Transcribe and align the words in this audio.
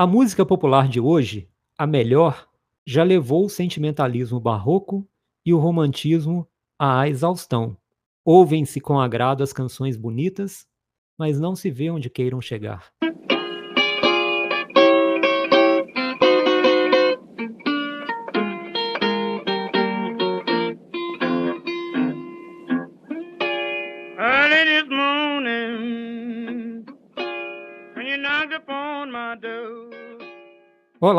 A 0.00 0.06
música 0.06 0.46
popular 0.46 0.86
de 0.86 1.00
hoje, 1.00 1.50
a 1.76 1.84
melhor, 1.84 2.46
já 2.86 3.02
levou 3.02 3.44
o 3.44 3.48
sentimentalismo 3.48 4.38
barroco 4.38 5.04
e 5.44 5.52
o 5.52 5.58
romantismo 5.58 6.46
à 6.78 7.08
exaustão. 7.08 7.76
Ouvem-se 8.24 8.80
com 8.80 9.00
agrado 9.00 9.42
as 9.42 9.52
canções 9.52 9.96
bonitas, 9.96 10.68
mas 11.18 11.40
não 11.40 11.56
se 11.56 11.68
vê 11.68 11.90
onde 11.90 12.08
queiram 12.08 12.40
chegar. 12.40 12.92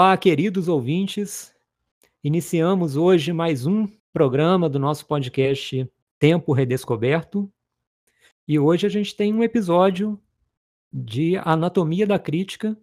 Olá, 0.01 0.15
queridos 0.15 0.69
ouvintes. 0.69 1.53
Iniciamos 2.23 2.95
hoje 2.95 3.33
mais 3.33 3.65
um 3.65 3.85
programa 4.13 4.69
do 4.69 4.79
nosso 4.79 5.05
podcast 5.05 5.91
Tempo 6.17 6.53
Redescoberto. 6.53 7.51
E 8.47 8.57
hoje 8.57 8.87
a 8.87 8.89
gente 8.89 9.13
tem 9.13 9.33
um 9.33 9.43
episódio 9.43 10.17
de 10.89 11.35
Anatomia 11.43 12.07
da 12.07 12.17
Crítica, 12.17 12.77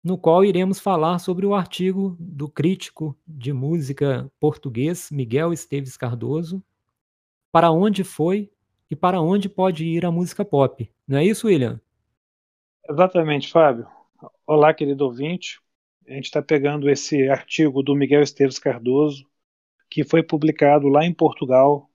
no 0.00 0.16
qual 0.16 0.44
iremos 0.44 0.78
falar 0.78 1.18
sobre 1.18 1.44
o 1.44 1.56
artigo 1.56 2.16
do 2.20 2.48
crítico 2.48 3.18
de 3.26 3.52
música 3.52 4.30
português 4.38 5.10
Miguel 5.10 5.52
Esteves 5.52 5.96
Cardoso, 5.96 6.62
Para 7.50 7.72
onde 7.72 8.04
foi 8.04 8.48
e 8.88 8.94
para 8.94 9.20
onde 9.20 9.48
pode 9.48 9.84
ir 9.84 10.06
a 10.06 10.10
música 10.12 10.44
pop. 10.44 10.88
Não 11.04 11.18
é 11.18 11.24
isso, 11.24 11.48
William? 11.48 11.80
Exatamente, 12.88 13.50
Fábio. 13.50 13.88
Olá, 14.46 14.72
querido 14.72 15.04
ouvinte. 15.04 15.63
A 16.06 16.12
gente 16.12 16.26
está 16.26 16.42
pegando 16.42 16.90
esse 16.90 17.28
artigo 17.28 17.82
do 17.82 17.94
Miguel 17.94 18.22
Esteves 18.22 18.58
Cardoso, 18.58 19.26
que 19.88 20.04
foi 20.04 20.22
publicado 20.22 20.88
lá 20.88 21.04
em 21.04 21.14
Portugal 21.14 21.90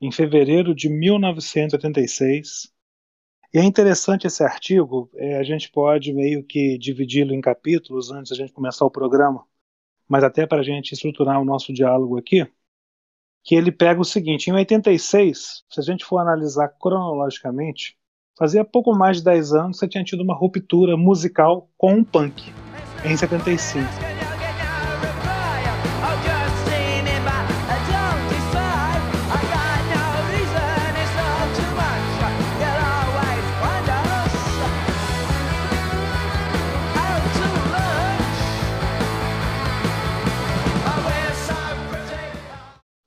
em 0.00 0.10
fevereiro 0.10 0.74
de 0.74 0.88
1986. 0.88 2.72
E 3.52 3.58
é 3.58 3.64
interessante 3.64 4.26
esse 4.26 4.42
artigo, 4.42 5.10
é, 5.14 5.36
a 5.36 5.42
gente 5.42 5.70
pode 5.70 6.12
meio 6.12 6.42
que 6.42 6.78
dividi-lo 6.78 7.34
em 7.34 7.40
capítulos 7.40 8.10
antes 8.10 8.30
da 8.30 8.36
gente 8.36 8.52
começar 8.52 8.84
o 8.86 8.90
programa, 8.90 9.44
mas 10.08 10.24
até 10.24 10.46
para 10.46 10.60
a 10.60 10.64
gente 10.64 10.92
estruturar 10.92 11.40
o 11.40 11.44
nosso 11.44 11.72
diálogo 11.72 12.16
aqui, 12.16 12.46
que 13.42 13.54
ele 13.54 13.72
pega 13.72 14.00
o 14.00 14.04
seguinte: 14.04 14.48
em 14.48 14.54
86, 14.54 15.64
se 15.68 15.80
a 15.80 15.82
gente 15.82 16.04
for 16.04 16.18
analisar 16.18 16.68
cronologicamente, 16.68 17.98
fazia 18.38 18.64
pouco 18.64 18.94
mais 18.94 19.18
de 19.18 19.24
10 19.24 19.52
anos 19.52 19.76
que 19.76 19.80
você 19.80 19.88
tinha 19.88 20.04
tido 20.04 20.22
uma 20.22 20.34
ruptura 20.34 20.96
musical 20.96 21.68
com 21.76 21.98
o 21.98 22.04
punk, 22.04 22.52
em 23.04 23.16
75. 23.16 24.10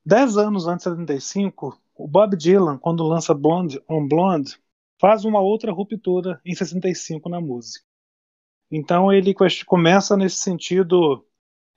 Dez 0.06 0.36
anos 0.36 0.66
antes 0.66 0.84
de 0.84 0.90
75, 0.90 1.78
o 1.96 2.06
Bob 2.06 2.36
Dylan, 2.36 2.76
quando 2.76 3.02
lança 3.02 3.32
Blonde 3.32 3.82
on 3.88 4.06
Blonde, 4.06 4.58
faz 5.00 5.24
uma 5.24 5.40
outra 5.40 5.72
ruptura 5.72 6.40
em 6.44 6.54
65 6.54 7.28
na 7.28 7.40
música. 7.40 7.93
Então 8.70 9.12
ele 9.12 9.34
começa 9.66 10.16
nesse 10.16 10.36
sentido 10.36 11.24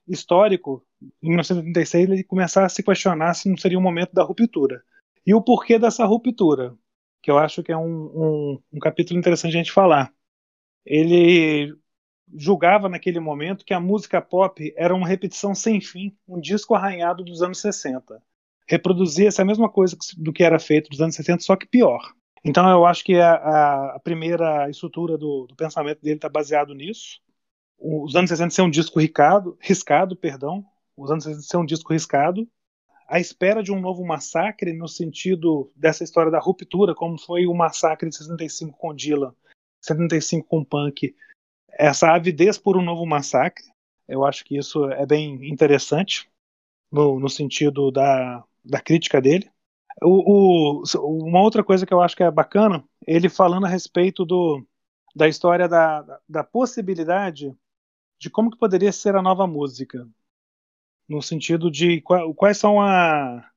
histórico, 0.06 0.84
em 1.22 1.28
1976, 1.28 2.10
ele 2.10 2.24
começar 2.24 2.64
a 2.64 2.68
se 2.68 2.82
questionar 2.82 3.34
se 3.34 3.48
não 3.48 3.56
seria 3.56 3.78
o 3.78 3.82
momento 3.82 4.12
da 4.12 4.22
ruptura. 4.22 4.82
E 5.26 5.34
o 5.34 5.42
porquê 5.42 5.78
dessa 5.78 6.04
ruptura, 6.04 6.74
que 7.22 7.30
eu 7.30 7.38
acho 7.38 7.62
que 7.62 7.70
é 7.70 7.76
um, 7.76 7.84
um, 7.84 8.62
um 8.72 8.78
capítulo 8.78 9.18
interessante 9.18 9.50
a 9.54 9.58
gente 9.58 9.72
falar. 9.72 10.12
Ele 10.84 11.76
julgava 12.34 12.88
naquele 12.88 13.20
momento 13.20 13.64
que 13.64 13.74
a 13.74 13.80
música 13.80 14.20
pop 14.20 14.72
era 14.76 14.94
uma 14.94 15.06
repetição 15.06 15.54
sem 15.54 15.80
fim, 15.80 16.16
um 16.26 16.40
disco 16.40 16.74
arranhado 16.74 17.24
dos 17.24 17.42
anos 17.42 17.60
60. 17.60 18.22
Reproduzia 18.66 19.28
essa 19.28 19.44
mesma 19.44 19.68
coisa 19.68 19.96
do 20.16 20.32
que 20.32 20.42
era 20.42 20.58
feito 20.58 20.90
dos 20.90 21.00
anos 21.00 21.14
60, 21.14 21.42
só 21.42 21.56
que 21.56 21.66
pior. 21.66 22.14
Então 22.44 22.68
eu 22.70 22.86
acho 22.86 23.04
que 23.04 23.16
a, 23.16 23.94
a 23.94 24.00
primeira 24.00 24.68
estrutura 24.70 25.18
do, 25.18 25.46
do 25.46 25.56
pensamento 25.56 26.00
dele 26.00 26.16
está 26.16 26.28
baseado 26.28 26.74
nisso. 26.74 27.20
Os 27.78 28.16
anos 28.16 28.30
60 28.30 28.50
ser 28.50 28.62
um 28.62 28.70
disco 28.70 28.98
riscado, 28.98 29.56
riscado, 29.60 30.16
perdão. 30.16 30.64
Os 30.96 31.10
anos 31.10 31.24
60 31.24 31.42
ser 31.42 31.56
um 31.56 31.64
disco 31.64 31.92
riscado. 31.92 32.48
A 33.08 33.18
espera 33.18 33.62
de 33.62 33.72
um 33.72 33.80
novo 33.80 34.04
massacre 34.04 34.72
no 34.72 34.86
sentido 34.86 35.70
dessa 35.74 36.04
história 36.04 36.30
da 36.30 36.38
ruptura, 36.38 36.94
como 36.94 37.18
foi 37.18 37.46
o 37.46 37.54
massacre 37.54 38.08
de 38.08 38.16
65 38.16 38.76
com 38.76 38.94
Dylan, 38.94 39.34
75 39.80 40.46
com 40.46 40.62
Punk, 40.62 41.14
essa 41.70 42.12
avidez 42.12 42.58
por 42.58 42.76
um 42.76 42.82
novo 42.82 43.06
massacre. 43.06 43.64
Eu 44.06 44.24
acho 44.24 44.44
que 44.44 44.58
isso 44.58 44.90
é 44.90 45.06
bem 45.06 45.48
interessante 45.48 46.28
no, 46.90 47.18
no 47.18 47.28
sentido 47.28 47.90
da, 47.90 48.44
da 48.64 48.80
crítica 48.80 49.20
dele. 49.20 49.50
O, 50.02 50.82
o, 50.82 51.26
uma 51.26 51.40
outra 51.42 51.64
coisa 51.64 51.84
que 51.84 51.92
eu 51.92 52.00
acho 52.00 52.16
que 52.16 52.22
é 52.22 52.30
bacana, 52.30 52.84
ele 53.06 53.28
falando 53.28 53.66
a 53.66 53.68
respeito 53.68 54.24
do, 54.24 54.64
da 55.14 55.28
história 55.28 55.68
da, 55.68 56.20
da 56.28 56.44
possibilidade 56.44 57.56
de 58.18 58.30
como 58.30 58.50
que 58.50 58.58
poderia 58.58 58.92
ser 58.92 59.16
a 59.16 59.22
nova 59.22 59.46
música, 59.46 60.06
no 61.08 61.22
sentido 61.22 61.70
de 61.70 62.02
quais 62.36 62.58
são 62.58 62.80
a, 62.80 63.48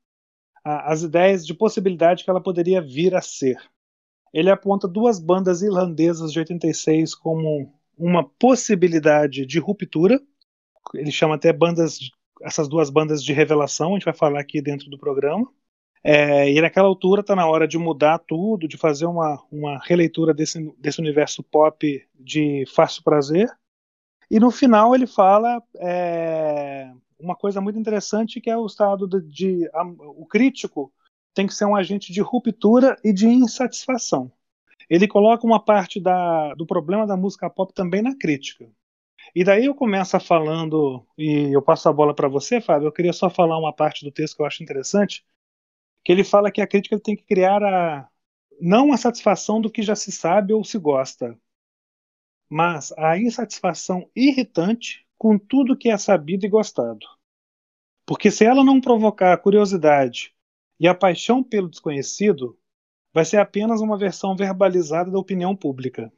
a, 0.64 0.92
as 0.92 1.02
ideias 1.02 1.46
de 1.46 1.54
possibilidade 1.54 2.24
que 2.24 2.30
ela 2.30 2.42
poderia 2.42 2.82
vir 2.82 3.16
a 3.16 3.22
ser. 3.22 3.58
Ele 4.34 4.50
aponta 4.50 4.88
duas 4.88 5.20
bandas 5.20 5.62
irlandesas 5.62 6.32
de 6.32 6.40
86 6.40 7.14
como 7.16 7.74
uma 7.98 8.24
possibilidade 8.24 9.46
de 9.46 9.60
ruptura. 9.60 10.20
Ele 10.94 11.12
chama 11.12 11.36
até 11.36 11.52
bandas, 11.52 12.00
essas 12.42 12.70
duas 12.70 12.90
bandas 12.90 13.24
de 13.24 13.34
revelação, 13.34 13.90
a 13.90 13.94
gente 13.94 14.06
vai 14.06 14.14
falar 14.14 14.40
aqui 14.40 14.62
dentro 14.62 14.90
do 14.90 14.98
programa. 14.98 15.52
É, 16.04 16.52
e 16.52 16.60
naquela 16.60 16.88
altura 16.88 17.22
está 17.22 17.36
na 17.36 17.48
hora 17.48 17.68
de 17.68 17.78
mudar 17.78 18.20
tudo, 18.20 18.68
de 18.68 18.78
fazer 18.78 19.06
uma, 19.06 19.42
uma 19.52 19.80
releitura 19.84 20.34
desse, 20.34 20.74
desse 20.80 21.00
universo 21.00 21.44
pop 21.44 22.08
de 22.20 22.66
fácil 22.74 23.04
prazer. 23.04 23.50
E 24.30 24.40
no 24.40 24.50
final 24.50 24.96
ele 24.96 25.06
fala 25.06 25.62
é, 25.78 26.92
uma 27.20 27.36
coisa 27.36 27.62
muito 27.62 27.78
interessante 27.78 28.42
que 28.42 28.50
é 28.50 28.58
o 28.58 28.66
estado 28.66 29.08
de, 29.08 29.22
de 29.22 29.70
a, 29.74 29.84
o 29.84 30.26
crítico 30.26 30.92
tem 31.34 31.48
que 31.48 31.54
ser 31.54 31.66
um 31.66 31.76
agente 31.76 32.12
de 32.12 32.22
ruptura 32.22 32.98
e 33.04 33.14
de 33.14 33.28
insatisfação 33.28 34.32
ele 34.92 35.08
coloca 35.08 35.48
uma 35.48 35.64
parte 35.64 36.02
da, 36.02 36.54
do 36.56 36.66
problema 36.66 37.08
da 37.08 37.16
música 37.16 37.50
pop 37.50 37.74
também 37.74 38.02
na 38.02 38.14
crítica. 38.14 38.70
E 39.34 39.42
daí 39.42 39.64
eu 39.64 39.74
começo 39.74 40.20
falando, 40.20 41.08
e 41.18 41.56
eu 41.56 41.62
passo 41.62 41.88
a 41.88 41.94
bola 41.94 42.14
para 42.14 42.28
você, 42.28 42.60
Fábio, 42.60 42.88
eu 42.88 42.92
queria 42.92 43.14
só 43.14 43.30
falar 43.30 43.58
uma 43.58 43.72
parte 43.72 44.04
do 44.04 44.12
texto 44.12 44.36
que 44.36 44.42
eu 44.42 44.46
acho 44.46 44.62
interessante, 44.62 45.24
que 46.04 46.12
ele 46.12 46.24
fala 46.24 46.52
que 46.52 46.62
a 46.62 46.68
crítica 46.68 47.00
tem 47.00 47.16
que 47.16 47.24
criar 47.24 47.64
a, 47.64 48.10
não 48.60 48.94
a 48.94 48.98
satisfação 48.98 49.62
do 49.62 49.72
que 49.72 49.82
já 49.82 49.96
se 49.96 50.12
sabe 50.12 50.54
ou 50.54 50.64
se 50.64 50.78
gosta, 50.78 51.38
mas 52.50 52.92
a 52.98 53.18
insatisfação 53.18 54.10
irritante 54.16 55.08
com 55.18 55.38
tudo 55.38 55.78
que 55.78 55.90
é 55.90 55.98
sabido 55.98 56.46
e 56.46 56.50
gostado. 56.50 57.06
Porque 58.06 58.30
se 58.30 58.44
ela 58.44 58.64
não 58.64 58.82
provocar 58.82 59.34
a 59.34 59.38
curiosidade 59.38 60.34
e 60.80 60.88
a 60.88 60.96
paixão 60.96 61.44
pelo 61.44 61.70
desconhecido, 61.70 62.58
vai 63.14 63.24
ser 63.24 63.38
apenas 63.38 63.82
uma 63.82 63.98
versão 63.98 64.36
verbalizada 64.36 65.12
da 65.12 65.20
opinião 65.20 65.56
pública. 65.56 66.12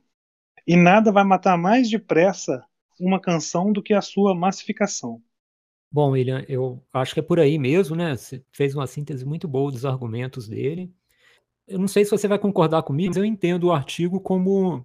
E 0.65 0.75
nada 0.75 1.11
vai 1.11 1.23
matar 1.23 1.57
mais 1.57 1.89
depressa 1.89 2.65
uma 2.99 3.19
canção 3.19 3.71
do 3.71 3.83
que 3.83 3.93
a 3.93 4.01
sua 4.01 4.33
massificação. 4.33 5.21
Bom, 5.93 6.09
William, 6.09 6.43
eu 6.49 6.83
acho 6.91 7.13
que 7.13 7.19
é 7.19 7.23
por 7.23 7.39
aí 7.39 7.59
mesmo, 7.59 7.95
né? 7.95 8.17
Você 8.17 8.43
fez 8.51 8.73
uma 8.73 8.87
síntese 8.87 9.23
muito 9.23 9.47
boa 9.47 9.71
dos 9.71 9.85
argumentos 9.85 10.47
dele. 10.47 10.91
Eu 11.67 11.77
não 11.77 11.87
sei 11.87 12.03
se 12.03 12.09
você 12.09 12.27
vai 12.27 12.39
concordar 12.39 12.81
comigo, 12.81 13.09
mas 13.09 13.17
eu 13.17 13.23
entendo 13.25 13.65
o 13.65 13.71
artigo 13.71 14.19
como 14.19 14.83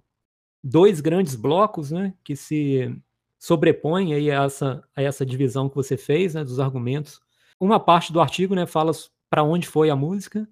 dois 0.63 1.01
grandes 1.01 1.35
blocos, 1.35 1.89
né? 1.89 2.13
Que 2.23 2.35
se 2.35 2.95
sobrepõem 3.39 4.13
aí 4.13 4.29
a 4.29 4.43
essa, 4.43 4.83
a 4.95 5.01
essa 5.01 5.25
divisão 5.25 5.67
que 5.67 5.75
você 5.75 5.97
fez, 5.97 6.35
né? 6.35 6.43
Dos 6.43 6.59
argumentos. 6.59 7.19
Uma 7.59 7.79
parte 7.79 8.13
do 8.13 8.21
artigo, 8.21 8.53
né? 8.53 8.67
Fala 8.67 8.91
para 9.31 9.43
onde 9.43 9.67
foi 9.67 9.89
a 9.89 9.95
música 9.95 10.47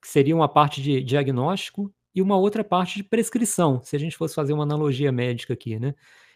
que 0.00 0.08
seria 0.08 0.36
uma 0.36 0.48
parte 0.48 0.80
de 0.82 1.02
diagnóstico 1.02 1.92
e 2.14 2.22
uma 2.22 2.36
outra 2.36 2.62
parte 2.62 2.96
de 2.96 3.04
prescrição, 3.04 3.82
se 3.82 3.96
a 3.96 3.98
gente 3.98 4.16
fosse 4.16 4.34
fazer 4.34 4.52
uma 4.52 4.64
analogia 4.64 5.10
médica 5.10 5.54
aqui, 5.54 5.78
né? 5.78 5.94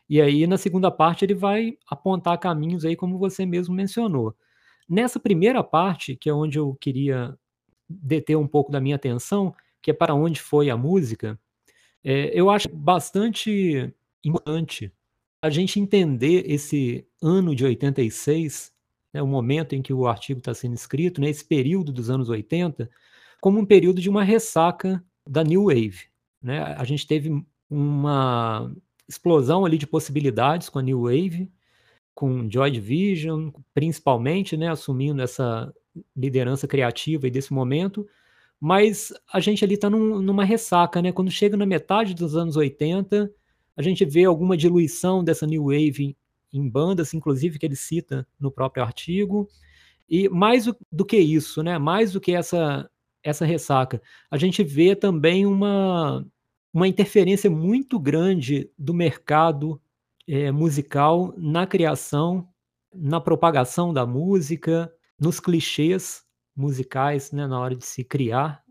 E 0.09 0.21
aí, 0.21 0.47
na 0.47 0.57
segunda 0.57 0.91
parte, 0.91 1.25
ele 1.25 1.35
vai 1.35 1.77
apontar 1.89 2.39
caminhos 2.39 2.85
aí, 2.85 2.95
como 2.95 3.19
você 3.19 3.45
mesmo 3.45 3.75
mencionou. 3.75 4.35
Nessa 4.89 5.19
primeira 5.19 5.65
parte, 5.65 6.17
que 6.17 6.29
é 6.29 6.35
onde 6.35 6.59
eu 6.59 6.77
queria 6.81 7.37
deter 7.89 8.37
um 8.37 8.47
pouco 8.47 8.71
da 8.71 8.81
minha 8.81 8.97
atenção, 8.97 9.55
que 9.83 9.91
é 9.91 9.95
para 9.95 10.15
onde 10.15 10.41
foi 10.41 10.71
a 10.71 10.77
música, 10.77 11.39
é, 12.05 12.31
eu 12.39 12.51
acho 12.51 12.69
bastante 12.69 13.93
importante 14.25 14.93
a 15.43 15.51
gente 15.51 15.79
entender 15.79 16.45
esse 16.51 17.07
ano 17.23 17.55
de 17.55 17.65
86, 17.65 18.73
né, 19.13 19.23
o 19.23 19.27
momento 19.27 19.75
em 19.75 19.83
que 19.83 19.93
o 19.93 20.07
artigo 20.07 20.39
está 20.39 20.55
sendo 20.55 20.75
escrito, 20.75 21.21
né, 21.21 21.29
esse 21.31 21.45
período 21.45 21.93
dos 21.93 22.11
anos 22.11 22.29
80, 22.29 22.89
como 23.41 23.61
um 23.61 23.67
período 23.67 24.01
de 24.01 24.09
uma 24.09 24.25
ressaca 24.25 25.05
da 25.27 25.45
New 25.45 25.65
Wave. 25.65 26.09
Né? 26.43 26.63
A 26.63 26.85
gente 26.85 27.07
teve 27.07 27.31
uma 27.69 28.73
explosão 29.09 29.65
ali 29.65 29.79
de 29.79 29.87
possibilidades 29.87 30.69
com 30.69 30.79
a 30.79 30.83
New 30.83 31.03
Wave, 31.03 31.51
com 32.15 32.51
Joy 32.51 32.71
Division, 32.71 33.51
principalmente, 33.75 34.57
né, 34.57 34.71
assumindo 34.71 35.23
essa 35.23 35.73
liderança 36.17 36.67
criativa 36.67 37.27
e 37.27 37.31
desse 37.31 37.53
momento, 37.53 38.07
mas 38.61 39.13
a 39.33 39.41
gente 39.41 39.65
ali 39.65 39.75
está 39.75 39.91
num, 39.91 40.21
numa 40.21 40.45
ressaca, 40.45 41.03
né? 41.03 41.13
Quando 41.13 41.31
chega 41.31 41.57
na 41.57 41.67
metade 41.67 42.15
dos 42.15 42.35
anos 42.37 42.57
80, 42.57 43.31
a 43.77 43.83
gente 43.83 44.05
vê 44.05 44.25
alguma 44.25 44.57
diluição 44.57 45.23
dessa 45.23 45.47
New 45.47 45.65
Wave 45.65 46.17
em 46.53 46.69
bandas, 46.69 47.13
inclusive 47.13 47.59
que 47.59 47.67
ele 47.67 47.77
cita 47.77 48.27
no 48.41 48.51
próprio 48.51 48.83
artigo, 48.83 49.49
e 50.09 50.29
mais 50.29 50.67
do 50.91 51.05
que 51.05 51.19
isso, 51.19 51.63
né? 51.63 51.79
Mais 51.79 52.13
do 52.13 52.21
que 52.21 52.33
essa 52.33 52.89
essa 53.23 53.45
ressaca, 53.45 54.01
a 54.31 54.39
gente 54.39 54.63
vê 54.63 54.95
também 54.95 55.45
uma 55.45 56.25
uma 56.77 56.87
interferência 56.87 57.49
muito 57.49 57.99
grande 57.99 58.71
do 58.79 58.93
mercado 58.93 59.81
é, 60.29 60.51
musical 60.51 61.33
na 61.35 61.67
criação, 61.67 62.47
na 62.95 63.19
propagação 63.19 63.95
da 63.95 64.05
música, 64.05 64.93
nos 65.19 65.41
clichês 65.41 66.23
musicais, 66.55 67.33
né, 67.33 67.47
na 67.47 67.59
hora 67.59 67.75
de 67.75 67.87
se 67.87 68.05
criar 68.05 68.63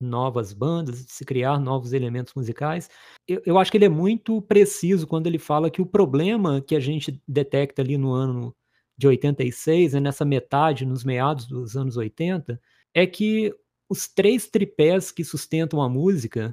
novas 0.00 0.52
bandas, 0.52 1.06
de 1.06 1.12
se 1.12 1.24
criar 1.24 1.60
novos 1.60 1.92
elementos 1.92 2.34
musicais. 2.34 2.90
Eu, 3.28 3.40
eu, 3.46 3.56
acho 3.56 3.70
que 3.70 3.78
ele 3.78 3.84
é 3.84 3.88
muito 3.88 4.42
preciso 4.42 5.06
quando 5.06 5.28
ele 5.28 5.38
fala 5.38 5.70
que 5.70 5.80
o 5.80 5.86
problema 5.86 6.60
que 6.60 6.74
a 6.74 6.80
gente 6.80 7.22
detecta 7.26 7.82
ali 7.82 7.96
no 7.96 8.12
ano 8.12 8.52
de 8.98 9.06
86, 9.06 9.92
né, 9.92 10.00
nessa 10.00 10.24
metade, 10.24 10.84
nos 10.84 11.04
meados 11.04 11.46
dos 11.46 11.76
anos 11.76 11.96
80, 11.96 12.60
é 12.92 13.06
que 13.06 13.54
os 13.88 14.08
três 14.08 14.48
tripés 14.48 15.12
que 15.12 15.22
sustentam 15.22 15.80
a 15.80 15.88
música 15.88 16.52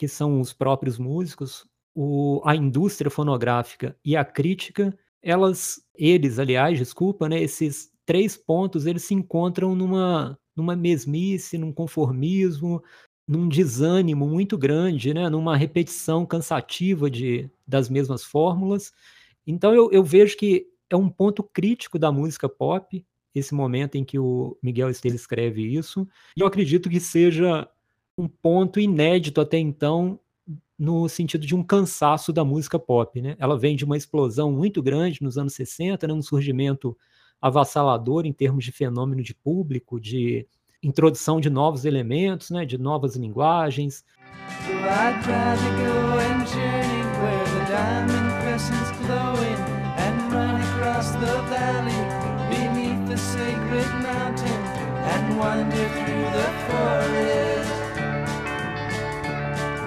que 0.00 0.08
são 0.08 0.40
os 0.40 0.50
próprios 0.50 0.96
músicos, 0.96 1.66
o, 1.94 2.40
a 2.46 2.56
indústria 2.56 3.10
fonográfica 3.10 3.94
e 4.02 4.16
a 4.16 4.24
crítica, 4.24 4.98
elas, 5.22 5.84
eles, 5.94 6.38
aliás, 6.38 6.78
desculpa, 6.78 7.28
né, 7.28 7.38
esses 7.42 7.92
três 8.06 8.34
pontos, 8.34 8.86
eles 8.86 9.04
se 9.04 9.12
encontram 9.12 9.74
numa, 9.74 10.38
numa 10.56 10.74
mesmice, 10.74 11.58
num 11.58 11.70
conformismo, 11.70 12.82
num 13.28 13.46
desânimo 13.46 14.26
muito 14.26 14.56
grande, 14.56 15.12
né, 15.12 15.28
numa 15.28 15.54
repetição 15.54 16.24
cansativa 16.24 17.10
de, 17.10 17.50
das 17.68 17.90
mesmas 17.90 18.24
fórmulas. 18.24 18.94
Então 19.46 19.74
eu, 19.74 19.92
eu 19.92 20.02
vejo 20.02 20.34
que 20.34 20.66
é 20.88 20.96
um 20.96 21.10
ponto 21.10 21.42
crítico 21.42 21.98
da 21.98 22.10
música 22.10 22.48
pop, 22.48 23.04
esse 23.34 23.54
momento 23.54 23.96
em 23.96 24.04
que 24.04 24.18
o 24.18 24.56
Miguel 24.62 24.88
Esteves 24.88 25.20
escreve 25.20 25.62
isso, 25.62 26.08
e 26.34 26.40
eu 26.40 26.46
acredito 26.46 26.88
que 26.88 26.98
seja 26.98 27.68
um 28.16 28.28
ponto 28.28 28.78
inédito 28.80 29.40
até 29.40 29.58
então 29.58 30.18
no 30.80 31.06
sentido 31.10 31.46
de 31.46 31.54
um 31.54 31.62
cansaço 31.62 32.32
da 32.32 32.42
música 32.42 32.78
pop, 32.78 33.20
né? 33.20 33.36
Ela 33.38 33.58
vem 33.58 33.76
de 33.76 33.84
uma 33.84 33.98
explosão 33.98 34.50
muito 34.50 34.82
grande 34.82 35.22
nos 35.22 35.36
anos 35.36 35.52
60, 35.52 36.06
né? 36.06 36.14
um 36.14 36.22
surgimento 36.22 36.96
avassalador 37.38 38.24
em 38.24 38.32
termos 38.32 38.64
de 38.64 38.72
fenômeno 38.72 39.22
de 39.22 39.34
público, 39.34 40.00
de 40.00 40.46
introdução 40.82 41.38
de 41.38 41.50
novos 41.50 41.84
elementos, 41.84 42.48
né? 42.50 42.64
De 42.64 42.78
novas 42.78 43.14
linguagens. 43.14 44.04
and 55.12 55.38
wander 55.38 55.88
through 55.88 56.30
the 56.36 56.48
forest 56.66 57.59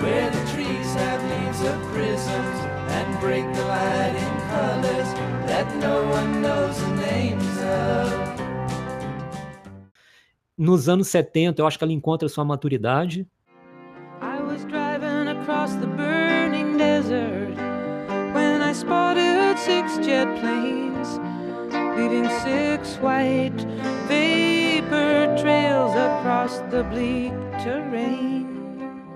where 0.03 0.29
the 0.29 0.43
trees 0.51 0.89
have 0.95 1.21
leaves 1.31 1.61
of 1.71 1.77
prisms 1.93 2.57
and 2.97 3.19
break 3.19 3.45
the 3.55 3.65
light 3.65 4.15
in 4.25 4.33
colors 4.51 5.09
that 5.49 5.67
no 5.79 6.03
one 6.17 6.41
knows 6.41 6.77
the 6.77 6.93
names 7.07 7.57
of. 7.63 8.33
Nos 10.57 10.87
anos 10.87 11.07
70, 11.07 11.59
eu 11.59 11.65
acho 11.65 11.77
que 11.77 11.83
ela 11.83 11.93
encontra 11.93 12.27
sua 12.29 12.45
maturidade. 12.45 13.25
I 14.21 14.39
was 14.41 14.65
driving 14.65 15.29
across 15.29 15.73
the 15.75 15.87
burning 15.87 16.77
desert 16.77 17.55
when 18.33 18.61
I 18.61 18.73
spotted 18.73 19.57
six 19.57 19.97
jet 20.05 20.27
planes 20.39 21.19
leaving 21.95 22.27
six 22.41 22.97
white 22.97 23.65
vapor 24.07 25.35
trails 25.39 25.95
across 25.95 26.59
the 26.69 26.83
bleak 26.83 27.33
terrain. 27.63 28.42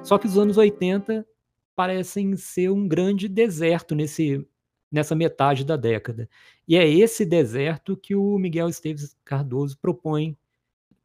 Só 0.08 0.18
que 0.18 0.26
os 0.26 0.38
anos 0.38 0.56
80 0.56 1.28
parecem 1.76 2.34
ser 2.38 2.72
um 2.72 2.88
grande 2.88 3.28
deserto 3.28 3.94
nesse, 3.94 4.42
nessa 4.90 5.14
metade 5.14 5.66
da 5.66 5.76
década. 5.76 6.30
E 6.66 6.78
é 6.78 6.90
esse 6.90 7.26
deserto 7.26 7.98
que 7.98 8.16
o 8.16 8.40
Miguel 8.40 8.70
Esteves 8.70 9.18
Cardoso 9.26 9.78
propõe. 9.78 10.38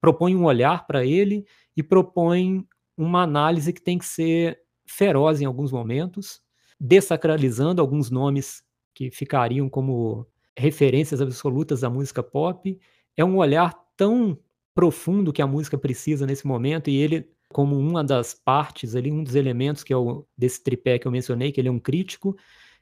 Propõe 0.01 0.37
um 0.37 0.45
olhar 0.45 0.87
para 0.87 1.05
ele 1.05 1.45
e 1.77 1.83
propõe 1.83 2.65
uma 2.97 3.23
análise 3.23 3.73
que 3.73 3.83
tem 3.83 3.99
que 3.99 4.05
ser 4.05 4.61
feroz 4.87 5.41
em 5.41 5.47
alguns 5.47 5.73
momentos, 5.73 6.41
desacralizando 6.79 7.83
alguns 7.83 8.09
nomes 8.09 8.63
que 8.95 9.11
ficariam 9.11 9.69
como 9.69 10.25
referências 10.57 11.21
absolutas 11.21 11.81
da 11.81 11.91
música 11.91 12.23
pop. 12.23 12.79
É 13.17 13.25
um 13.25 13.39
olhar 13.39 13.75
tão 13.97 14.39
profundo 14.73 15.33
que 15.33 15.43
a 15.43 15.47
música 15.47 15.77
precisa 15.77 16.25
nesse 16.25 16.47
momento 16.47 16.89
e 16.89 16.95
ele 16.95 17.29
como 17.53 17.79
uma 17.79 18.03
das 18.03 18.35
partes 18.35 18.97
ali, 18.97 19.13
um 19.13 19.23
dos 19.23 19.35
elementos 19.35 19.85
que 19.85 19.93
é 19.93 19.97
o 19.97 20.27
desse 20.37 20.63
tripé 20.63 20.99
que 20.99 21.07
eu 21.07 21.13
mencionei, 21.13 21.53
que 21.53 21.61
ele 21.61 21.69
é 21.69 21.73
um 21.73 21.79
crítico, 21.79 22.37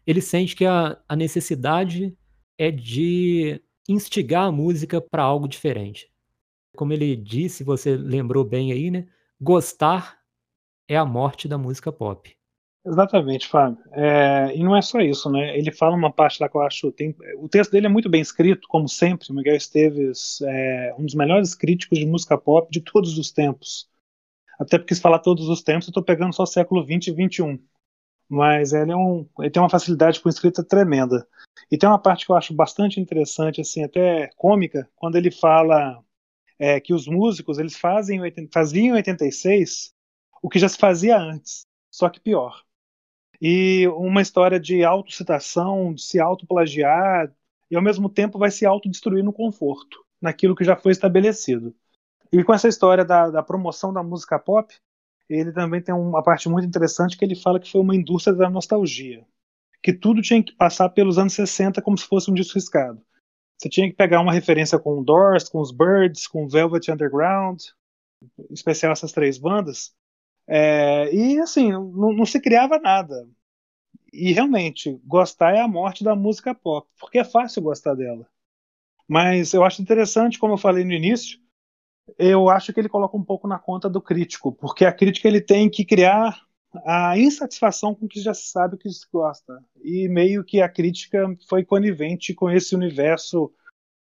ele 0.07 0.21
sente 0.21 0.57
que 0.57 0.65
a, 0.65 0.99
a 1.09 1.17
necessidade 1.17 2.17
é 2.57 2.71
de 2.71 3.61
instigar 3.89 4.45
a 4.45 4.53
música 4.53 5.01
para 5.01 5.23
algo 5.23 5.49
diferente. 5.49 6.11
Como 6.77 6.93
ele 6.93 7.17
disse, 7.17 7.65
você 7.65 7.97
lembrou 7.97 8.45
bem 8.45 8.73
aí, 8.73 8.91
né? 8.91 9.07
Gostar 9.41 10.21
é 10.89 10.97
a 10.97 11.05
morte 11.05 11.49
da 11.49 11.59
música 11.59 11.91
pop. 11.93 12.35
Exatamente, 12.85 13.47
Fábio. 13.47 13.79
É, 13.93 14.53
e 14.57 14.65
não 14.65 14.75
é 14.75 14.81
só 14.81 15.01
isso, 15.01 15.31
né? 15.31 15.57
Ele 15.59 15.71
fala 15.71 15.95
uma 15.95 16.11
parte 16.11 16.41
lá 16.41 16.49
que 16.49 16.57
eu 16.57 16.63
acho. 16.63 16.91
Tem, 16.93 17.15
o 17.37 17.49
texto 17.49 17.73
dele 17.73 17.87
é 17.87 17.91
muito 17.91 18.09
bem 18.09 18.23
escrito, 18.23 18.67
como 18.69 18.89
sempre. 18.89 19.33
Miguel 19.33 19.57
Esteves 19.57 20.41
é 20.43 20.95
um 20.99 21.05
dos 21.05 21.15
melhores 21.15 21.55
críticos 21.55 21.99
de 21.99 22.07
música 22.07 22.39
pop 22.39 22.71
de 22.71 22.81
todos 22.81 23.19
os 23.19 23.31
tempos. 23.31 23.90
Até 24.61 24.79
porque 24.79 24.95
se 24.95 25.01
falar 25.01 25.21
todos 25.21 25.49
os 25.49 25.63
tempos, 25.63 25.87
eu 25.87 25.91
estou 25.91 26.03
pegando 26.03 26.35
só 26.35 26.45
século 26.45 26.85
20 26.85 27.07
e 27.07 27.13
21. 27.13 27.59
Mas 28.29 28.75
ele, 28.75 28.93
é 28.93 28.97
um, 28.97 29.27
ele 29.39 29.51
tem 29.51 29.63
uma 29.63 29.71
facilidade 29.71 30.21
com 30.21 30.29
escrita 30.29 30.63
tremenda. 30.63 31.27
E 31.73 31.79
tem 31.79 31.89
uma 31.89 31.99
parte 31.99 32.27
que 32.27 32.33
eu 32.33 32.37
acho 32.37 32.53
bastante 32.53 33.01
interessante, 33.01 33.61
assim, 33.61 33.83
até 33.83 34.29
cômica, 34.37 34.89
quando 34.95 35.17
ele 35.17 35.31
fala 35.31 36.05
é, 36.59 36.79
que 36.79 36.93
os 36.93 37.07
músicos 37.09 37.59
eles 37.59 37.77
fazem, 37.77 38.21
faziam 38.53 38.89
em 38.89 38.93
86 38.93 39.95
o 40.43 40.49
que 40.49 40.59
já 40.59 40.69
se 40.69 40.77
fazia 40.77 41.19
antes, 41.19 41.63
só 41.91 42.09
que 42.11 42.21
pior. 42.21 42.63
E 43.41 43.89
uma 43.89 44.21
história 44.21 44.61
de 44.61 44.85
autocitação, 44.85 45.95
de 45.95 46.03
se 46.03 46.21
autoplagiar, 46.21 47.33
e 47.71 47.77
ao 47.77 47.83
mesmo 47.83 48.11
tempo 48.11 48.39
vai 48.39 48.51
se 48.51 48.67
autodestruir 48.67 49.25
no 49.25 49.33
conforto, 49.33 50.05
naquilo 50.21 50.55
que 50.55 50.65
já 50.65 50.77
foi 50.77 50.93
estabelecido. 50.93 51.75
E 52.33 52.45
com 52.45 52.55
essa 52.55 52.69
história 52.69 53.05
da, 53.05 53.29
da 53.31 53.43
promoção 53.43 53.93
da 53.93 54.03
música 54.03 54.39
pop, 54.39 54.75
ele 55.29 55.53
também 55.53 55.81
tem 55.81 55.95
uma 55.95 56.23
parte 56.23 56.49
muito 56.49 56.67
interessante 56.67 57.17
que 57.17 57.25
ele 57.25 57.35
fala 57.35 57.61
que 57.61 57.71
foi 57.71 57.81
uma 57.81 57.95
indústria 57.95 58.35
da 58.35 58.51
nostalgia. 58.51 59.25
Que 59.83 59.93
tudo 59.93 60.21
tinha 60.23 60.43
que 60.43 60.53
passar 60.53 60.89
pelos 60.91 61.19
anos 61.19 61.33
60 61.33 61.81
como 61.83 61.97
se 61.97 62.07
fosse 62.07 62.31
um 62.31 62.35
disco 62.35 62.55
riscado. 62.55 63.01
Você 63.59 63.69
tinha 63.69 63.89
que 63.89 63.97
pegar 63.97 64.21
uma 64.21 64.33
referência 64.33 64.79
com 64.79 65.03
Doors, 65.03 65.49
com 65.49 65.61
os 65.61 65.71
Birds, 65.71 66.27
com 66.27 66.49
Velvet 66.49 66.91
Underground, 66.91 67.61
em 68.39 68.55
especial 68.55 68.93
essas 68.93 69.13
três 69.13 69.39
bandas. 69.39 69.95
É, 70.47 71.15
e 71.15 71.39
assim, 71.39 71.71
não, 71.71 72.13
não 72.13 72.27
se 72.27 72.41
criava 72.41 72.79
nada. 72.79 73.29
E 74.13 74.33
realmente, 74.33 75.01
gostar 75.05 75.55
é 75.55 75.61
a 75.61 75.69
morte 75.69 76.03
da 76.03 76.17
música 76.17 76.55
pop, 76.55 76.89
porque 76.99 77.19
é 77.19 77.25
fácil 77.25 77.63
gostar 77.63 77.95
dela. 77.95 78.27
Mas 79.07 79.53
eu 79.53 79.65
acho 79.65 79.83
interessante, 79.83 80.39
como 80.39 80.55
eu 80.55 80.59
falei 80.59 80.85
no 80.85 80.93
início, 80.93 81.39
eu 82.19 82.49
acho 82.49 82.73
que 82.73 82.81
ele 82.81 82.89
coloca 82.89 83.17
um 83.17 83.25
pouco 83.25 83.47
na 83.47 83.59
conta 83.59 83.89
do 83.89 84.01
crítico, 84.01 84.53
porque 84.53 84.85
a 84.85 84.93
crítica 84.93 85.29
ele 85.29 85.41
tem 85.41 85.71
que 85.71 85.85
criar 85.85 86.41
a 86.85 87.19
insatisfação 87.19 87.95
com 87.95 88.07
o 88.07 88.09
que 88.09 88.21
já 88.21 88.33
se 88.33 88.49
sabe 88.49 88.77
que 88.77 88.89
se 88.89 89.07
gosta. 89.13 89.63
E 89.83 90.09
meio 90.09 90.45
que 90.45 90.61
a 90.61 90.69
crítica 90.69 91.27
foi 91.49 91.65
conivente 91.65 92.35
com 92.35 92.51
esse 92.51 92.75
universo 92.75 93.53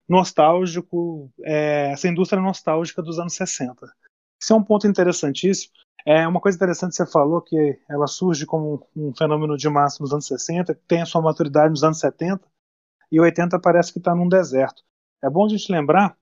nostálgico, 0.07 1.31
é, 1.43 1.91
essa 1.91 2.07
indústria 2.07 2.41
nostálgica 2.41 3.01
dos 3.01 3.19
anos 3.19 3.33
60. 3.33 3.87
Isso 4.39 4.53
é 4.53 4.55
um 4.55 4.63
ponto 4.63 4.87
interessantíssimo. 4.87 5.73
É 6.05 6.25
uma 6.27 6.39
coisa 6.39 6.55
interessante 6.55 6.91
que 6.91 6.97
você 6.97 7.05
falou 7.05 7.41
que 7.41 7.77
ela 7.89 8.07
surge 8.07 8.45
como 8.45 8.87
um 8.95 9.13
fenômeno 9.13 9.57
de 9.57 9.67
massa 9.69 10.01
nos 10.01 10.13
anos 10.13 10.25
60, 10.25 10.73
tem 10.87 11.01
a 11.01 11.05
sua 11.05 11.21
maturidade 11.21 11.69
nos 11.69 11.83
anos 11.83 11.99
70 11.99 12.41
e 13.11 13.19
80 13.19 13.59
parece 13.59 13.91
que 13.91 13.99
está 13.99 14.15
num 14.15 14.29
deserto. 14.29 14.83
É 15.21 15.29
bom 15.29 15.45
a 15.45 15.49
gente 15.49 15.69
lembrar 15.71 16.15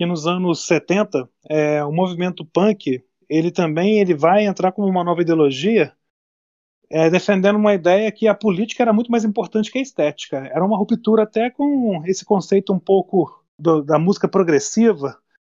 que 0.00 0.06
nos 0.06 0.26
anos 0.26 0.66
70 0.66 1.28
é, 1.46 1.84
o 1.84 1.92
movimento 1.92 2.42
punk 2.42 3.04
ele 3.28 3.50
também 3.50 4.00
ele 4.00 4.14
vai 4.14 4.46
entrar 4.46 4.72
como 4.72 4.88
uma 4.88 5.04
nova 5.04 5.20
ideologia 5.20 5.92
é, 6.88 7.10
defendendo 7.10 7.56
uma 7.56 7.74
ideia 7.74 8.10
que 8.10 8.26
a 8.26 8.34
política 8.34 8.82
era 8.82 8.94
muito 8.94 9.10
mais 9.10 9.26
importante 9.26 9.70
que 9.70 9.78
a 9.78 9.82
estética. 9.82 10.38
Era 10.38 10.64
uma 10.64 10.78
ruptura 10.78 11.24
até 11.24 11.50
com 11.50 12.02
esse 12.06 12.24
conceito 12.24 12.72
um 12.72 12.78
pouco 12.78 13.44
do, 13.58 13.82
da 13.82 13.98
música 13.98 14.26
progressiva, 14.26 15.18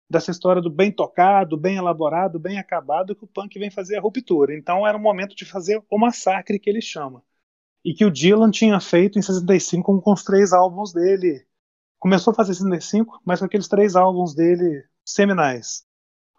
dessa 0.10 0.32
história 0.32 0.60
do 0.60 0.72
bem 0.72 0.92
tocado, 0.92 1.56
bem 1.56 1.76
elaborado, 1.76 2.40
bem 2.40 2.58
acabado, 2.58 3.16
que 3.16 3.24
o 3.24 3.28
punk 3.28 3.60
vem 3.60 3.70
fazer 3.70 3.98
a 3.98 4.02
ruptura. 4.02 4.58
Então 4.58 4.88
era 4.88 4.98
o 4.98 5.02
momento 5.02 5.36
de 5.36 5.46
fazer 5.46 5.84
o 5.88 6.00
massacre 6.00 6.58
que 6.58 6.68
ele 6.68 6.82
chama. 6.82 7.22
E 7.86 7.94
que 7.94 8.06
o 8.06 8.12
Dylan 8.12 8.50
tinha 8.50 8.80
feito 8.80 9.20
em 9.20 9.22
65 9.22 10.02
com 10.02 10.14
os 10.14 10.24
três 10.24 10.52
álbuns 10.52 10.92
dele. 10.92 11.46
Começou 12.02 12.32
a 12.32 12.34
fazer 12.34 12.56
65, 12.56 13.22
mas 13.24 13.38
com 13.38 13.46
aqueles 13.46 13.68
três 13.68 13.96
álbuns 13.96 14.34
dele 14.34 14.84
seminais. 15.06 15.84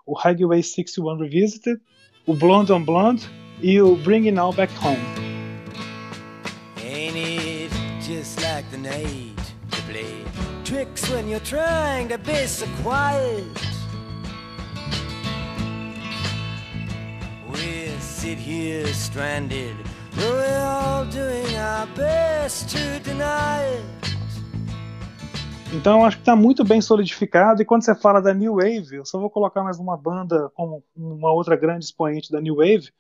O 0.05 0.13
Highway 0.13 0.61
61 0.61 1.17
Revisited, 1.19 1.81
o 2.27 2.35
Blonde 2.35 2.73
on 2.73 2.85
Blonde 2.85 3.31
e 3.61 3.81
o 3.81 3.95
Bringing 3.95 4.33
Now 4.33 4.53
Back 4.53 4.73
Home. 4.85 4.99
Ain't 6.79 7.17
it 7.17 7.73
just 8.01 8.43
like 8.43 8.69
the 8.73 8.79
night 8.79 9.37
to 9.71 9.83
play 9.83 10.25
tricks 10.65 11.09
when 11.09 11.29
you're 11.29 11.39
trying 11.45 12.09
to 12.09 12.19
be 12.19 12.45
so 12.49 12.67
quiet? 12.83 13.47
We 17.49 17.89
sit 18.01 18.37
here 18.37 18.93
stranded, 18.93 19.77
though 20.17 20.33
we're 20.33 20.59
all 20.59 21.05
doing 21.05 21.55
our 21.57 21.87
best 21.95 22.69
to 22.71 22.99
deny 23.05 23.63
it. 23.63 24.02
Então 25.75 26.05
acho 26.05 26.19
que 26.19 26.23
está 26.23 26.37
muito 26.37 26.63
bem 26.63 26.83
solidificado. 26.83 27.63
E 27.63 27.65
quando 27.65 27.83
você 27.83 27.95
fala 27.95 28.21
da 28.21 28.35
New 28.35 28.57
Wave, 28.57 28.97
eu 28.97 29.07
só 29.07 29.19
vou 29.19 29.31
colocar 29.31 29.63
mais 29.63 29.79
uma 29.79 29.97
banda 29.97 30.51
como 30.55 30.85
uma 30.95 31.33
outra 31.33 31.57
grande 31.57 31.87
expoente 31.87 32.31
da 32.31 32.41
New 32.41 32.57
Wave, 32.57 32.91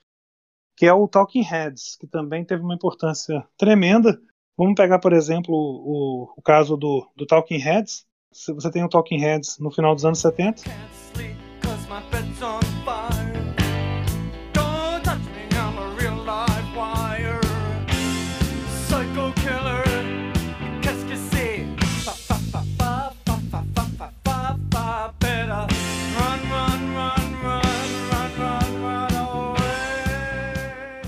que 0.76 0.87
é 0.87 0.93
o 0.93 1.07
Talking 1.07 1.43
Heads, 1.43 1.97
que 2.00 2.07
também 2.07 2.45
teve 2.45 2.62
uma 2.62 2.75
importância 2.75 3.47
tremenda. 3.59 4.19
Vamos 4.57 4.75
pegar, 4.75 4.99
por 4.99 5.12
exemplo, 5.12 5.55
o, 5.55 6.33
o 6.35 6.43
caso 6.43 6.76
do, 6.76 7.07
do 7.14 7.26
Talking 7.26 7.59
Heads. 7.59 8.07
Você 8.33 8.71
tem 8.71 8.83
o 8.83 8.88
Talking 8.88 9.19
Heads 9.19 9.59
no 9.59 9.71
final 9.71 9.95
dos 9.95 10.07
anos 10.07 10.21
70. 10.21 10.62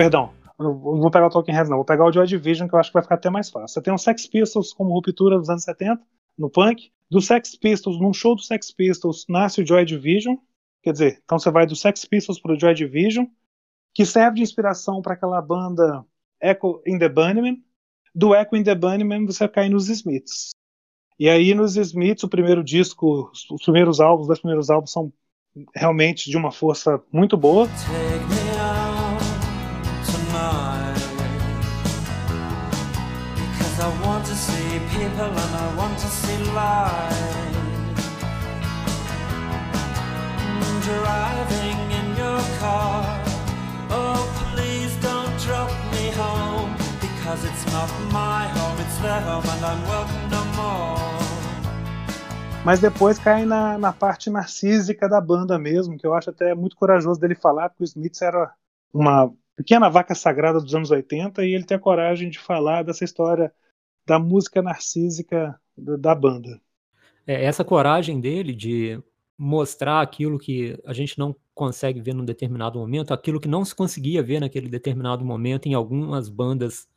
Perdão, 0.04 0.34
não 0.58 0.78
vou 0.78 1.10
pegar 1.10 1.28
o 1.28 1.30
Talking 1.30 1.52
Heads, 1.52 1.70
não. 1.70 1.78
Vou 1.78 1.84
pegar 1.86 2.04
o 2.04 2.12
Joy 2.12 2.26
Division, 2.26 2.68
que 2.68 2.74
eu 2.74 2.78
acho 2.78 2.90
que 2.90 2.94
vai 2.94 3.02
ficar 3.02 3.14
até 3.14 3.30
mais 3.30 3.48
fácil. 3.48 3.68
Você 3.68 3.80
tem 3.80 3.94
o 3.94 3.96
Sex 3.96 4.26
Pistols 4.26 4.74
como 4.74 4.92
ruptura 4.92 5.38
dos 5.38 5.48
anos 5.48 5.62
70, 5.64 5.98
no 6.36 6.50
punk. 6.50 6.92
Do 7.10 7.22
Sex 7.22 7.56
Pistols, 7.56 7.98
num 7.98 8.12
show 8.12 8.34
do 8.36 8.42
Sex 8.42 8.70
Pistols, 8.70 9.24
nasce 9.30 9.62
o 9.62 9.66
Joy 9.66 9.86
Division. 9.86 10.36
Quer 10.82 10.92
dizer, 10.92 11.22
então 11.24 11.38
você 11.38 11.50
vai 11.50 11.66
do 11.66 11.74
Sex 11.74 12.04
Pistols 12.04 12.38
para 12.38 12.52
o 12.52 12.60
Joy 12.60 12.74
Division, 12.74 13.24
que 13.94 14.04
serve 14.04 14.36
de 14.36 14.42
inspiração 14.42 15.00
para 15.00 15.14
aquela 15.14 15.40
banda 15.40 16.04
Echo 16.38 16.82
in 16.86 16.98
the 16.98 17.08
Bunnymen. 17.08 17.64
Do 18.14 18.34
Echo 18.34 18.56
in 18.56 18.62
the 18.62 18.74
Bunnymen, 18.74 19.24
você 19.24 19.48
cai 19.48 19.70
nos 19.70 19.88
Smiths. 19.88 20.50
E 21.18 21.30
aí, 21.30 21.54
nos 21.54 21.76
Smiths, 21.76 22.24
o 22.24 22.28
primeiro 22.28 22.62
disco, 22.62 23.30
os 23.32 23.62
primeiros 23.62 24.00
álbuns, 24.00 24.24
os 24.24 24.26
dois 24.26 24.38
primeiros 24.38 24.68
álbuns 24.68 24.92
são 24.92 25.10
realmente 25.74 26.28
de 26.28 26.36
uma 26.36 26.52
força 26.52 27.02
muito 27.10 27.38
boa. 27.38 27.66
I 27.66 28.43
Mas 52.64 52.80
depois 52.80 53.18
cai 53.18 53.44
na, 53.44 53.76
na 53.76 53.92
parte 53.92 54.30
narcísica 54.30 55.08
da 55.08 55.20
banda 55.20 55.58
mesmo, 55.58 55.98
que 55.98 56.06
eu 56.06 56.14
acho 56.14 56.30
até 56.30 56.54
muito 56.54 56.74
corajoso 56.76 57.20
dele 57.20 57.34
falar, 57.34 57.68
porque 57.68 57.84
o 57.84 57.84
Smith 57.84 58.22
era 58.22 58.52
uma 58.92 59.30
pequena 59.54 59.90
vaca 59.90 60.14
sagrada 60.14 60.60
dos 60.60 60.74
anos 60.74 60.90
80 60.90 61.44
e 61.44 61.54
ele 61.54 61.64
tem 61.64 61.76
a 61.76 61.80
coragem 61.80 62.30
de 62.30 62.38
falar 62.38 62.82
dessa 62.82 63.04
história 63.04 63.52
da 64.06 64.18
música 64.18 64.62
narcísica 64.62 65.60
da 65.76 66.14
banda. 66.14 66.60
É, 67.26 67.44
essa 67.44 67.64
coragem 67.64 68.20
dele 68.20 68.54
de 68.54 69.00
mostrar 69.36 70.00
aquilo 70.00 70.38
que 70.38 70.78
a 70.84 70.92
gente 70.92 71.18
não 71.18 71.34
consegue 71.54 72.00
ver 72.00 72.14
num 72.14 72.24
determinado 72.24 72.78
momento, 72.78 73.12
aquilo 73.12 73.40
que 73.40 73.48
não 73.48 73.64
se 73.64 73.74
conseguia 73.74 74.22
ver 74.22 74.40
naquele 74.40 74.68
determinado 74.68 75.24
momento 75.24 75.66
em 75.66 75.74
algumas 75.74 76.28
bandas, 76.28 76.88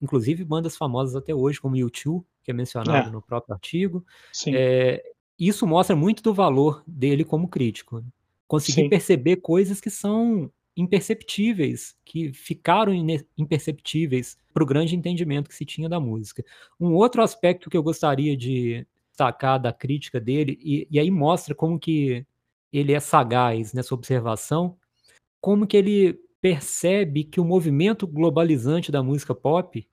inclusive 0.00 0.44
bandas 0.44 0.76
famosas 0.76 1.14
até 1.16 1.34
hoje, 1.34 1.60
como 1.60 1.76
U2, 1.76 2.24
que 2.42 2.50
é 2.50 2.54
mencionado 2.54 3.08
é. 3.08 3.12
no 3.12 3.22
próprio 3.22 3.54
artigo. 3.54 4.04
É, 4.48 5.02
isso 5.38 5.66
mostra 5.66 5.94
muito 5.94 6.22
do 6.22 6.32
valor 6.32 6.82
dele 6.86 7.24
como 7.24 7.48
crítico. 7.48 8.04
Conseguir 8.46 8.82
Sim. 8.82 8.88
perceber 8.88 9.36
coisas 9.36 9.80
que 9.80 9.90
são 9.90 10.50
imperceptíveis, 10.76 11.96
que 12.04 12.32
ficaram 12.32 12.92
imperceptíveis 13.36 14.36
para 14.52 14.62
o 14.62 14.66
grande 14.66 14.94
entendimento 14.94 15.48
que 15.48 15.54
se 15.54 15.64
tinha 15.64 15.88
da 15.88 15.98
música. 15.98 16.44
Um 16.78 16.92
outro 16.94 17.22
aspecto 17.22 17.70
que 17.70 17.76
eu 17.76 17.82
gostaria 17.82 18.36
de 18.36 18.86
destacar 19.10 19.58
da 19.58 19.72
crítica 19.72 20.20
dele, 20.20 20.58
e, 20.62 20.86
e 20.90 21.00
aí 21.00 21.10
mostra 21.10 21.54
como 21.54 21.78
que 21.78 22.26
ele 22.72 22.92
é 22.92 23.00
sagaz 23.00 23.72
nessa 23.72 23.94
observação, 23.94 24.76
como 25.40 25.66
que 25.66 25.76
ele 25.76 26.20
percebe 26.40 27.24
que 27.24 27.40
o 27.40 27.44
movimento 27.44 28.06
globalizante 28.06 28.92
da 28.92 29.02
música 29.02 29.34
pop 29.34 29.88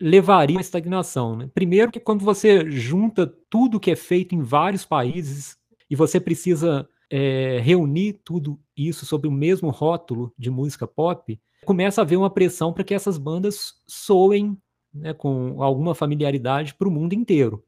levaria 0.00 0.58
à 0.58 0.60
estagnação. 0.60 1.36
Né? 1.36 1.50
Primeiro 1.52 1.90
que 1.90 2.00
quando 2.00 2.24
você 2.24 2.70
junta 2.70 3.26
tudo 3.50 3.80
que 3.80 3.90
é 3.90 3.96
feito 3.96 4.34
em 4.34 4.42
vários 4.42 4.84
países 4.84 5.58
e 5.90 5.96
você 5.96 6.20
precisa 6.20 6.88
é, 7.10 7.58
reunir 7.60 8.20
tudo 8.24 8.58
isso 8.76 9.04
sob 9.04 9.26
o 9.26 9.32
mesmo 9.32 9.70
rótulo 9.70 10.32
de 10.38 10.48
música 10.48 10.86
pop, 10.86 11.38
começa 11.64 12.00
a 12.00 12.04
haver 12.04 12.16
uma 12.16 12.30
pressão 12.30 12.72
para 12.72 12.84
que 12.84 12.94
essas 12.94 13.18
bandas 13.18 13.74
soem 13.86 14.56
né, 14.94 15.12
com 15.12 15.62
alguma 15.62 15.94
familiaridade 15.94 16.74
para 16.74 16.88
o 16.88 16.90
mundo 16.90 17.12
inteiro. 17.12 17.64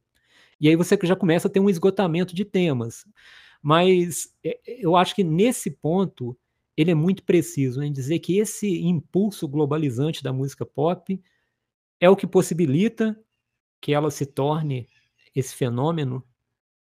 E 0.59 0.69
aí 0.69 0.75
você 0.75 0.97
já 1.03 1.15
começa 1.15 1.47
a 1.47 1.51
ter 1.51 1.59
um 1.59 1.69
esgotamento 1.69 2.33
de 2.33 2.45
temas. 2.45 3.05
Mas 3.61 4.33
é, 4.43 4.59
eu 4.65 4.95
acho 4.95 5.13
que 5.13 5.23
nesse 5.23 5.69
ponto 5.69 6.37
ele 6.75 6.91
é 6.91 6.95
muito 6.95 7.23
preciso 7.23 7.83
em 7.83 7.91
dizer 7.91 8.19
que 8.19 8.37
esse 8.37 8.81
impulso 8.81 9.47
globalizante 9.47 10.23
da 10.23 10.33
música 10.33 10.65
pop 10.65 11.21
é 11.99 12.09
o 12.09 12.15
que 12.15 12.25
possibilita 12.25 13.17
que 13.81 13.93
ela 13.93 14.09
se 14.09 14.25
torne 14.25 14.87
esse 15.35 15.55
fenômeno 15.55 16.23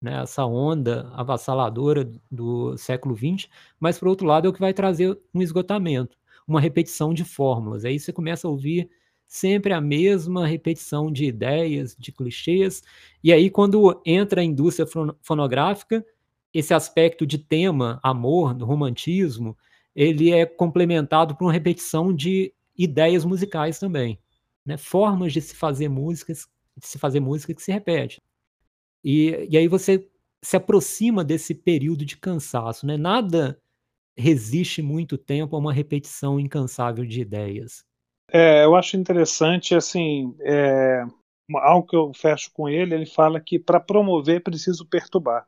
né, 0.06 0.22
essa 0.22 0.46
onda 0.46 1.10
avassaladora 1.14 2.08
do 2.32 2.78
século 2.78 3.16
XX, 3.16 3.50
mas, 3.80 3.98
por 3.98 4.08
outro 4.08 4.28
lado, 4.28 4.46
é 4.48 4.50
o 4.50 4.54
que 4.54 4.60
vai 4.60 4.74
trazer 4.74 5.18
um 5.34 5.42
esgotamento, 5.42 6.16
uma 6.48 6.62
repetição 6.62 7.14
de 7.14 7.24
fórmulas. 7.26 7.84
Aí 7.84 8.00
você 8.00 8.14
começa 8.14 8.48
a 8.48 8.52
ouvir 8.52 8.88
sempre 9.28 9.74
a 9.74 9.82
mesma 9.82 10.46
repetição 10.46 11.12
de 11.12 11.26
ideias, 11.26 11.96
de 11.98 12.12
clichês, 12.12 12.84
e 13.24 13.34
aí, 13.34 13.50
quando 13.50 14.00
entra 14.06 14.42
a 14.42 14.44
indústria 14.44 14.88
fonográfica, 15.22 16.06
esse 16.54 16.74
aspecto 16.74 17.26
de 17.26 17.40
tema, 17.40 18.00
amor, 18.04 18.56
romantismo, 18.62 19.58
ele 19.96 20.32
é 20.32 20.46
complementado 20.46 21.36
por 21.36 21.46
uma 21.46 21.52
repetição 21.54 22.14
de 22.14 22.54
ideias 22.78 23.26
musicais 23.26 23.80
também, 23.80 24.20
né? 24.66 24.78
formas 24.78 25.34
de 25.34 25.42
se 25.42 25.56
fazer 25.56 25.90
músicas, 25.90 26.48
de 26.78 26.88
se 26.88 27.00
fazer 27.00 27.20
música 27.20 27.54
que 27.54 27.62
se 27.62 27.72
repete. 27.72 28.22
E, 29.06 29.48
e 29.52 29.56
aí 29.56 29.68
você 29.68 30.10
se 30.44 30.58
aproxima 30.58 31.24
desse 31.24 31.54
período 31.54 32.04
de 32.04 32.18
cansaço, 32.18 32.88
né? 32.88 32.98
Nada 32.98 33.62
resiste 34.18 34.82
muito 34.82 35.16
tempo 35.16 35.56
a 35.56 35.60
uma 35.60 35.72
repetição 35.72 36.40
incansável 36.40 37.06
de 37.06 37.22
ideias. 37.22 37.86
É, 38.32 38.66
eu 38.66 38.76
acho 38.76 38.98
interessante, 38.98 39.76
assim, 39.76 40.36
é, 40.42 41.04
algo 41.54 41.88
que 41.88 41.96
eu 41.96 42.12
fecho 42.16 42.52
com 42.52 42.68
ele, 42.68 42.96
ele 42.96 43.06
fala 43.06 43.40
que 43.40 43.60
para 43.60 43.80
promover 43.80 44.38
é 44.38 44.40
preciso 44.40 44.88
perturbar. 44.88 45.48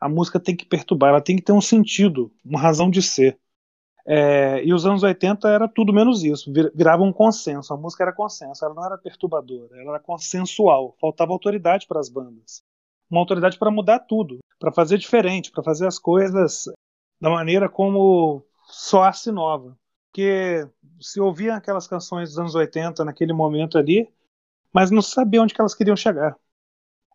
A 0.00 0.08
música 0.08 0.40
tem 0.40 0.56
que 0.56 0.66
perturbar, 0.66 1.10
ela 1.10 1.20
tem 1.20 1.36
que 1.36 1.42
ter 1.42 1.52
um 1.52 1.60
sentido, 1.60 2.32
uma 2.44 2.58
razão 2.58 2.90
de 2.90 3.00
ser. 3.00 3.38
É, 4.06 4.64
e 4.64 4.72
os 4.72 4.86
anos 4.86 5.02
80 5.02 5.48
era 5.48 5.68
tudo 5.68 5.92
menos 5.92 6.24
isso, 6.24 6.50
virava 6.74 7.02
um 7.02 7.12
consenso, 7.12 7.72
a 7.74 7.76
música 7.76 8.04
era 8.04 8.12
consenso, 8.12 8.64
ela 8.64 8.74
não 8.74 8.84
era 8.84 8.98
perturbadora, 8.98 9.80
ela 9.80 9.90
era 9.90 10.00
consensual, 10.00 10.96
faltava 11.00 11.32
autoridade 11.32 11.86
para 11.86 12.00
as 12.00 12.08
bandas. 12.08 12.64
Uma 13.10 13.20
autoridade 13.20 13.58
para 13.58 13.70
mudar 13.70 14.00
tudo, 14.00 14.38
para 14.58 14.72
fazer 14.72 14.98
diferente, 14.98 15.50
para 15.50 15.62
fazer 15.62 15.86
as 15.86 15.98
coisas 15.98 16.64
da 17.20 17.30
maneira 17.30 17.68
como 17.68 18.44
soasse 18.64 19.30
nova. 19.30 19.76
Porque 20.10 20.68
se 21.00 21.20
ouvia 21.20 21.56
aquelas 21.56 21.86
canções 21.86 22.30
dos 22.30 22.38
anos 22.38 22.54
80 22.54 23.04
naquele 23.04 23.32
momento 23.32 23.78
ali, 23.78 24.08
mas 24.72 24.90
não 24.90 25.02
sabia 25.02 25.42
onde 25.42 25.54
que 25.54 25.60
elas 25.60 25.74
queriam 25.74 25.96
chegar. 25.96 26.36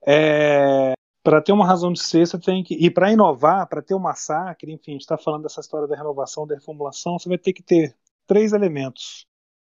É, 0.06 0.94
para 1.24 1.42
ter 1.42 1.54
uma 1.54 1.66
razão 1.66 1.94
de 1.94 2.02
ser, 2.02 2.28
você 2.28 2.38
tem 2.38 2.64
que. 2.64 2.76
E 2.76 2.92
para 2.92 3.12
inovar, 3.12 3.68
para 3.68 3.82
ter 3.82 3.96
um 3.96 4.00
massacre, 4.00 4.72
enfim, 4.72 4.92
a 4.92 4.94
gente 4.94 5.02
está 5.02 5.18
falando 5.18 5.44
dessa 5.44 5.62
história 5.62 5.88
da 5.88 5.96
renovação, 5.96 6.46
da 6.46 6.56
reformulação, 6.56 7.18
você 7.18 7.30
vai 7.30 7.38
ter 7.38 7.54
que 7.54 7.64
ter 7.64 7.96
três 8.28 8.52
elementos: 8.52 9.26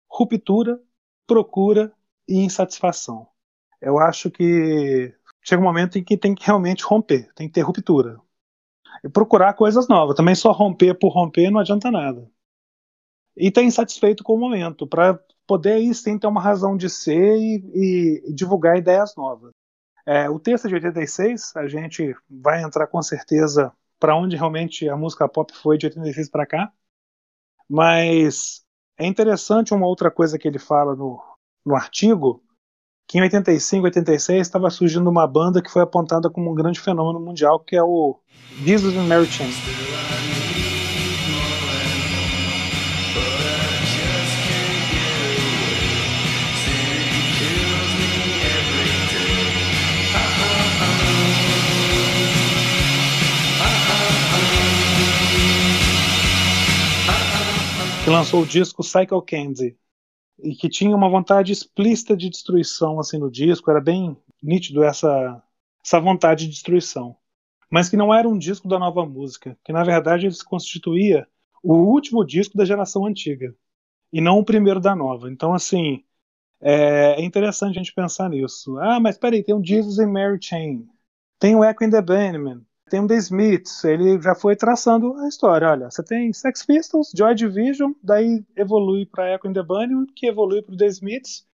ruptura, 0.09 0.79
procura 1.27 1.91
e 2.27 2.37
insatisfação. 2.39 3.27
Eu 3.81 3.97
acho 3.97 4.31
que 4.31 5.13
chega 5.41 5.61
um 5.61 5.65
momento 5.65 5.97
em 5.97 6.03
que 6.03 6.17
tem 6.17 6.35
que 6.35 6.45
realmente 6.45 6.83
romper, 6.83 7.31
tem 7.33 7.47
que 7.47 7.53
ter 7.53 7.61
ruptura. 7.61 8.19
E 9.03 9.09
procurar 9.09 9.53
coisas 9.53 9.87
novas. 9.87 10.15
Também 10.15 10.35
só 10.35 10.51
romper 10.51 10.97
por 10.97 11.09
romper 11.09 11.49
não 11.49 11.59
adianta 11.59 11.89
nada. 11.89 12.29
E 13.35 13.47
estar 13.47 13.63
insatisfeito 13.63 14.23
com 14.23 14.35
o 14.35 14.39
momento, 14.39 14.85
para 14.85 15.19
poder 15.47 15.73
aí 15.73 15.93
sim 15.93 16.17
ter 16.19 16.27
uma 16.27 16.41
razão 16.41 16.77
de 16.77 16.89
ser 16.89 17.37
e, 17.37 18.23
e 18.25 18.33
divulgar 18.33 18.77
ideias 18.77 19.15
novas. 19.15 19.51
É, 20.05 20.29
o 20.29 20.39
texto 20.39 20.67
de 20.67 20.75
86, 20.75 21.55
a 21.55 21.67
gente 21.67 22.15
vai 22.29 22.63
entrar 22.63 22.87
com 22.87 23.01
certeza 23.01 23.71
para 23.99 24.15
onde 24.15 24.35
realmente 24.35 24.89
a 24.89 24.97
música 24.97 25.29
pop 25.29 25.53
foi 25.53 25.77
de 25.77 25.85
86 25.85 26.29
para 26.29 26.45
cá, 26.45 26.73
mas 27.69 28.65
é 28.97 29.05
interessante 29.05 29.73
uma 29.73 29.87
outra 29.87 30.11
coisa 30.11 30.37
que 30.37 30.47
ele 30.47 30.59
fala 30.59 30.95
no, 30.95 31.21
no 31.65 31.75
artigo, 31.75 32.43
que 33.11 33.17
em 33.17 33.21
85, 33.23 33.83
86 33.83 34.39
estava 34.39 34.69
surgindo 34.69 35.09
uma 35.09 35.27
banda 35.27 35.61
que 35.61 35.69
foi 35.69 35.81
apontada 35.81 36.29
como 36.29 36.49
um 36.49 36.55
grande 36.55 36.79
fenômeno 36.79 37.19
mundial, 37.19 37.59
que 37.59 37.75
é 37.75 37.83
o 37.83 38.17
Jesus 38.63 38.95
and 38.95 39.03
Mary 39.03 39.25
Chain. 39.25 39.49
que 58.05 58.09
lançou 58.09 58.43
o 58.43 58.45
disco 58.45 58.81
Cycle 58.81 59.21
Candy 59.27 59.75
e 60.39 60.55
que 60.55 60.69
tinha 60.69 60.95
uma 60.95 61.09
vontade 61.09 61.51
explícita 61.51 62.15
de 62.17 62.29
destruição 62.29 62.99
assim 62.99 63.17
no 63.17 63.31
disco, 63.31 63.69
era 63.69 63.81
bem 63.81 64.17
nítido 64.41 64.83
essa 64.83 65.41
essa 65.83 65.99
vontade 65.99 66.45
de 66.45 66.51
destruição, 66.51 67.17
mas 67.69 67.89
que 67.89 67.97
não 67.97 68.13
era 68.13 68.27
um 68.29 68.37
disco 68.37 68.67
da 68.67 68.77
nova 68.77 69.05
música, 69.05 69.57
que 69.63 69.73
na 69.73 69.83
verdade 69.83 70.27
ele 70.27 70.33
se 70.33 70.45
constituía 70.45 71.27
o 71.63 71.73
último 71.73 72.23
disco 72.25 72.57
da 72.57 72.65
geração 72.65 73.05
antiga. 73.05 73.55
E 74.13 74.21
não 74.21 74.39
o 74.39 74.45
primeiro 74.45 74.79
da 74.79 74.95
nova. 74.95 75.31
Então 75.31 75.53
assim 75.53 76.03
é, 76.61 77.21
é 77.21 77.21
interessante 77.23 77.77
a 77.77 77.83
gente 77.83 77.93
pensar 77.93 78.29
nisso. 78.29 78.77
Ah, 78.79 78.99
mas 78.99 79.17
peraí, 79.17 79.43
tem 79.43 79.55
um 79.55 79.63
Jesus 79.63 79.99
and 79.99 80.11
Mary 80.11 80.39
Chain, 80.41 80.87
tem 81.39 81.55
o 81.55 81.63
Echo 81.63 81.83
and 81.83 81.91
the 81.91 82.01
Bunnymen, 82.01 82.65
tem 82.91 82.99
um 82.99 83.07
The 83.07 83.15
Smiths, 83.15 83.85
ele 83.85 84.21
já 84.21 84.35
foi 84.35 84.53
traçando 84.53 85.15
a 85.19 85.27
história. 85.29 85.69
Olha, 85.69 85.89
você 85.89 86.03
tem 86.03 86.33
Sex 86.33 86.65
Pistols, 86.65 87.13
Joy 87.15 87.33
Division, 87.33 87.93
daí 88.03 88.43
evolui 88.53 89.05
para 89.05 89.33
Echo 89.33 89.47
and 89.47 89.53
the 89.53 89.63
Bunnymen, 89.63 90.05
que 90.13 90.27
evolui 90.27 90.61
para 90.61 90.75
The 90.75 90.87
Smiths, 90.87 91.47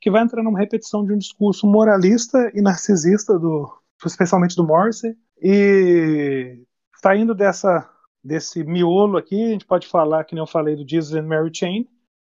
que 0.00 0.10
vai 0.10 0.22
entrar 0.22 0.42
numa 0.42 0.58
repetição 0.58 1.04
de 1.04 1.12
um 1.12 1.18
discurso 1.18 1.66
moralista 1.66 2.50
e 2.54 2.62
narcisista 2.62 3.38
do, 3.38 3.70
especialmente 4.02 4.56
do 4.56 4.66
Morrissey, 4.66 5.14
e 5.42 6.64
saindo 7.02 7.34
dessa 7.34 7.86
desse 8.24 8.64
miolo 8.64 9.18
aqui, 9.18 9.44
a 9.44 9.50
gente 9.50 9.66
pode 9.66 9.86
falar 9.86 10.24
que 10.24 10.34
nem 10.34 10.42
eu 10.42 10.46
falei 10.46 10.74
do 10.74 10.88
Jesus 10.88 11.14
and 11.14 11.26
Mary 11.26 11.50
Chain, 11.54 11.86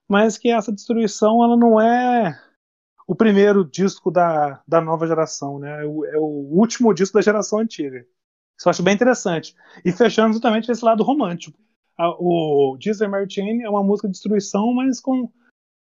mas 0.09 0.37
que 0.37 0.49
essa 0.49 0.71
destruição 0.71 1.43
ela 1.43 1.57
não 1.57 1.79
é 1.79 2.39
o 3.05 3.13
primeiro 3.13 3.65
disco 3.65 4.09
da, 4.09 4.61
da 4.65 4.79
nova 4.79 5.05
geração, 5.05 5.59
né? 5.59 5.83
É 5.83 5.85
o, 5.85 6.05
é 6.05 6.17
o 6.17 6.49
último 6.51 6.93
disco 6.93 7.17
da 7.17 7.21
geração 7.21 7.59
antiga. 7.59 8.05
Isso 8.57 8.67
eu 8.67 8.69
acho 8.69 8.83
bem 8.83 8.93
interessante. 8.93 9.55
E 9.83 9.91
fechando 9.91 10.33
justamente 10.33 10.71
esse 10.71 10.83
lado 10.83 11.03
romântico. 11.03 11.59
O 12.19 12.77
Mary 13.09 13.29
Chain 13.29 13.61
é 13.61 13.69
uma 13.69 13.83
música 13.83 14.07
de 14.07 14.13
destruição, 14.13 14.73
mas 14.73 14.99
com 14.99 15.31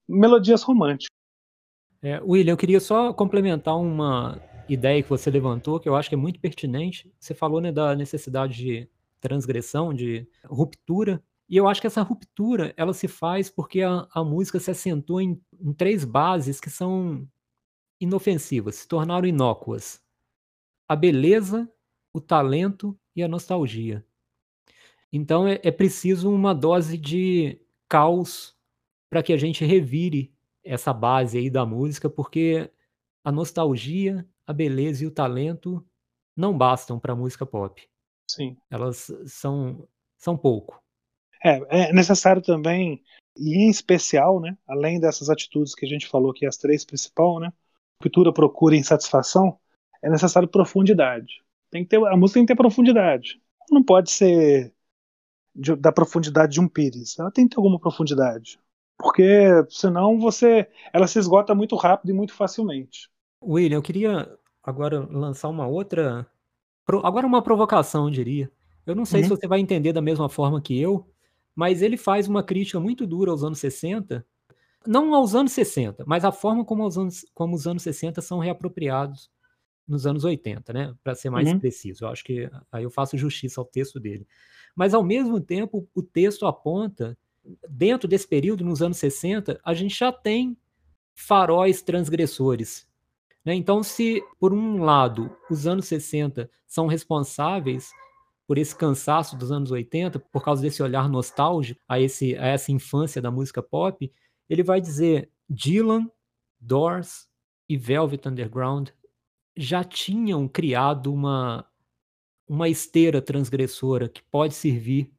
melodias 0.08 0.64
românticas. 0.64 1.08
É, 2.02 2.22
William, 2.22 2.54
eu 2.54 2.58
queria 2.58 2.80
só 2.80 3.12
complementar 3.12 3.78
uma 3.78 4.40
ideia 4.70 5.02
que 5.02 5.10
você 5.10 5.30
levantou, 5.30 5.80
que 5.80 5.90
eu 5.90 5.96
acho 5.96 6.10
que 6.10 6.16
é 6.16 6.18
muito 6.18 6.40
pertinente. 6.40 7.12
Você 7.20 7.34
falou 7.34 7.60
né, 7.60 7.72
da 7.72 7.96
necessidade 7.96 8.56
de 8.56 8.90
transgressão, 9.20 9.94
de 9.94 10.28
ruptura. 10.46 11.22
E 11.50 11.58
eu 11.58 11.68
acho 11.68 11.82
que 11.82 11.88
essa 11.88 12.02
ruptura 12.02 12.74
ela 12.78 12.94
se 12.94 13.08
faz 13.08 13.50
porque 13.50 13.82
a, 13.82 14.08
a 14.14 14.24
música 14.24 14.60
se 14.60 14.72
assentou 14.72 15.20
em, 15.20 15.42
em 15.60 15.74
três 15.74 16.04
bases 16.04 16.60
que 16.60 16.70
são 16.70 17.28
inofensivas, 18.00 18.76
se 18.76 18.88
tornaram 18.88 19.28
inócuas: 19.28 20.02
a 20.88 20.96
beleza, 20.96 21.70
o 22.18 22.22
talento 22.22 22.98
e 23.16 23.24
a 23.24 23.28
nostalgia. 23.28 24.06
Então 25.12 25.48
é, 25.48 25.60
é 25.64 25.72
preciso 25.72 26.32
uma 26.32 26.54
dose 26.54 26.98
de 26.98 27.60
caos 27.88 28.56
para 29.10 29.24
que 29.24 29.32
a 29.32 29.38
gente 29.38 29.64
revire 29.64 30.34
essa 30.64 30.92
base 30.94 31.38
aí 31.38 31.50
da 31.50 31.66
música, 31.66 32.10
porque 32.10 32.70
a 33.24 33.32
nostalgia, 33.32 34.28
a 34.46 34.52
beleza 34.52 35.04
e 35.04 35.08
o 35.08 35.12
talento 35.12 35.86
não 36.36 36.58
bastam 36.58 37.00
para 37.00 37.14
a 37.14 37.16
música 37.16 37.46
pop. 37.46 37.88
Sim. 38.30 38.58
Elas 38.70 39.10
são, 39.26 39.88
são 40.18 40.38
pouco. 40.38 40.82
É, 41.44 41.88
é 41.90 41.94
necessário 41.94 42.42
também, 42.42 43.02
e 43.38 43.56
em 43.56 43.70
especial, 43.70 44.42
né, 44.42 44.58
além 44.68 45.00
dessas 45.00 45.30
atitudes 45.30 45.74
que 45.74 45.86
a 45.86 45.90
gente 45.90 46.08
falou 46.08 46.32
aqui, 46.32 46.46
as 46.46 46.58
três 46.58 46.84
principais, 46.84 47.40
né, 47.40 47.54
cultura, 48.02 48.34
procura 48.34 48.76
e 48.76 48.80
insatisfação, 48.80 49.58
é 50.02 50.10
necessário 50.10 50.48
profundidade. 50.48 51.44
Tem 51.70 51.84
que 51.84 51.90
ter, 51.90 52.06
a 52.06 52.16
música 52.16 52.40
tem 52.40 52.46
que 52.46 52.54
ter 52.54 52.58
profundidade. 52.58 53.42
Não 53.70 53.84
pode 53.84 54.12
ser 54.12 54.74
de, 55.56 55.76
da 55.76 55.92
profundidade 55.92 56.54
de 56.54 56.62
um 56.62 56.68
pires. 56.68 57.18
Ela 57.20 57.32
tem 57.32 57.48
que 57.48 57.56
ter 57.56 57.60
alguma 57.60 57.80
profundidade. 57.80 58.60
Porque 58.98 59.66
senão 59.70 60.20
você 60.20 60.68
ela 60.94 61.08
se 61.08 61.20
esgota 61.20 61.54
muito 61.54 61.76
rápido 61.76 62.10
e 62.10 62.14
muito 62.14 62.34
facilmente. 62.34 63.10
William, 63.44 63.78
eu 63.78 63.82
queria 63.82 64.38
agora 64.64 65.08
lançar 65.12 65.50
uma 65.50 65.68
outra. 65.68 66.26
Agora 67.04 67.28
uma 67.28 67.42
provocação, 67.42 68.06
eu 68.06 68.12
diria. 68.12 68.52
Eu 68.86 68.96
não 68.96 69.06
sei 69.06 69.22
uhum. 69.22 69.28
se 69.28 69.30
você 69.30 69.48
vai 69.48 69.60
entender 69.60 69.92
da 69.92 70.02
mesma 70.02 70.30
forma 70.30 70.62
que 70.62 70.80
eu, 70.80 71.06
mas 71.54 71.82
ele 71.82 71.98
faz 71.98 72.28
uma 72.28 72.42
crítica 72.42 72.80
muito 72.80 73.06
dura 73.06 73.30
aos 73.30 73.44
anos 73.44 73.60
60. 73.60 74.26
Não 74.86 75.14
aos 75.14 75.36
anos 75.36 75.52
60, 75.52 76.06
mas 76.08 76.24
a 76.24 76.32
forma 76.32 76.64
como 76.64 76.86
os 76.86 76.98
anos, 76.98 77.26
como 77.34 77.56
os 77.56 77.68
anos 77.68 77.84
60 77.84 78.22
são 78.22 78.40
reapropriados 78.40 79.30
nos 79.88 80.06
anos 80.06 80.24
80, 80.24 80.74
né? 80.74 80.96
Para 81.04 81.16
ser 81.16 81.30
mais 81.30 81.48
uhum. 81.48 81.60
preciso. 81.60 82.06
Eu 82.06 82.10
acho 82.10 82.24
que 82.24 82.50
aí 82.72 82.84
eu 82.84 82.90
faço 82.90 83.18
justiça 83.18 83.62
ao 83.62 83.66
texto 83.66 84.00
dele. 84.00 84.28
Mas, 84.76 84.94
ao 84.94 85.04
mesmo 85.04 85.40
tempo, 85.40 85.88
o 85.96 86.04
texto 86.04 86.46
aponta, 86.46 87.18
dentro 87.70 88.08
desse 88.08 88.28
período, 88.28 88.66
nos 88.66 88.82
anos 88.82 88.98
60, 88.98 89.60
a 89.64 89.74
gente 89.74 89.98
já 89.98 90.12
tem 90.12 90.58
faróis 91.16 91.82
transgressores. 91.82 92.88
Né? 93.44 93.56
Então, 93.56 93.82
se, 93.82 94.22
por 94.40 94.54
um 94.54 94.84
lado, 94.84 95.36
os 95.50 95.66
anos 95.66 95.88
60 95.88 96.50
são 96.68 96.86
responsáveis 96.86 97.90
por 98.46 98.58
esse 98.58 98.76
cansaço 98.76 99.36
dos 99.36 99.52
anos 99.52 99.72
80, 99.72 100.20
por 100.20 100.44
causa 100.44 100.62
desse 100.62 100.84
olhar 100.84 101.10
nostálgico 101.10 101.82
a, 101.88 102.00
esse, 102.00 102.36
a 102.38 102.48
essa 102.48 102.72
infância 102.72 103.22
da 103.22 103.32
música 103.32 103.62
pop, 103.62 104.12
ele 104.50 104.64
vai 104.64 104.80
dizer 104.80 105.30
Dylan, 105.50 106.10
Doors 106.60 107.28
e 107.68 107.78
Velvet 107.78 108.28
Underground 108.28 108.90
já 109.58 109.84
tinham 109.84 110.48
criado 110.48 111.14
uma, 111.14 111.66
uma 112.48 112.70
esteira 112.70 113.22
transgressora 113.22 114.08
que 114.08 114.22
pode 114.24 114.54
servir, 114.54 115.12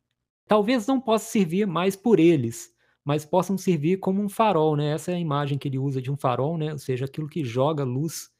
talvez 0.47 0.87
não 0.87 1.01
possa 1.01 1.31
servir 1.31 1.67
mais 1.67 1.97
por 1.97 2.21
eles, 2.21 2.73
mas 3.05 3.25
possam 3.25 3.59
servir 3.59 3.99
como 3.99 4.23
um 4.23 4.29
farol, 4.29 4.77
né? 4.77 4.93
Essa 4.93 5.13
é 5.13 5.15
a 5.15 5.19
imagem 5.19 5.59
que 5.59 5.67
ele 5.67 5.79
usa 5.79 6.01
de 6.01 6.11
um 6.11 6.17
farol, 6.17 6.57
né? 6.57 6.73
Ou 6.73 6.79
seja, 6.79 7.07
aquilo 7.07 7.29
que 7.29 7.45
joga 7.45 7.83
luz 7.85 8.31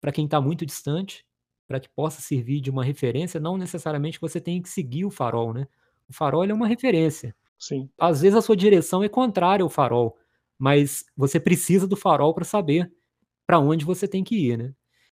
para 0.00 0.12
quem 0.12 0.24
está 0.24 0.40
muito 0.40 0.64
distante, 0.64 1.26
para 1.66 1.80
que 1.80 1.88
possa 1.88 2.20
servir 2.20 2.60
de 2.60 2.70
uma 2.70 2.84
referência, 2.84 3.40
não 3.40 3.56
necessariamente 3.56 4.20
você 4.20 4.40
tem 4.40 4.60
que 4.62 4.68
seguir 4.68 5.04
o 5.04 5.10
farol, 5.10 5.52
né? 5.52 5.66
O 6.08 6.12
farol 6.12 6.44
é 6.44 6.52
uma 6.52 6.66
referência. 6.66 7.34
Sim. 7.58 7.88
Às 7.98 8.22
vezes 8.22 8.36
a 8.36 8.42
sua 8.42 8.56
direção 8.56 9.02
é 9.02 9.08
contrária 9.08 9.62
ao 9.62 9.68
farol, 9.68 10.16
mas 10.58 11.04
você 11.16 11.38
precisa 11.38 11.86
do 11.86 11.96
farol 11.96 12.34
para 12.34 12.44
saber 12.44 12.90
para 13.46 13.58
onde 13.58 13.84
você 13.84 14.06
tem 14.06 14.22
que 14.24 14.36
ir, 14.36 14.56
né? 14.56 14.74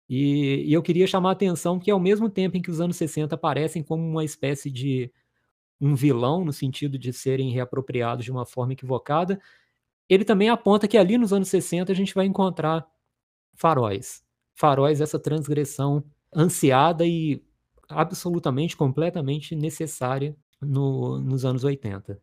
E, 0.09 0.65
e 0.67 0.73
eu 0.73 0.83
queria 0.83 1.07
chamar 1.07 1.31
a 1.31 1.33
atenção 1.33 1.79
que 1.79 1.91
ao 1.91 2.01
mesmo 2.01 2.29
tempo 2.29 2.57
em 2.57 2.63
que 2.63 2.71
os 2.71 2.81
anos 2.81 2.97
60 2.97 3.35
aparecem 3.35 3.83
como 3.83 4.03
uma 4.03 4.25
espécie 4.25 4.71
de 4.71 5.11
um 5.81 5.95
vilão, 5.95 6.45
no 6.45 6.53
sentido 6.53 6.99
de 6.99 7.13
serem 7.13 7.51
reapropriados 7.51 8.25
de 8.25 8.31
uma 8.31 8.47
forma 8.47 8.73
equivocada, 8.73 9.41
ele 10.09 10.25
também 10.25 10.49
aponta 10.49 10.87
que 10.87 10.99
ali 10.99 11.19
nos 11.19 11.33
anos 11.33 11.49
60 11.49 11.91
a 11.91 11.95
gente 11.95 12.15
vai 12.15 12.27
encontrar 12.27 12.87
faróis. 13.55 14.23
Faróis, 14.55 15.01
essa 15.01 15.19
transgressão 15.19 16.05
ansiada 16.35 17.07
e 17.07 17.43
absolutamente, 17.89 18.77
completamente 18.77 19.55
necessária 19.55 20.37
no, 20.61 21.19
nos 21.21 21.45
anos 21.45 21.65
80. 21.65 22.21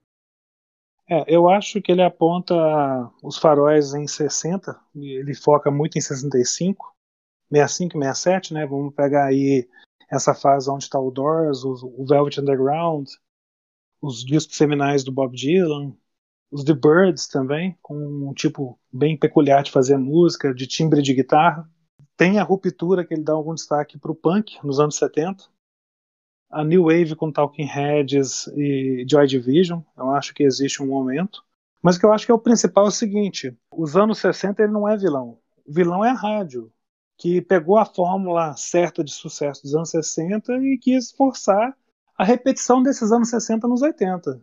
É, 1.09 1.25
eu 1.27 1.49
acho 1.49 1.81
que 1.81 1.91
ele 1.91 2.03
aponta 2.03 2.55
os 3.23 3.37
faróis 3.37 3.93
em 3.93 4.07
60, 4.07 4.79
ele 4.95 5.33
foca 5.33 5.71
muito 5.71 5.97
em 5.97 6.01
65, 6.01 6.95
65 7.51 7.97
e 7.97 8.01
67, 8.01 8.53
né? 8.53 8.65
Vamos 8.65 8.93
pegar 8.93 9.25
aí 9.25 9.67
essa 10.09 10.33
fase 10.33 10.69
onde 10.69 10.83
está 10.83 10.99
o 10.99 11.11
Doors, 11.11 11.63
o, 11.63 11.73
o 11.97 12.05
Velvet 12.05 12.39
Underground, 12.39 13.07
os 14.01 14.23
discos 14.23 14.57
seminais 14.57 15.03
do 15.03 15.11
Bob 15.11 15.35
Dylan, 15.35 15.93
os 16.51 16.63
The 16.63 16.73
Birds 16.73 17.27
também, 17.27 17.77
com 17.81 17.95
um 17.95 18.33
tipo 18.33 18.79
bem 18.91 19.17
peculiar 19.17 19.63
de 19.63 19.71
fazer 19.71 19.97
música, 19.97 20.53
de 20.53 20.65
timbre 20.65 21.01
de 21.01 21.13
guitarra. 21.13 21.69
Tem 22.17 22.39
a 22.39 22.43
ruptura 22.43 23.05
que 23.05 23.13
ele 23.13 23.23
dá 23.23 23.33
algum 23.33 23.53
destaque 23.53 23.97
para 23.97 24.11
o 24.11 24.15
punk 24.15 24.57
nos 24.63 24.79
anos 24.79 24.97
70. 24.97 25.45
A 26.51 26.63
New 26.63 26.85
Wave 26.85 27.15
com 27.15 27.31
Talking 27.31 27.65
Heads 27.65 28.47
e 28.55 29.05
Joy 29.07 29.27
Division, 29.27 29.81
eu 29.95 30.09
acho 30.11 30.33
que 30.33 30.43
existe 30.43 30.81
um 30.81 30.87
momento. 30.87 31.43
Mas 31.81 31.95
o 31.95 31.99
que 31.99 32.05
eu 32.05 32.11
acho 32.11 32.25
que 32.25 32.31
é 32.31 32.35
o 32.35 32.39
principal 32.39 32.85
é 32.85 32.87
o 32.87 32.91
seguinte: 32.91 33.55
os 33.71 33.95
anos 33.95 34.17
60 34.17 34.63
ele 34.63 34.71
não 34.71 34.87
é 34.87 34.97
vilão. 34.97 35.37
O 35.65 35.71
vilão 35.71 36.03
é 36.03 36.09
a 36.09 36.13
rádio, 36.13 36.71
que 37.19 37.41
pegou 37.41 37.77
a 37.77 37.85
fórmula 37.85 38.55
certa 38.55 39.03
de 39.03 39.11
sucesso 39.11 39.61
dos 39.61 39.75
anos 39.75 39.89
60 39.89 40.53
e 40.63 40.77
quis 40.77 41.11
forçar 41.11 41.77
a 42.17 42.23
repetição 42.23 42.81
desses 42.81 43.11
anos 43.11 43.29
60 43.29 43.67
nos 43.67 43.81
80. 43.81 44.41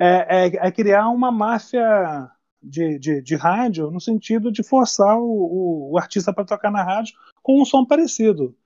É, 0.00 0.46
é, 0.46 0.66
é 0.68 0.72
criar 0.72 1.10
uma 1.10 1.30
máfia 1.30 2.30
de, 2.62 2.98
de, 2.98 3.22
de, 3.22 3.36
rádio 3.36 3.90
no 3.90 4.00
sentido 4.00 4.50
de 4.50 4.62
forçar 4.62 5.18
o, 5.18 5.24
o, 5.24 5.92
o 5.92 5.98
artista 5.98 6.32
para 6.32 6.44
tocar 6.44 6.70
na 6.70 6.82
rádio 6.82 7.14
com 7.42 7.60
um 7.60 7.66
som 7.66 7.84
parecido. 7.84 8.56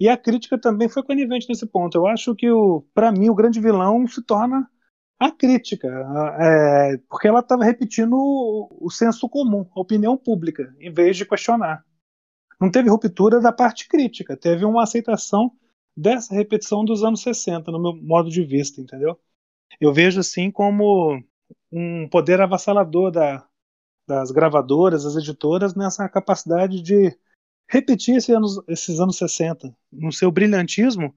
E 0.00 0.08
a 0.08 0.16
crítica 0.16 0.58
também 0.58 0.88
foi 0.88 1.02
conivente 1.02 1.46
nesse 1.46 1.66
ponto. 1.66 1.98
Eu 1.98 2.06
acho 2.06 2.34
que, 2.34 2.46
para 2.94 3.12
mim, 3.12 3.28
o 3.28 3.34
grande 3.34 3.60
vilão 3.60 4.06
se 4.06 4.22
torna 4.22 4.66
a 5.18 5.30
crítica, 5.30 5.88
é, 6.40 6.96
porque 7.10 7.28
ela 7.28 7.40
estava 7.40 7.64
repetindo 7.64 8.14
o, 8.14 8.86
o 8.86 8.90
senso 8.90 9.28
comum, 9.28 9.66
a 9.76 9.80
opinião 9.80 10.16
pública, 10.16 10.74
em 10.80 10.92
vez 10.92 11.16
de 11.16 11.26
questionar. 11.26 11.84
Não 12.60 12.70
teve 12.70 12.90
ruptura 12.90 13.40
da 13.40 13.52
parte 13.52 13.88
crítica, 13.88 14.36
teve 14.36 14.64
uma 14.64 14.82
aceitação 14.82 15.52
dessa 15.96 16.34
repetição 16.34 16.84
dos 16.84 17.02
anos 17.02 17.22
60, 17.22 17.70
no 17.70 17.80
meu 17.80 17.94
modo 17.94 18.30
de 18.30 18.42
vista, 18.44 18.80
entendeu? 18.80 19.18
Eu 19.80 19.92
vejo 19.92 20.20
assim 20.20 20.50
como 20.50 21.22
um 21.70 22.08
poder 22.08 22.40
avassalador 22.40 23.10
da, 23.10 23.46
das 24.06 24.30
gravadoras, 24.30 25.04
das 25.04 25.16
editoras, 25.16 25.74
nessa 25.74 26.08
capacidade 26.08 26.82
de 26.82 27.16
repetir 27.68 28.16
esse 28.16 28.32
anos, 28.32 28.60
esses 28.66 28.98
anos 28.98 29.18
60 29.18 29.76
no 29.92 30.12
seu 30.12 30.30
brilhantismo, 30.30 31.14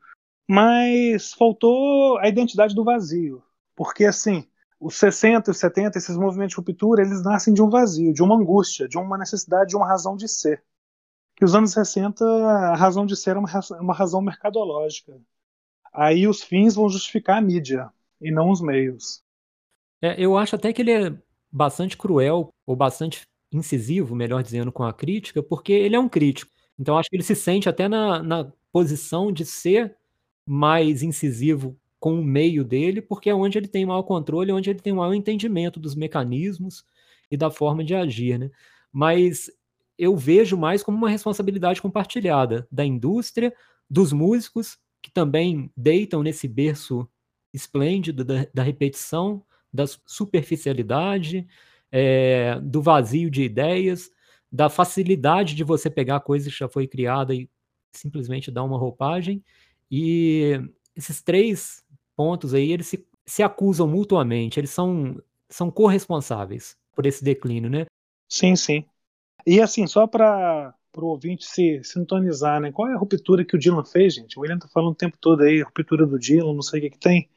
mas 0.48 1.34
faltou 1.34 2.18
a 2.18 2.28
identidade 2.28 2.76
do 2.76 2.84
vazio. 2.84 3.42
Porque, 3.76 4.06
assim, 4.06 4.46
os 4.80 4.96
60 4.96 5.50
e 5.50 5.52
os 5.52 5.58
70, 5.58 5.98
esses 5.98 6.18
movimentos 6.18 6.52
de 6.52 6.58
ruptura, 6.58 7.02
eles 7.02 7.24
nascem 7.24 7.54
de 7.54 7.62
um 7.62 7.70
vazio, 7.70 8.14
de 8.14 8.22
uma 8.22 8.36
angústia, 8.36 8.88
de 8.88 8.98
uma 8.98 9.18
necessidade, 9.18 9.70
de 9.70 9.78
uma 9.78 9.88
razão 9.88 10.16
de 10.16 10.28
ser 10.28 10.64
que 11.42 11.46
os 11.46 11.56
anos 11.56 11.72
60 11.72 12.24
a 12.24 12.76
razão 12.76 13.04
de 13.04 13.16
ser 13.16 13.36
é 13.36 13.40
uma, 13.40 13.50
uma 13.80 13.96
razão 13.96 14.22
mercadológica. 14.22 15.20
Aí 15.92 16.28
os 16.28 16.44
fins 16.44 16.76
vão 16.76 16.88
justificar 16.88 17.40
a 17.40 17.42
mídia 17.42 17.90
e 18.22 18.30
não 18.30 18.52
os 18.52 18.62
meios. 18.62 19.24
É, 20.00 20.24
eu 20.24 20.38
acho 20.38 20.56
até 20.56 20.72
que 20.72 20.84
ele 20.84 20.92
é 20.92 21.12
bastante 21.52 21.98
cruel 21.98 22.54
ou 22.64 22.76
bastante 22.76 23.24
incisivo, 23.52 24.16
melhor 24.16 24.44
dizendo, 24.44 24.72
com 24.72 24.84
a 24.84 24.94
crítica, 24.94 25.42
porque 25.42 25.74
ele 25.74 25.96
é 25.96 26.00
um 26.00 26.08
crítico. 26.08 26.52
Então 26.78 26.96
acho 26.96 27.10
que 27.10 27.16
ele 27.16 27.24
se 27.24 27.36
sente 27.36 27.68
até 27.68 27.88
na, 27.88 28.22
na 28.22 28.54
posição 28.72 29.32
de 29.32 29.44
ser 29.44 29.98
mais 30.46 31.02
incisivo 31.02 31.76
com 32.00 32.22
o 32.22 32.24
meio 32.24 32.64
dele, 32.64 33.02
porque 33.02 33.32
é 33.32 33.34
onde 33.34 33.58
ele 33.58 33.68
tem 33.68 33.84
maior 33.84 34.04
controle, 34.04 34.52
onde 34.52 34.70
ele 34.70 34.80
tem 34.80 34.94
maior 34.94 35.16
entendimento 35.16 35.80
dos 35.80 35.96
mecanismos 35.96 36.86
e 37.32 37.36
da 37.36 37.50
forma 37.50 37.84
de 37.84 37.96
agir, 37.96 38.38
né? 38.38 38.52
Mas 38.94 39.50
eu 40.02 40.18
vejo 40.18 40.58
mais 40.58 40.82
como 40.82 40.98
uma 40.98 41.12
responsabilidade 41.12 41.80
compartilhada 41.80 42.68
da 42.72 42.84
indústria, 42.84 43.54
dos 43.88 44.12
músicos, 44.12 44.80
que 45.00 45.12
também 45.12 45.72
deitam 45.78 46.24
nesse 46.24 46.48
berço 46.48 47.08
esplêndido 47.54 48.26
da, 48.26 48.48
da 48.52 48.64
repetição, 48.64 49.46
da 49.72 49.86
superficialidade, 50.04 51.48
é, 51.92 52.60
do 52.62 52.82
vazio 52.82 53.30
de 53.30 53.44
ideias, 53.44 54.10
da 54.52 54.72
facilidade 54.72 55.54
de 55.54 55.64
você 55.64 55.88
pegar 55.88 56.20
coisa 56.22 56.50
que 56.50 56.58
já 56.58 56.68
foi 56.68 56.88
criada 56.88 57.36
e 57.36 57.48
simplesmente 57.92 58.50
dar 58.50 58.64
uma 58.64 58.80
roupagem. 58.80 59.44
E 59.92 60.60
esses 60.96 61.22
três 61.22 61.86
pontos 62.16 62.56
aí, 62.56 62.72
eles 62.72 62.88
se, 62.88 63.08
se 63.24 63.44
acusam 63.44 63.88
mutuamente, 63.88 64.60
eles 64.60 64.72
são, 64.72 65.22
são 65.48 65.70
corresponsáveis 65.70 66.76
por 66.92 67.06
esse 67.06 67.24
declínio, 67.24 67.70
né? 67.70 67.86
Sim, 68.28 68.56
sim. 68.56 68.84
E 69.46 69.60
assim, 69.60 69.88
só 69.88 70.06
para 70.08 70.74
o 70.98 71.06
ouvinte 71.06 71.46
se 71.46 71.84
sintonizar, 71.84 72.60
né? 72.60 72.72
Qual 72.72 72.90
é 72.90 72.94
a 72.94 72.98
ruptura 72.98 73.46
que 73.46 73.56
o 73.56 73.60
Dylan 73.60 73.84
fez, 73.84 74.16
gente? 74.16 74.38
O 74.38 74.42
William 74.42 74.60
tá 74.60 74.68
falando 74.68 74.92
o 74.92 74.96
tempo 74.96 75.18
todo 75.20 75.42
aí, 75.42 75.62
ruptura 75.62 76.06
do 76.06 76.20
Dylan, 76.20 76.54
não 76.54 76.62
sei 76.62 76.80
o 76.80 76.84
que, 76.84 76.90
que 76.92 77.00
tem. 77.00 77.30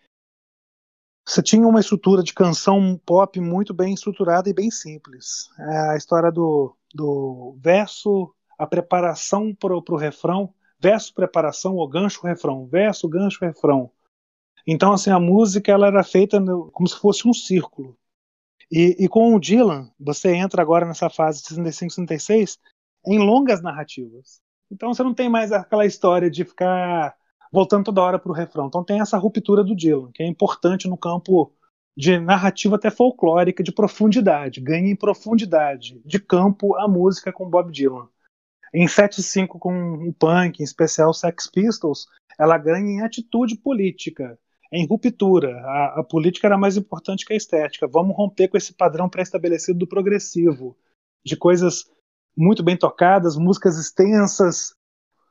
Você 1.26 1.42
tinha 1.42 1.66
uma 1.66 1.80
estrutura 1.80 2.22
de 2.22 2.34
canção 2.34 3.00
pop 3.04 3.40
muito 3.40 3.72
bem 3.72 3.94
estruturada 3.94 4.48
e 4.48 4.52
bem 4.54 4.70
simples. 4.70 5.48
É 5.58 5.92
a 5.92 5.96
história 5.96 6.30
do, 6.30 6.76
do 6.94 7.56
verso, 7.58 8.34
a 8.58 8.66
preparação 8.66 9.54
para 9.54 9.74
o 9.74 9.96
refrão, 9.96 10.52
verso, 10.78 11.14
preparação, 11.14 11.76
o 11.76 11.88
gancho, 11.88 12.26
refrão, 12.26 12.66
verso, 12.66 13.08
gancho, 13.08 13.42
refrão. 13.42 13.90
Então, 14.66 14.92
assim, 14.92 15.10
a 15.10 15.18
música 15.18 15.72
ela 15.72 15.86
era 15.86 16.04
feita 16.04 16.38
no, 16.38 16.70
como 16.70 16.86
se 16.86 16.98
fosse 16.98 17.26
um 17.26 17.32
círculo. 17.32 17.96
E, 18.76 19.04
e, 19.04 19.08
com 19.08 19.32
o 19.32 19.38
Dylan, 19.38 19.88
você 20.00 20.34
entra 20.34 20.60
agora 20.60 20.84
nessa 20.84 21.08
fase 21.08 21.40
de 21.40 21.46
65, 21.46 21.92
66 21.92 22.58
em 23.06 23.18
longas 23.18 23.62
narrativas. 23.62 24.40
Então 24.68 24.92
você 24.92 25.00
não 25.04 25.14
tem 25.14 25.28
mais 25.28 25.52
aquela 25.52 25.86
história 25.86 26.28
de 26.28 26.44
ficar 26.44 27.14
voltando 27.52 27.84
toda 27.84 28.02
hora 28.02 28.18
para 28.18 28.32
o 28.32 28.34
refrão. 28.34 28.66
Então 28.66 28.82
tem 28.82 29.00
essa 29.00 29.16
ruptura 29.16 29.62
do 29.62 29.76
Dylan, 29.76 30.10
que 30.12 30.24
é 30.24 30.26
importante 30.26 30.88
no 30.88 30.96
campo 30.96 31.52
de 31.96 32.18
narrativa 32.18 32.74
até 32.74 32.90
folclórica, 32.90 33.62
de 33.62 33.70
profundidade. 33.70 34.60
Ganha 34.60 34.90
em 34.90 34.96
profundidade, 34.96 36.02
de 36.04 36.18
campo, 36.18 36.74
a 36.74 36.88
música 36.88 37.32
com 37.32 37.48
Bob 37.48 37.70
Dylan. 37.70 38.08
Em 38.74 38.88
75 38.88 39.56
com 39.56 40.08
o 40.08 40.12
punk, 40.12 40.58
em 40.58 40.64
especial 40.64 41.14
Sex 41.14 41.48
Pistols, 41.48 42.06
ela 42.36 42.58
ganha 42.58 42.90
em 42.90 43.02
atitude 43.02 43.56
política 43.56 44.36
em 44.74 44.86
ruptura. 44.86 45.60
A, 45.60 46.00
a, 46.00 46.04
política 46.04 46.48
era 46.48 46.58
mais 46.58 46.76
importante 46.76 47.24
que 47.24 47.32
a 47.32 47.36
estética. 47.36 47.86
Vamos 47.86 48.16
romper 48.16 48.48
com 48.48 48.56
esse 48.56 48.74
padrão 48.74 49.08
pré-estabelecido 49.08 49.78
do 49.78 49.86
progressivo, 49.86 50.76
de 51.24 51.36
coisas 51.36 51.88
muito 52.36 52.62
bem 52.62 52.76
tocadas, 52.76 53.36
músicas 53.36 53.78
extensas, 53.78 54.74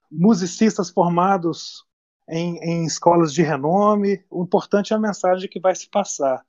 musicistas 0.09 0.89
formados 0.89 1.85
em, 2.29 2.57
em 2.59 2.85
escolas 2.85 3.33
de 3.33 3.43
renome. 3.43 4.23
O 4.31 4.43
importante 4.43 4.93
é 4.93 4.95
a 4.95 4.99
mensagem 4.99 5.49
que 5.49 5.59
vai 5.59 5.75
se 5.75 5.89
passar. 5.89 6.45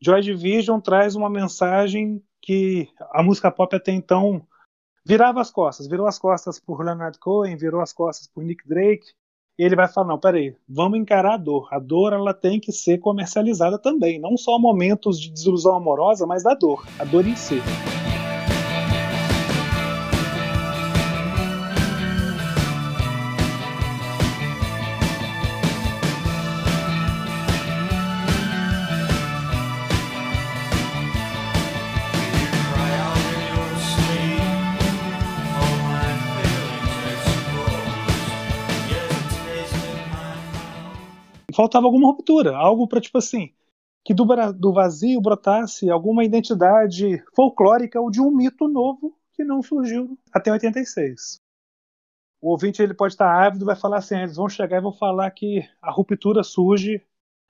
Joy 0.00 0.22
Division 0.22 0.80
traz 0.80 1.14
uma 1.14 1.28
mensagem 1.28 2.24
que 2.40 2.88
a 3.12 3.22
música 3.22 3.50
pop 3.50 3.76
até 3.76 3.92
então 3.92 4.46
virava 5.04 5.42
as 5.42 5.50
costas, 5.50 5.86
virou 5.86 6.06
as 6.06 6.18
costas 6.18 6.58
por 6.58 6.82
Leonard 6.82 7.18
Cohen, 7.18 7.54
virou 7.54 7.82
as 7.82 7.92
costas 7.92 8.26
por 8.26 8.42
Nick 8.42 8.66
Drake, 8.66 9.12
ele 9.62 9.76
vai 9.76 9.88
falar: 9.88 10.08
não, 10.08 10.18
peraí, 10.18 10.54
vamos 10.68 10.98
encarar 10.98 11.34
a 11.34 11.38
dor. 11.38 11.68
A 11.70 11.78
dor 11.78 12.12
ela 12.12 12.32
tem 12.34 12.58
que 12.60 12.72
ser 12.72 12.98
comercializada 12.98 13.78
também, 13.78 14.18
não 14.18 14.36
só 14.36 14.58
momentos 14.58 15.20
de 15.20 15.30
desilusão 15.30 15.76
amorosa, 15.76 16.26
mas 16.26 16.42
da 16.42 16.54
dor, 16.54 16.86
a 16.98 17.04
dor 17.04 17.26
em 17.26 17.36
si. 17.36 17.60
Faltava 41.60 41.84
alguma 41.84 42.06
ruptura, 42.06 42.56
algo 42.56 42.88
para 42.88 43.02
tipo 43.02 43.18
assim, 43.18 43.52
que 44.02 44.14
do, 44.14 44.24
do 44.54 44.72
vazio 44.72 45.20
brotasse 45.20 45.90
alguma 45.90 46.24
identidade 46.24 47.22
folclórica 47.36 48.00
ou 48.00 48.10
de 48.10 48.18
um 48.18 48.30
mito 48.30 48.66
novo 48.66 49.14
que 49.34 49.44
não 49.44 49.62
surgiu 49.62 50.18
até 50.32 50.50
86. 50.50 51.38
o 52.40 52.50
ouvinte 52.50 52.82
ele 52.82 52.94
pode 52.94 53.12
estar 53.12 53.30
ávido, 53.30 53.66
vai 53.66 53.76
falar 53.76 53.98
assim, 53.98 54.16
eles 54.16 54.36
vão 54.36 54.48
chegar 54.48 54.78
e 54.78 54.80
vão 54.80 54.92
falar 54.92 55.30
que 55.32 55.62
a 55.82 55.90
ruptura 55.90 56.42
surge 56.42 57.04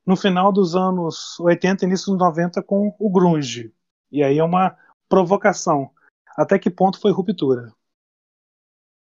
no 0.04 0.16
final 0.16 0.52
dos 0.52 0.74
anos 0.74 1.38
80 1.38 1.84
início 1.84 2.06
dos 2.10 2.18
90 2.18 2.64
com 2.64 2.92
o 2.98 3.08
grunge. 3.08 3.72
E 4.10 4.24
aí 4.24 4.38
é 4.38 4.44
uma 4.44 4.76
provocação. 5.08 5.88
Até 6.36 6.58
que 6.58 6.68
ponto 6.68 6.98
foi 7.00 7.12
ruptura? 7.12 7.72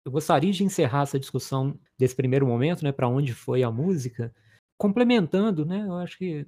Eu 0.04 0.12
gostaria 0.12 0.52
de 0.52 0.64
encerrar 0.64 1.04
essa 1.04 1.18
discussão 1.18 1.78
desse 1.98 2.14
primeiro 2.14 2.46
momento, 2.46 2.84
né, 2.84 2.92
para 2.92 3.08
onde 3.08 3.32
foi 3.32 3.62
a 3.62 3.70
música, 3.70 4.34
complementando, 4.82 5.64
né, 5.64 5.84
eu 5.86 5.94
acho 5.94 6.18
que 6.18 6.44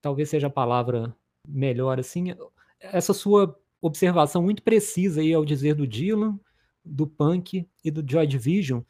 talvez 0.00 0.30
seja 0.30 0.46
a 0.46 0.50
palavra 0.50 1.14
melhor 1.46 2.00
assim, 2.00 2.34
essa 2.80 3.12
sua 3.12 3.54
observação 3.78 4.42
muito 4.42 4.62
precisa 4.62 5.20
aí 5.20 5.34
ao 5.34 5.44
dizer 5.44 5.74
do 5.74 5.86
Dylan, 5.86 6.40
do 6.82 7.06
Punk 7.06 7.68
e 7.84 7.90
do 7.90 8.02
Joy 8.10 8.26
Division, 8.26 8.80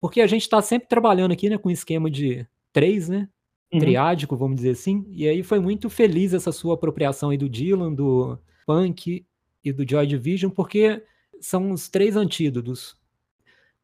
porque 0.00 0.20
a 0.20 0.26
gente 0.26 0.42
está 0.42 0.60
sempre 0.60 0.88
trabalhando 0.88 1.30
aqui, 1.30 1.48
né, 1.48 1.56
com 1.56 1.68
um 1.68 1.72
esquema 1.72 2.10
de 2.10 2.44
três, 2.72 3.08
né, 3.08 3.28
uhum. 3.72 3.78
triádico, 3.78 4.36
vamos 4.36 4.56
dizer 4.56 4.70
assim, 4.70 5.06
e 5.10 5.28
aí 5.28 5.44
foi 5.44 5.60
muito 5.60 5.88
feliz 5.88 6.34
essa 6.34 6.50
sua 6.50 6.74
apropriação 6.74 7.30
aí 7.30 7.38
do 7.38 7.48
Dylan, 7.48 7.94
do 7.94 8.36
Punk 8.66 9.24
e 9.62 9.72
do 9.72 9.88
Joy 9.88 10.08
Division, 10.08 10.50
porque 10.50 11.04
são 11.40 11.70
os 11.70 11.88
três 11.88 12.16
antídotos 12.16 12.98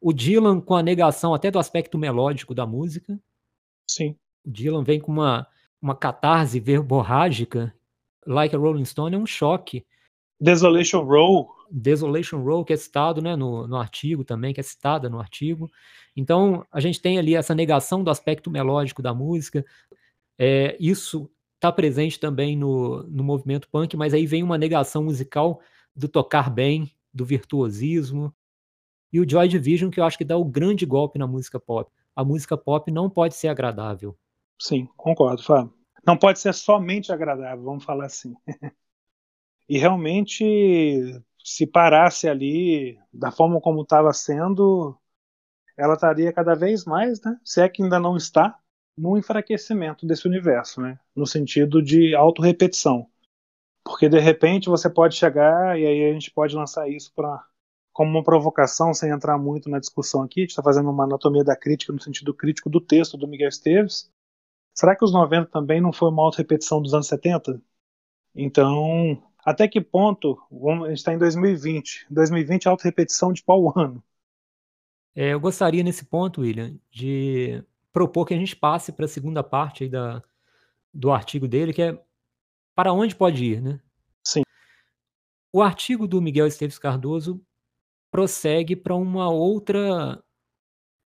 o 0.01 0.13
Dylan 0.13 0.61
com 0.61 0.75
a 0.75 0.83
negação 0.83 1.33
até 1.33 1.53
do 1.53 1.59
aspecto 1.61 1.97
melódico 1.97 2.53
da 2.53 2.67
música. 2.67 3.17
Sim. 3.89 4.19
O 4.45 4.51
Dylan 4.51 4.85
vem 4.85 5.01
com 5.01 5.13
uma, 5.13 5.47
uma 5.81 5.95
catarse 5.95 6.61
verborrágica, 6.61 7.75
Like 8.27 8.55
a 8.55 8.59
Rolling 8.59 8.85
Stone, 8.85 9.15
é 9.15 9.19
um 9.19 9.27
choque. 9.27 9.85
Desolation 10.41 11.03
Row. 11.03 11.55
Desolation 11.71 12.43
Row, 12.43 12.65
que 12.65 12.73
é 12.73 12.77
citado 12.77 13.21
né, 13.21 13.37
no, 13.37 13.67
no 13.67 13.77
artigo 13.77 14.25
também, 14.25 14.55
que 14.55 14.61
é 14.61 14.63
citada 14.63 15.09
no 15.09 15.19
artigo. 15.19 15.71
Então, 16.17 16.65
a 16.71 16.81
gente 16.81 17.01
tem 17.01 17.19
ali 17.19 17.35
essa 17.35 17.55
negação 17.55 18.03
do 18.03 18.11
aspecto 18.11 18.51
melódico 18.51 19.03
da 19.03 19.13
música. 19.15 19.65
É, 20.39 20.77
isso 20.79 21.31
está 21.57 21.73
presente 21.73 22.21
também 22.21 22.57
no, 22.57 23.03
no 23.05 23.25
movimento 23.25 23.69
punk, 23.69 23.97
mas 23.97 24.13
aí 24.13 24.27
vem 24.27 24.43
uma 24.43 24.59
negação 24.59 25.03
musical 25.03 25.61
do 25.97 26.09
tocar 26.09 26.51
bem, 26.51 26.93
do 27.13 27.25
virtuosismo, 27.25 28.35
e 29.13 29.21
o 29.21 29.29
Joy 29.29 29.47
Division, 29.47 29.91
que 29.91 30.01
eu 30.01 30.05
acho 30.05 30.19
que 30.19 30.25
dá 30.25 30.37
o 30.37 30.45
grande 30.45 30.85
golpe 30.85 31.19
na 31.19 31.27
música 31.27 31.61
pop. 31.61 31.91
A 32.17 32.25
música 32.25 32.57
pop 32.57 32.91
não 32.91 33.09
pode 33.09 33.35
ser 33.35 33.49
agradável. 33.49 34.17
Sim, 34.61 34.89
concordo, 34.97 35.43
Fábio. 35.43 35.73
Não 36.07 36.17
pode 36.17 36.39
ser 36.39 36.53
somente 36.55 37.13
agradável, 37.13 37.65
vamos 37.65 37.85
falar 37.85 38.07
assim. 38.07 38.35
e 39.69 39.79
realmente, 39.79 40.45
se 41.43 41.67
parasse 41.67 42.29
ali 42.29 42.99
da 43.13 43.31
forma 43.31 43.61
como 43.61 43.83
estava 43.83 44.13
sendo, 44.13 44.97
ela 45.77 45.95
estaria 45.95 46.33
cada 46.33 46.55
vez 46.55 46.85
mais, 46.85 47.21
né? 47.23 47.39
Se 47.45 47.61
é 47.63 47.69
que 47.69 47.83
ainda 47.83 47.99
não 47.99 48.17
está, 48.17 48.59
no 48.97 49.19
enfraquecimento 49.19 50.07
desse 50.07 50.27
universo, 50.27 50.81
né? 50.81 50.99
No 51.15 51.27
sentido 51.27 51.83
de 51.83 52.15
autorrepetição. 52.15 53.09
Porque 53.85 54.09
de 54.09 54.19
repente 54.19 54.69
você 54.69 54.89
pode 54.89 55.17
chegar 55.17 55.79
e 55.79 55.87
aí 55.87 56.11
a 56.11 56.13
gente 56.13 56.31
pode 56.31 56.55
lançar 56.55 56.89
isso 56.89 57.13
para 57.15 57.45
como 57.93 58.11
uma 58.11 58.25
provocação, 58.25 58.93
sem 58.93 59.11
entrar 59.11 59.39
muito 59.39 59.71
na 59.71 59.79
discussão 59.79 60.23
aqui, 60.23 60.41
a 60.41 60.43
gente 60.43 60.51
está 60.51 60.63
fazendo 60.63 60.91
uma 60.91 61.05
anatomia 61.05 61.45
da 61.45 61.55
crítica 61.55 61.93
no 61.93 62.03
sentido 62.03 62.35
crítico 62.35 62.69
do 62.69 62.81
texto 62.81 63.17
do 63.17 63.29
Miguel 63.29 63.49
Esteves. 63.49 64.11
Será 64.75 64.97
que 64.97 65.05
os 65.05 65.13
90 65.13 65.51
também 65.51 65.81
não 65.81 65.93
foi 65.93 66.11
uma 66.11 66.23
auto-repetição 66.23 66.83
dos 66.83 66.93
anos 66.93 67.07
70? 67.07 67.63
Então, 68.35 69.23
até 69.45 69.69
que 69.69 69.81
ponto, 69.81 70.37
vamos, 70.51 70.87
a 70.87 70.89
gente 70.89 70.99
está 70.99 71.15
em 71.15 71.19
2020, 71.19 72.07
2020 72.11 72.67
é 72.67 72.69
auto-repetição 72.69 73.33
de 73.33 73.43
qual 73.43 73.73
ano? 73.79 74.03
É, 75.15 75.33
eu 75.33 75.39
gostaria 75.39 75.85
nesse 75.85 76.05
ponto, 76.05 76.41
William, 76.41 76.77
de 76.91 77.63
propor 77.93 78.27
que 78.27 78.35
a 78.35 78.37
gente 78.37 78.57
passe 78.57 78.91
para 78.91 79.05
a 79.05 79.09
segunda 79.09 79.45
parte 79.45 79.89
da, 79.89 80.21
do 80.93 81.13
artigo 81.13 81.47
dele, 81.47 81.73
que 81.73 81.83
é 81.83 82.05
para 82.75 82.93
onde 82.93 83.15
pode 83.15 83.45
ir, 83.45 83.63
né? 83.63 83.81
Sim. 84.27 84.43
O 85.53 85.63
artigo 85.63 86.09
do 86.09 86.21
Miguel 86.21 86.49
Esteves 86.49 86.81
Cardoso 86.81 87.41
prossegue 88.11 88.75
para 88.75 88.97
uma 88.97 89.31
outra 89.31 90.21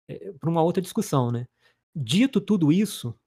eh, 0.10 0.34
para 0.40 0.50
uma 0.50 0.62
outra 0.62 0.82
discussão, 0.82 1.32
né? 1.32 1.48
Dito 1.96 2.42
tudo 2.42 2.74
isso, 2.74 3.18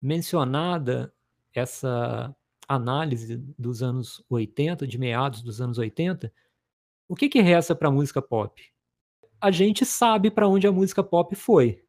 mencionada 0.00 1.12
essa 1.54 2.34
análise 2.68 3.36
dos 3.58 3.82
anos 3.82 4.24
80, 4.28 4.86
de 4.86 4.98
meados 4.98 5.42
dos 5.42 5.60
anos 5.60 5.78
80, 5.78 6.32
o 7.08 7.16
que 7.16 7.28
que 7.28 7.40
resta 7.40 7.74
para 7.74 7.88
a 7.88 7.92
música 7.92 8.22
pop? 8.22 8.62
A 9.40 9.50
gente 9.50 9.84
sabe 9.84 10.30
para 10.30 10.48
onde 10.48 10.66
a 10.66 10.72
música 10.72 11.02
pop 11.02 11.34
foi. 11.34 11.82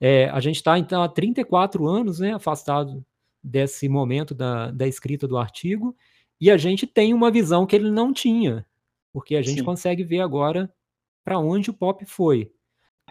É, 0.00 0.28
a 0.28 0.38
gente 0.38 0.56
está 0.56 0.78
então 0.78 1.02
há 1.02 1.08
34 1.08 1.86
anos, 1.88 2.20
né, 2.20 2.34
afastado 2.34 3.04
desse 3.42 3.88
momento 3.88 4.34
da, 4.34 4.70
da 4.70 4.86
escrita 4.86 5.26
do 5.26 5.36
artigo, 5.36 5.96
e 6.40 6.50
a 6.50 6.56
gente 6.56 6.86
tem 6.86 7.12
uma 7.12 7.30
visão 7.30 7.66
que 7.66 7.74
ele 7.74 7.90
não 7.90 8.12
tinha 8.12 8.64
porque 9.12 9.36
a 9.36 9.42
gente 9.42 9.58
Sim. 9.58 9.64
consegue 9.64 10.04
ver 10.04 10.20
agora 10.20 10.72
para 11.24 11.38
onde 11.38 11.70
o 11.70 11.74
pop 11.74 12.04
foi. 12.04 12.52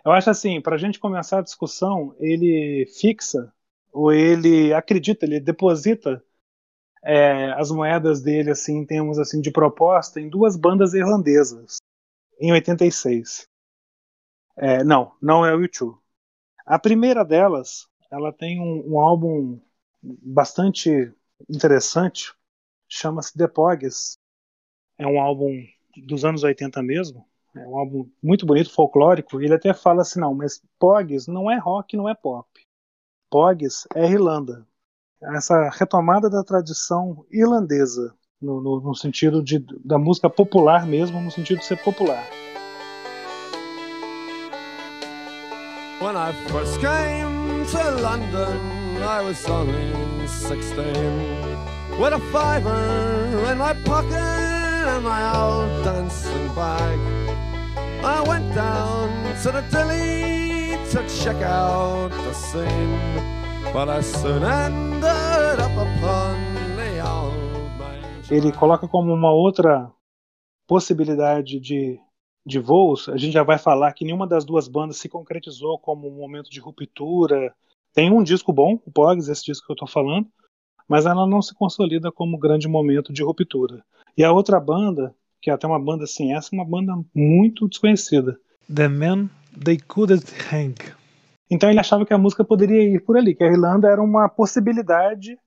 Eu 0.05 0.11
acho 0.11 0.29
assim, 0.29 0.61
para 0.61 0.75
a 0.75 0.77
gente 0.77 0.99
começar 0.99 1.39
a 1.39 1.43
discussão, 1.43 2.15
ele 2.19 2.85
fixa, 2.97 3.51
ou 3.97 4.13
ele 4.13 4.71
acredita, 4.73 5.25
ele 5.25 5.39
deposita 5.39 6.23
é, 7.03 7.51
as 7.53 7.71
moedas 7.71 8.21
dele 8.21 8.51
assim, 8.51 8.77
em 8.77 8.85
termos 8.85 9.17
assim, 9.17 9.41
de 9.41 9.49
proposta 9.49 10.21
em 10.21 10.29
duas 10.29 10.55
bandas 10.55 10.93
irlandesas, 10.93 11.77
em 12.39 12.51
86. 12.51 13.47
É, 14.55 14.83
não, 14.83 15.15
não 15.19 15.43
é 15.43 15.55
o 15.55 15.59
U2. 15.59 15.97
A 16.63 16.77
primeira 16.77 17.25
delas, 17.25 17.87
ela 18.11 18.31
tem 18.31 18.59
um, 18.61 18.93
um 18.93 18.99
álbum 18.99 19.59
bastante 20.01 21.11
interessante, 21.49 22.35
chama-se 22.87 23.35
The 23.35 23.47
Pogues. 23.47 24.17
É 24.99 25.07
um 25.07 25.19
álbum 25.19 25.65
dos 26.05 26.23
anos 26.23 26.43
80 26.43 26.83
mesmo. 26.83 27.25
É 27.55 27.67
um 27.67 27.77
álbum 27.77 28.07
muito 28.21 28.45
bonito, 28.45 28.71
folclórico. 28.71 29.41
Ele 29.41 29.55
até 29.55 29.73
fala 29.73 30.01
assim: 30.01 30.19
não, 30.19 30.35
mas 30.35 30.61
Pogs 30.77 31.27
não 31.27 31.49
é 31.49 31.57
rock, 31.57 31.97
não 31.97 32.07
é 32.07 32.13
pop. 32.13 32.47
Pogs 33.29 33.87
é 33.95 34.09
Irlanda. 34.09 34.65
Essa 35.35 35.69
retomada 35.69 36.29
da 36.29 36.43
tradição 36.43 37.25
irlandesa, 37.31 38.13
no, 38.41 38.61
no, 38.61 38.79
no 38.81 38.95
sentido 38.95 39.43
de, 39.43 39.65
da 39.83 39.97
música 39.97 40.29
popular 40.29 40.85
mesmo, 40.85 41.19
no 41.19 41.31
sentido 41.31 41.59
de 41.59 41.65
ser 41.65 41.77
popular. 41.77 42.23
When 45.99 46.15
I 46.15 46.31
first 46.49 46.79
came 46.79 47.65
to 47.71 48.01
London, 48.01 48.59
I 49.01 49.21
was 49.21 49.43
only 49.49 50.27
16. 50.27 50.85
With 51.99 52.13
a 52.13 52.19
fiver 52.31 53.51
in 53.51 53.57
my 53.57 53.73
pocket. 53.83 54.57
my 55.03 55.37
old 55.37 55.83
dancing 55.83 56.47
bag. 56.55 56.99
I 58.03 58.21
went 58.27 58.53
down 58.55 59.09
to 59.43 59.51
the 59.51 59.61
deli 60.77 60.91
to 60.91 61.23
check 61.23 61.41
out 61.43 62.09
the 62.09 62.33
scene, 62.33 62.99
but 63.73 63.89
I 63.89 64.01
soon 64.01 64.43
ended 64.43 65.59
up 65.59 65.71
upon 65.71 66.37
the 66.75 67.01
old. 67.03 67.37
Ele 68.29 68.51
coloca 68.51 68.87
como 68.87 69.13
uma 69.13 69.31
outra 69.31 69.91
possibilidade 70.67 71.59
de, 71.59 71.99
de 72.45 72.59
voos. 72.59 73.07
A 73.07 73.17
gente 73.17 73.33
já 73.33 73.43
vai 73.43 73.57
falar 73.57 73.93
que 73.93 74.03
nenhuma 74.03 74.27
das 74.27 74.43
duas 74.43 74.67
bandas 74.67 74.97
se 74.97 75.07
concretizou 75.07 75.79
como 75.79 76.07
um 76.07 76.17
momento 76.17 76.49
de 76.49 76.59
ruptura. 76.59 77.53
Tem 77.93 78.11
um 78.11 78.21
disco 78.21 78.51
bom, 78.51 78.79
o 78.85 78.91
Pogs, 78.91 79.29
esse 79.29 79.45
disco 79.45 79.65
que 79.65 79.71
eu 79.71 79.75
estou 79.75 79.87
falando, 79.87 80.27
mas 80.89 81.05
ela 81.05 81.25
não 81.25 81.41
se 81.41 81.55
consolida 81.55 82.11
como 82.11 82.37
grande 82.37 82.67
momento 82.67 83.13
de 83.13 83.23
ruptura. 83.23 83.83
E 84.17 84.23
a 84.23 84.31
outra 84.31 84.59
banda, 84.59 85.15
que 85.41 85.49
é 85.49 85.53
até 85.53 85.65
uma 85.65 85.79
banda 85.79 86.03
assim, 86.03 86.33
essa 86.33 86.53
é 86.53 86.57
uma 86.57 86.65
banda 86.65 86.93
muito 87.15 87.67
desconhecida. 87.67 88.37
The 88.73 88.89
Men 88.89 89.29
They 89.63 89.77
Couldn't 89.77 90.25
Hang. 90.51 90.75
Então 91.49 91.69
ele 91.69 91.79
achava 91.79 92.05
que 92.05 92.13
a 92.13 92.17
música 92.17 92.43
poderia 92.43 92.83
ir 92.83 92.99
por 93.03 93.17
ali, 93.17 93.33
que 93.33 93.43
a 93.43 93.47
Irlanda 93.47 93.89
era 93.89 94.01
uma 94.01 94.27
possibilidade 94.27 95.39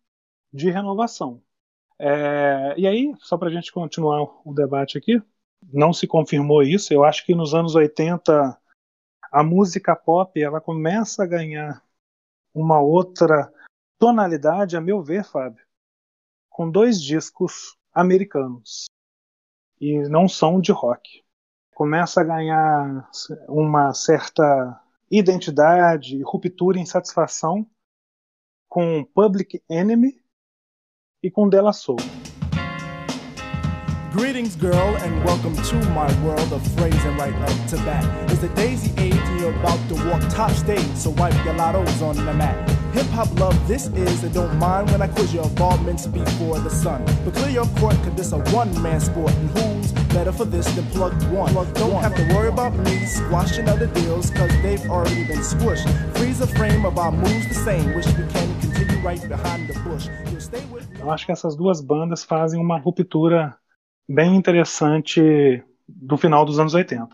de 0.53 0.71
renovação. 0.71 1.43
É, 1.99 2.75
e 2.79 2.87
aí, 2.87 3.15
só 3.19 3.37
para 3.37 3.49
a 3.49 3.53
gente 3.53 3.71
continuar 3.71 4.23
o 4.45 4.55
debate 4.55 4.97
aqui, 4.97 5.23
não 5.73 5.93
se 5.93 6.07
confirmou 6.07 6.63
isso. 6.63 6.93
Eu 6.93 7.05
acho 7.05 7.25
que 7.27 7.35
nos 7.35 7.55
anos 7.55 7.75
80 7.75 8.59
a 9.31 9.45
música 9.45 9.95
pop 9.95 10.41
ela 10.41 10.61
começa 10.61 11.23
a 11.23 11.27
ganhar 11.27 11.85
uma 12.55 12.81
outra 12.81 13.53
tonalidade, 13.99 14.77
a 14.77 14.81
meu 14.81 15.03
ver, 15.03 15.25
Fábio, 15.25 15.65
com 16.49 16.71
dois 16.71 17.01
discos 17.01 17.77
americanos 17.93 18.87
e 19.81 19.99
não 20.09 20.27
são 20.27 20.61
de 20.61 20.73
rock. 20.73 21.23
Começa 21.81 22.21
a 22.21 22.25
ganhar 22.25 23.09
uma 23.49 23.95
certa 23.95 24.79
identidade, 25.11 26.23
ruptura 26.23 26.77
e 26.77 26.83
insatisfação 26.83 27.67
com 28.69 29.03
Public 29.15 29.63
Enemy 29.67 30.15
e 31.23 31.31
com 31.31 31.49
Della 31.49 31.73
Soul. 31.73 31.97
Greetings, 34.13 34.57
girl, 34.57 34.95
and 34.97 35.25
welcome 35.25 35.57
to 35.57 35.77
my 35.95 36.13
world 36.23 36.53
of 36.53 36.61
phrasing 36.75 37.17
right 37.17 37.35
up 37.37 37.69
to 37.71 37.79
bat. 37.87 38.05
It's 38.31 38.41
the 38.41 38.49
daisy 38.49 38.93
age, 39.01 39.15
and 39.15 39.41
you're 39.41 39.59
about 39.61 39.81
to 39.89 39.95
walk 40.07 40.21
top 40.29 40.51
stage, 40.51 40.85
so 40.95 41.15
wipe 41.17 41.33
your 41.47 41.55
lottos 41.55 42.03
on 42.03 42.15
the 42.15 42.35
mat. 42.35 42.69
Hip 42.93 43.07
hop 43.15 43.33
love, 43.41 43.57
this 43.67 43.87
is, 43.87 44.23
and 44.23 44.35
don't 44.35 44.55
mind 44.59 44.91
when 44.91 45.01
I 45.01 45.09
quiz 45.09 45.33
your 45.33 45.45
involvements 45.45 46.07
before 46.07 46.59
the 46.59 46.69
sun. 46.69 47.03
But 47.25 47.37
clear 47.37 47.49
your 47.49 47.67
court, 47.79 47.95
cause 48.05 48.15
this 48.17 48.33
a 48.33 48.39
one 48.53 48.71
man 48.83 49.01
sport, 49.01 49.33
and 49.33 49.49
who's 49.57 50.00
better 50.11 50.33
for 50.33 50.45
this 50.45 50.67
than 50.75 50.87
plug 50.87 51.13
one? 51.33 51.53
Don't 51.55 51.93
one. 51.93 52.03
have 52.03 52.15
to 52.17 52.35
worry 52.35 52.49
about 52.49 52.77
me 52.79 53.07
squashing 53.07 53.69
other 53.69 53.87
deals, 53.89 54.31
cause 54.31 54.51
they've 54.63 54.91
already 54.91 55.25
been 55.25 55.43
squished. 55.43 55.89
Freeze 56.17 56.39
the 56.39 56.47
frame 56.47 56.85
of 56.85 56.99
our 56.99 57.13
moves 57.13 57.49
the 57.49 57.55
same, 57.55 57.95
wish 57.95 58.07
we 58.07 58.27
can 58.29 58.61
continue 58.61 59.01
right 59.03 59.23
behind 59.29 59.69
the 59.69 59.79
bush. 59.81 60.09
You'll 60.31 60.41
stay 60.41 60.65
with 60.73 60.89
me. 60.91 61.01
Eu 61.01 61.11
acho 61.11 61.27
que 61.27 61.33
essas 61.33 61.57
duas 61.57 61.81
bandas 61.81 62.25
fazem 62.25 62.61
uma 62.61 62.79
ruptura 62.79 63.57
bem 64.09 64.37
interessante 64.37 65.63
do 65.89 66.17
final 66.17 66.45
dos 66.45 66.59
anos 66.59 66.75
80. 66.75 67.09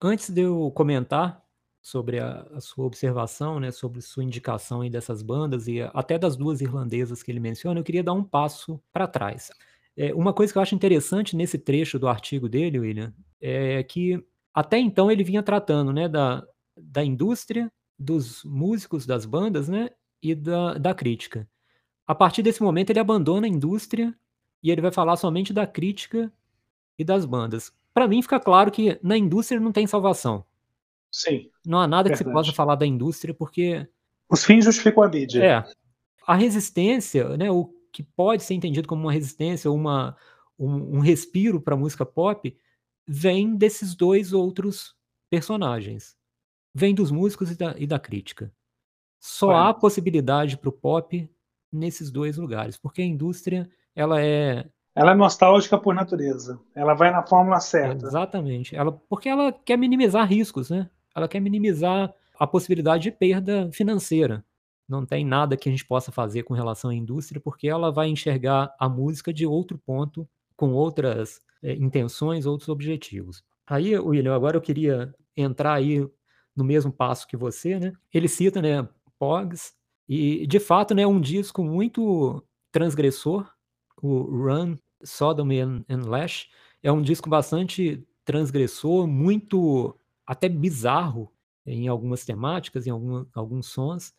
Antes 0.00 0.30
de 0.30 0.42
eu 0.42 0.70
comentar 0.74 1.42
sobre 1.80 2.20
a, 2.20 2.46
a, 2.54 2.60
sua 2.60 2.86
observação, 2.86 3.58
né, 3.58 3.72
sobre 3.72 4.00
sua 4.00 4.22
indicação 4.22 4.82
aí 4.82 4.90
dessas 4.90 5.22
bandas 5.22 5.66
e 5.66 5.82
até 5.92 6.16
das 6.16 6.36
duas 6.36 6.60
irlandesas 6.60 7.22
que 7.22 7.30
ele 7.30 7.40
menciona, 7.40 7.80
eu 7.80 7.84
queria 7.84 8.04
dar 8.04 8.12
um 8.12 8.22
passo 8.22 8.80
para 8.92 9.08
trás. 9.08 9.50
É, 9.96 10.14
uma 10.14 10.32
coisa 10.32 10.52
que 10.52 10.58
eu 10.58 10.62
acho 10.62 10.74
interessante 10.74 11.36
nesse 11.36 11.58
trecho 11.58 11.98
do 11.98 12.08
artigo 12.08 12.48
dele, 12.48 12.78
William, 12.78 13.12
é 13.40 13.82
que 13.82 14.22
até 14.54 14.78
então 14.78 15.10
ele 15.10 15.24
vinha 15.24 15.42
tratando 15.42 15.92
né, 15.92 16.08
da, 16.08 16.42
da 16.76 17.04
indústria, 17.04 17.70
dos 17.98 18.42
músicos 18.44 19.06
das 19.06 19.24
bandas 19.24 19.68
né, 19.68 19.90
e 20.22 20.34
da, 20.34 20.74
da 20.74 20.94
crítica. 20.94 21.48
A 22.06 22.14
partir 22.14 22.42
desse 22.42 22.62
momento 22.62 22.90
ele 22.90 22.98
abandona 22.98 23.46
a 23.46 23.50
indústria 23.50 24.14
e 24.62 24.70
ele 24.70 24.80
vai 24.80 24.90
falar 24.90 25.16
somente 25.16 25.52
da 25.52 25.66
crítica 25.66 26.32
e 26.98 27.04
das 27.04 27.24
bandas. 27.24 27.72
Para 27.94 28.08
mim 28.08 28.22
fica 28.22 28.40
claro 28.40 28.70
que 28.70 28.98
na 29.02 29.16
indústria 29.16 29.60
não 29.60 29.72
tem 29.72 29.86
salvação. 29.86 30.44
Sim. 31.10 31.50
Não 31.64 31.78
há 31.78 31.86
nada 31.86 32.08
verdade. 32.08 32.24
que 32.24 32.30
se 32.30 32.34
possa 32.34 32.52
falar 32.52 32.74
da 32.74 32.86
indústria 32.86 33.34
porque 33.34 33.86
os 34.28 34.44
fins 34.44 34.64
justificam 34.64 35.02
a 35.02 35.08
mídia. 35.08 35.44
É. 35.44 35.64
A 36.26 36.34
resistência, 36.34 37.36
né, 37.36 37.50
o 37.50 37.70
que 37.92 38.02
pode 38.02 38.42
ser 38.42 38.54
entendido 38.54 38.88
como 38.88 39.02
uma 39.02 39.12
resistência, 39.12 39.70
uma 39.70 40.16
um, 40.58 40.96
um 40.96 41.00
respiro 41.00 41.60
para 41.60 41.74
a 41.74 41.78
música 41.78 42.06
pop, 42.06 42.56
vem 43.06 43.56
desses 43.56 43.94
dois 43.94 44.32
outros 44.32 44.94
personagens. 45.28 46.16
Vem 46.74 46.94
dos 46.94 47.10
músicos 47.10 47.50
e 47.50 47.56
da, 47.56 47.74
e 47.78 47.86
da 47.86 47.98
crítica. 47.98 48.52
Só 49.20 49.54
há 49.54 49.74
possibilidade 49.74 50.56
para 50.56 50.68
o 50.68 50.72
pop 50.72 51.30
nesses 51.70 52.10
dois 52.10 52.36
lugares, 52.36 52.76
porque 52.76 53.02
a 53.02 53.06
indústria 53.06 53.70
ela 53.94 54.20
é 54.20 54.66
ela 54.94 55.12
é 55.12 55.14
nostálgica 55.14 55.78
por 55.78 55.94
natureza. 55.94 56.60
Ela 56.74 56.92
vai 56.92 57.10
na 57.10 57.22
fórmula 57.22 57.60
certa. 57.60 58.06
Exatamente. 58.06 58.76
Ela, 58.76 58.92
porque 58.92 59.28
ela 59.28 59.50
quer 59.50 59.78
minimizar 59.78 60.28
riscos, 60.28 60.68
né? 60.68 60.88
Ela 61.16 61.26
quer 61.26 61.40
minimizar 61.40 62.12
a 62.38 62.46
possibilidade 62.46 63.04
de 63.04 63.10
perda 63.10 63.70
financeira. 63.72 64.44
Não 64.88 65.06
tem 65.06 65.24
nada 65.24 65.56
que 65.56 65.68
a 65.68 65.72
gente 65.72 65.84
possa 65.84 66.12
fazer 66.12 66.42
com 66.42 66.54
relação 66.54 66.90
à 66.90 66.94
indústria, 66.94 67.40
porque 67.40 67.68
ela 67.68 67.90
vai 67.90 68.08
enxergar 68.08 68.74
a 68.78 68.88
música 68.88 69.32
de 69.32 69.46
outro 69.46 69.78
ponto, 69.78 70.28
com 70.56 70.72
outras 70.72 71.40
é, 71.62 71.72
intenções, 71.74 72.46
outros 72.46 72.68
objetivos. 72.68 73.42
Aí, 73.66 73.96
William, 73.98 74.34
agora 74.34 74.56
eu 74.56 74.60
queria 74.60 75.14
entrar 75.36 75.74
aí 75.74 76.06
no 76.54 76.64
mesmo 76.64 76.92
passo 76.92 77.26
que 77.26 77.36
você, 77.36 77.78
né? 77.78 77.92
Ele 78.12 78.28
cita, 78.28 78.60
né, 78.60 78.86
Pogs, 79.18 79.72
e 80.08 80.46
de 80.46 80.60
fato, 80.60 80.94
né, 80.94 81.06
um 81.06 81.20
disco 81.20 81.64
muito 81.64 82.44
transgressor, 82.70 83.50
o 84.02 84.22
Run, 84.24 84.76
Sodom 85.02 85.48
and, 85.50 85.84
and 85.88 86.08
Lash, 86.08 86.48
é 86.82 86.90
um 86.92 87.00
disco 87.00 87.30
bastante 87.30 88.06
transgressor, 88.24 89.06
muito 89.06 89.96
até 90.26 90.48
bizarro 90.48 91.32
em 91.64 91.88
algumas 91.88 92.24
temáticas, 92.24 92.86
em 92.86 92.90
alguma, 92.90 93.26
alguns 93.32 93.66
sons, 93.66 94.12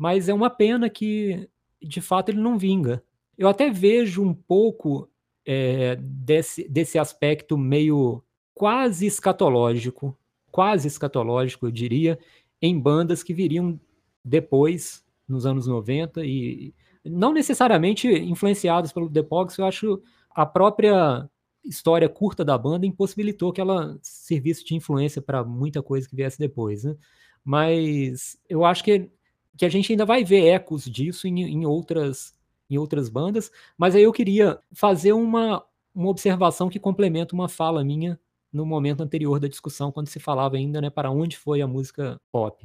mas 0.00 0.30
é 0.30 0.32
uma 0.32 0.48
pena 0.48 0.88
que, 0.88 1.46
de 1.78 2.00
fato, 2.00 2.30
ele 2.30 2.40
não 2.40 2.56
vinga. 2.56 3.04
Eu 3.36 3.46
até 3.48 3.68
vejo 3.68 4.22
um 4.22 4.32
pouco 4.32 5.10
é, 5.44 5.94
desse, 5.96 6.66
desse 6.66 6.98
aspecto 6.98 7.58
meio 7.58 8.24
quase 8.54 9.04
escatológico, 9.04 10.16
quase 10.50 10.88
escatológico, 10.88 11.66
eu 11.66 11.70
diria, 11.70 12.18
em 12.62 12.80
bandas 12.80 13.22
que 13.22 13.34
viriam 13.34 13.78
depois, 14.24 15.04
nos 15.28 15.44
anos 15.44 15.66
90, 15.66 16.24
e 16.24 16.72
não 17.04 17.34
necessariamente 17.34 18.08
influenciadas 18.08 18.94
pelo 18.94 19.10
The 19.10 19.22
Pogues, 19.22 19.58
eu 19.58 19.66
acho 19.66 20.02
a 20.30 20.46
própria 20.46 21.28
história 21.62 22.08
curta 22.08 22.42
da 22.42 22.56
banda 22.56 22.86
impossibilitou 22.86 23.52
que 23.52 23.60
ela 23.60 23.98
servisse 24.00 24.64
de 24.64 24.74
influência 24.74 25.20
para 25.20 25.44
muita 25.44 25.82
coisa 25.82 26.08
que 26.08 26.16
viesse 26.16 26.38
depois, 26.38 26.84
né? 26.84 26.96
Mas 27.44 28.38
eu 28.48 28.64
acho 28.64 28.82
que, 28.82 29.10
que 29.56 29.64
a 29.64 29.68
gente 29.68 29.92
ainda 29.92 30.04
vai 30.04 30.24
ver 30.24 30.46
ecos 30.46 30.84
disso 30.84 31.26
em, 31.26 31.40
em 31.42 31.66
outras 31.66 32.38
em 32.68 32.78
outras 32.78 33.08
bandas, 33.08 33.50
mas 33.76 33.96
aí 33.96 34.04
eu 34.04 34.12
queria 34.12 34.60
fazer 34.72 35.12
uma, 35.12 35.64
uma 35.92 36.08
observação 36.08 36.68
que 36.68 36.78
complementa 36.78 37.34
uma 37.34 37.48
fala 37.48 37.82
minha 37.82 38.16
no 38.52 38.64
momento 38.64 39.02
anterior 39.02 39.40
da 39.40 39.48
discussão, 39.48 39.90
quando 39.90 40.06
se 40.06 40.20
falava 40.20 40.56
ainda 40.56 40.80
né, 40.80 40.88
para 40.88 41.10
onde 41.10 41.36
foi 41.36 41.60
a 41.60 41.66
música 41.66 42.20
pop. 42.30 42.64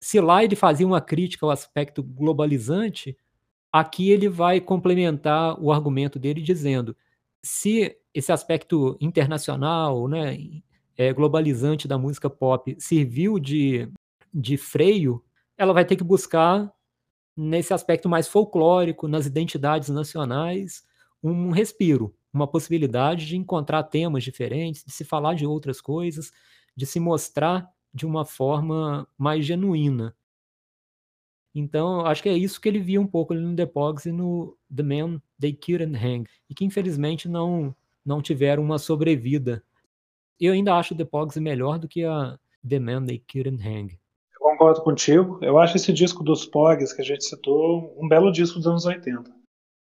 Se 0.00 0.20
lá 0.20 0.42
ele 0.42 0.56
fazia 0.56 0.84
uma 0.84 1.00
crítica 1.00 1.46
ao 1.46 1.52
aspecto 1.52 2.02
globalizante, 2.02 3.16
Aqui 3.72 4.10
ele 4.10 4.28
vai 4.28 4.60
complementar 4.60 5.60
o 5.62 5.70
argumento 5.70 6.18
dele 6.18 6.42
dizendo: 6.42 6.96
se 7.42 7.96
esse 8.12 8.32
aspecto 8.32 8.96
internacional, 9.00 10.08
né, 10.08 10.36
é, 10.96 11.12
globalizante 11.12 11.86
da 11.86 11.96
música 11.96 12.28
pop 12.28 12.76
serviu 12.80 13.38
de, 13.38 13.88
de 14.34 14.56
freio, 14.56 15.22
ela 15.60 15.74
vai 15.74 15.84
ter 15.84 15.94
que 15.94 16.02
buscar 16.02 16.72
nesse 17.36 17.74
aspecto 17.74 18.08
mais 18.08 18.26
folclórico, 18.26 19.06
nas 19.06 19.26
identidades 19.26 19.90
nacionais, 19.90 20.82
um 21.22 21.50
respiro, 21.50 22.16
uma 22.32 22.46
possibilidade 22.46 23.26
de 23.26 23.36
encontrar 23.36 23.82
temas 23.82 24.24
diferentes, 24.24 24.82
de 24.82 24.90
se 24.90 25.04
falar 25.04 25.34
de 25.34 25.44
outras 25.44 25.78
coisas, 25.78 26.32
de 26.74 26.86
se 26.86 26.98
mostrar 26.98 27.70
de 27.92 28.06
uma 28.06 28.24
forma 28.24 29.06
mais 29.18 29.44
genuína. 29.44 30.16
Então, 31.54 32.06
acho 32.06 32.22
que 32.22 32.30
é 32.30 32.38
isso 32.38 32.58
que 32.58 32.66
ele 32.66 32.78
via 32.78 32.98
um 32.98 33.06
pouco 33.06 33.34
no 33.34 33.54
The 33.54 33.66
Pogs 33.66 34.06
e 34.06 34.12
no 34.12 34.56
The 34.74 34.82
Man 34.82 35.20
They 35.38 35.52
Couldn't 35.52 35.94
Hang, 35.94 36.24
e 36.48 36.54
que 36.54 36.64
infelizmente 36.64 37.28
não, 37.28 37.76
não 38.02 38.22
tiveram 38.22 38.62
uma 38.62 38.78
sobrevida. 38.78 39.62
Eu 40.40 40.54
ainda 40.54 40.74
acho 40.76 40.94
The 40.94 41.04
Pogs 41.04 41.36
melhor 41.36 41.78
do 41.78 41.86
que 41.86 42.02
a 42.02 42.38
The 42.66 42.78
Man 42.78 43.04
They 43.04 43.22
Couldn't 43.30 43.62
Hang. 43.62 44.00
Concordo 44.60 44.82
contigo. 44.82 45.38
Eu 45.40 45.56
acho 45.56 45.78
esse 45.78 45.90
disco 45.90 46.22
dos 46.22 46.44
Pogs 46.44 46.92
que 46.92 47.00
a 47.00 47.04
gente 47.04 47.24
citou 47.24 47.96
um 47.98 48.06
belo 48.06 48.30
disco 48.30 48.58
dos 48.58 48.66
anos 48.66 48.84
80. 48.84 49.24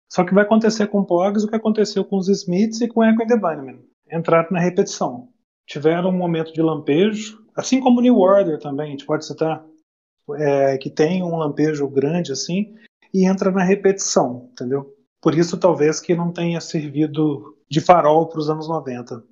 Só 0.09 0.23
que 0.25 0.33
vai 0.33 0.45
acontecer 0.45 0.87
com 0.87 1.05
Pogs 1.05 1.43
o 1.43 1.49
que 1.49 1.57
aconteceu 1.57 2.05
com 2.05 2.17
os 2.17 2.29
Smiths 2.29 2.81
e 2.81 2.87
com 2.87 3.03
Echo 3.03 3.21
and 3.21 3.27
the 3.27 3.37
Bunnymen. 3.37 3.81
Entraram 4.13 4.53
na 4.53 4.61
repetição. 4.61 5.31
Tiveram 5.67 6.11
um 6.11 6.17
momento 6.17 6.53
de 6.53 6.63
lampejo, 6.63 7.45
assim 7.57 7.81
como 7.81 8.01
New 8.01 8.19
Order 8.19 8.61
também, 8.61 8.87
a 8.87 8.91
gente 8.91 9.05
pode 9.05 9.27
citar 9.27 9.67
é, 10.37 10.79
que 10.79 10.91
tem 10.91 11.25
um 11.25 11.37
lampejo 11.37 11.89
grande 11.89 12.31
assim 12.31 12.73
e 13.13 13.27
entra 13.27 13.51
na 13.51 13.65
repetição, 13.65 14.49
entendeu? 14.53 14.95
Por 15.21 15.37
isso 15.37 15.59
talvez 15.59 15.99
que 15.99 16.15
não 16.15 16.31
tenha 16.31 16.61
servido 16.61 17.57
de 17.69 17.81
farol 17.81 18.29
para 18.29 18.39
os 18.39 18.49
anos 18.49 18.69
90. 18.69 19.25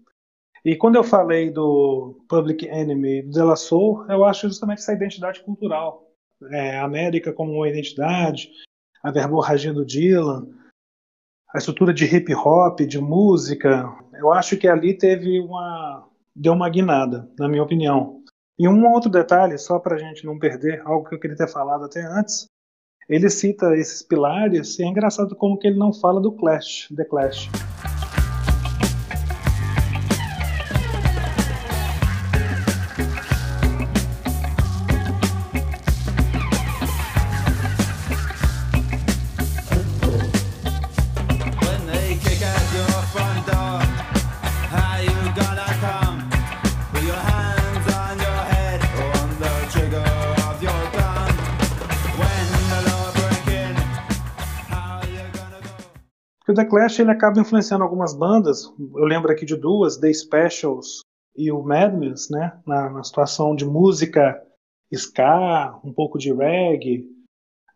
E 0.67 0.75
quando 0.75 0.97
eu 0.97 1.05
falei 1.05 1.49
do 1.49 2.21
Public 2.29 2.67
Enemy 2.67 3.23
do 3.23 3.31
De 3.31 3.41
La 3.41 3.55
Soul, 3.55 4.05
eu 4.11 4.25
acho 4.25 4.49
justamente 4.49 4.79
essa 4.79 4.93
identidade 4.93 5.41
cultural. 5.45 6.11
É, 6.51 6.77
a 6.77 6.85
América 6.85 7.33
como 7.33 7.53
uma 7.53 7.69
identidade, 7.69 8.51
a 9.01 9.13
verborragia 9.13 9.73
do 9.73 9.87
Dylan, 9.87 10.49
a 11.55 11.59
estrutura 11.59 11.95
de 11.95 12.05
hip 12.05 12.35
hop, 12.35 12.81
de 12.81 12.99
música, 12.99 13.89
eu 14.15 14.33
acho 14.33 14.57
que 14.57 14.67
ali 14.67 14.93
teve 14.93 15.39
uma 15.39 16.05
deu 16.35 16.53
uma 16.53 16.69
guinada, 16.69 17.31
na 17.39 17.49
minha 17.49 17.63
opinião. 17.63 18.21
E 18.59 18.67
um 18.67 18.91
outro 18.91 19.09
detalhe, 19.09 19.57
só 19.59 19.79
para 19.79 19.95
a 19.95 19.99
gente 19.99 20.27
não 20.27 20.37
perder, 20.37 20.83
algo 20.85 21.09
que 21.09 21.15
eu 21.15 21.21
queria 21.21 21.37
ter 21.37 21.49
falado 21.49 21.85
até 21.85 22.05
antes, 22.05 22.47
ele 23.09 23.31
cita 23.31 23.77
esses 23.77 24.03
pilares 24.03 24.81
e 24.81 24.83
é 24.83 24.87
engraçado 24.87 25.37
como 25.37 25.57
que 25.57 25.69
ele 25.69 25.79
não 25.79 25.93
fala 25.93 26.21
do 26.21 26.33
Clash, 26.33 26.89
The 26.97 27.05
Clash. 27.05 27.49
The 56.57 56.65
Clash 56.65 56.99
ele 56.99 57.11
acaba 57.11 57.41
influenciando 57.41 57.85
algumas 57.85 58.15
bandas. 58.15 58.65
Eu 58.79 59.05
lembro 59.05 59.31
aqui 59.31 59.45
de 59.45 59.57
duas, 59.57 59.97
The 59.97 60.13
Specials 60.13 61.01
e 61.37 61.53
o 61.53 61.63
Madness, 61.63 62.29
né? 62.31 62.59
Na, 62.67 62.91
na 62.91 63.05
situação 63.05 63.55
de 63.55 63.65
música 63.65 64.43
ska, 64.93 65.79
um 65.85 65.93
pouco 65.93 66.19
de 66.19 66.33
reggae, 66.33 67.07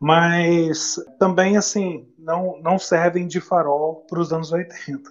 mas 0.00 0.96
também 1.18 1.56
assim 1.56 2.08
não 2.18 2.60
não 2.62 2.78
servem 2.78 3.26
de 3.26 3.40
farol 3.40 4.06
para 4.06 4.20
os 4.20 4.32
anos 4.32 4.50
80. 4.50 5.10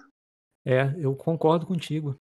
É, 0.66 0.94
eu 0.98 1.14
concordo 1.14 1.66
contigo. 1.66 2.16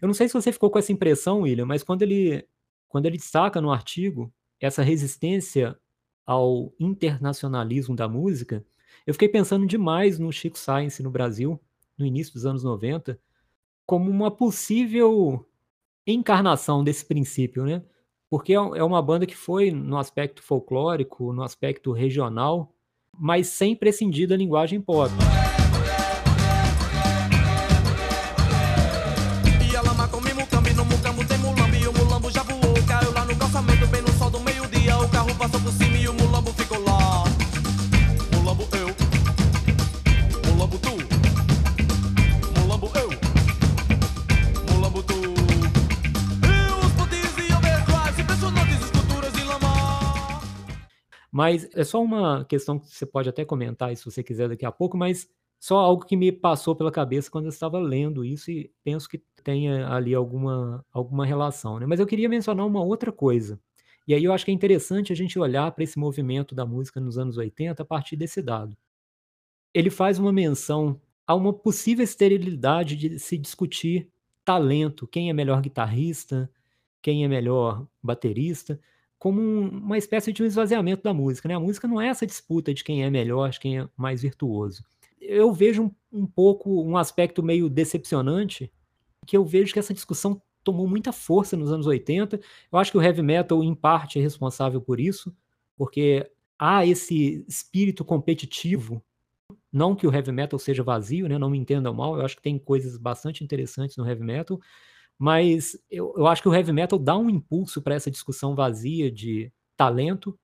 Eu 0.00 0.06
não 0.06 0.14
sei 0.14 0.28
se 0.28 0.34
você 0.34 0.52
ficou 0.52 0.70
com 0.70 0.78
essa 0.78 0.92
impressão, 0.92 1.40
William, 1.40 1.64
mas 1.64 1.82
quando 1.82 2.02
ele 2.02 2.46
quando 2.88 3.06
ele 3.06 3.16
destaca 3.16 3.60
no 3.60 3.72
artigo 3.72 4.30
essa 4.60 4.82
resistência 4.82 5.76
ao 6.26 6.72
internacionalismo 6.78 7.94
da 7.94 8.08
música, 8.08 8.64
eu 9.06 9.12
fiquei 9.12 9.28
pensando 9.28 9.66
demais 9.66 10.18
no 10.18 10.32
Chico 10.32 10.58
Science 10.58 11.02
no 11.02 11.10
Brasil, 11.10 11.60
no 11.98 12.06
início 12.06 12.32
dos 12.32 12.46
anos 12.46 12.64
90, 12.64 13.18
como 13.86 14.10
uma 14.10 14.30
possível 14.30 15.44
encarnação 16.06 16.82
desse 16.82 17.04
princípio, 17.04 17.64
né? 17.64 17.82
Porque 18.30 18.52
é, 18.52 18.56
é 18.56 18.82
uma 18.82 19.02
banda 19.02 19.26
que 19.26 19.36
foi 19.36 19.70
no 19.70 19.98
aspecto 19.98 20.42
folclórico, 20.42 21.32
no 21.32 21.42
aspecto 21.42 21.92
regional, 21.92 22.74
mas 23.12 23.48
sem 23.48 23.76
prescindir 23.76 24.26
da 24.26 24.36
linguagem 24.36 24.80
pop. 24.80 25.12
Mas 51.34 51.68
é 51.74 51.82
só 51.82 52.00
uma 52.00 52.44
questão 52.44 52.78
que 52.78 52.86
você 52.86 53.04
pode 53.04 53.28
até 53.28 53.44
comentar 53.44 53.94
se 53.96 54.04
você 54.04 54.22
quiser 54.22 54.48
daqui 54.48 54.64
a 54.64 54.70
pouco, 54.70 54.96
mas 54.96 55.28
só 55.58 55.78
algo 55.78 56.04
que 56.06 56.16
me 56.16 56.30
passou 56.30 56.76
pela 56.76 56.92
cabeça 56.92 57.28
quando 57.28 57.46
eu 57.46 57.48
estava 57.48 57.76
lendo 57.76 58.24
isso 58.24 58.52
e 58.52 58.70
penso 58.84 59.08
que 59.08 59.20
tenha 59.42 59.88
ali 59.88 60.14
alguma, 60.14 60.86
alguma 60.92 61.26
relação. 61.26 61.80
Né? 61.80 61.86
Mas 61.86 61.98
eu 61.98 62.06
queria 62.06 62.28
mencionar 62.28 62.64
uma 62.64 62.80
outra 62.84 63.10
coisa. 63.10 63.58
E 64.06 64.14
aí 64.14 64.22
eu 64.22 64.32
acho 64.32 64.44
que 64.44 64.52
é 64.52 64.54
interessante 64.54 65.12
a 65.12 65.16
gente 65.16 65.36
olhar 65.36 65.68
para 65.72 65.82
esse 65.82 65.98
movimento 65.98 66.54
da 66.54 66.64
música 66.64 67.00
nos 67.00 67.18
anos 67.18 67.36
80 67.36 67.82
a 67.82 67.84
partir 67.84 68.14
desse 68.14 68.40
dado. 68.40 68.76
Ele 69.74 69.90
faz 69.90 70.20
uma 70.20 70.32
menção 70.32 71.00
a 71.26 71.34
uma 71.34 71.52
possível 71.52 72.04
esterilidade 72.04 72.94
de 72.94 73.18
se 73.18 73.36
discutir 73.36 74.08
talento, 74.44 75.04
quem 75.04 75.30
é 75.30 75.32
melhor 75.32 75.60
guitarrista, 75.60 76.48
quem 77.02 77.24
é 77.24 77.28
melhor 77.28 77.84
baterista, 78.00 78.78
como 79.24 79.40
um, 79.40 79.68
uma 79.78 79.96
espécie 79.96 80.34
de 80.34 80.42
um 80.42 80.46
esvaziamento 80.46 81.02
da 81.02 81.14
música. 81.14 81.48
Né? 81.48 81.54
A 81.54 81.58
música 81.58 81.88
não 81.88 81.98
é 81.98 82.08
essa 82.08 82.26
disputa 82.26 82.74
de 82.74 82.84
quem 82.84 83.04
é 83.04 83.08
melhor, 83.08 83.48
de 83.48 83.58
quem 83.58 83.78
é 83.78 83.88
mais 83.96 84.20
virtuoso. 84.20 84.84
Eu 85.18 85.50
vejo 85.50 85.84
um, 85.84 85.90
um 86.12 86.26
pouco 86.26 86.82
um 86.84 86.94
aspecto 86.98 87.42
meio 87.42 87.70
decepcionante, 87.70 88.70
que 89.26 89.34
eu 89.34 89.42
vejo 89.42 89.72
que 89.72 89.78
essa 89.78 89.94
discussão 89.94 90.42
tomou 90.62 90.86
muita 90.86 91.10
força 91.10 91.56
nos 91.56 91.72
anos 91.72 91.86
80. 91.86 92.38
Eu 92.70 92.78
acho 92.78 92.92
que 92.92 92.98
o 92.98 93.02
heavy 93.02 93.22
metal, 93.22 93.64
em 93.64 93.74
parte, 93.74 94.18
é 94.18 94.22
responsável 94.22 94.78
por 94.78 95.00
isso, 95.00 95.34
porque 95.74 96.30
há 96.58 96.84
esse 96.84 97.46
espírito 97.48 98.04
competitivo. 98.04 99.02
Não 99.72 99.96
que 99.96 100.06
o 100.06 100.14
heavy 100.14 100.32
metal 100.32 100.58
seja 100.58 100.82
vazio, 100.82 101.30
né? 101.30 101.38
não 101.38 101.48
me 101.48 101.56
entendam 101.56 101.94
mal, 101.94 102.18
eu 102.18 102.26
acho 102.26 102.36
que 102.36 102.42
tem 102.42 102.58
coisas 102.58 102.98
bastante 102.98 103.42
interessantes 103.42 103.96
no 103.96 104.06
heavy 104.06 104.22
metal, 104.22 104.60
mas 105.18 105.78
eu, 105.90 106.14
eu 106.16 106.26
acho 106.26 106.42
que 106.42 106.48
o 106.48 106.54
heavy 106.54 106.72
metal 106.72 106.98
dá 106.98 107.16
um 107.16 107.30
impulso 107.30 107.80
para 107.80 107.94
essa 107.94 108.10
discussão 108.10 108.54
vazia 108.54 109.10
de 109.10 109.52
talento. 109.76 110.38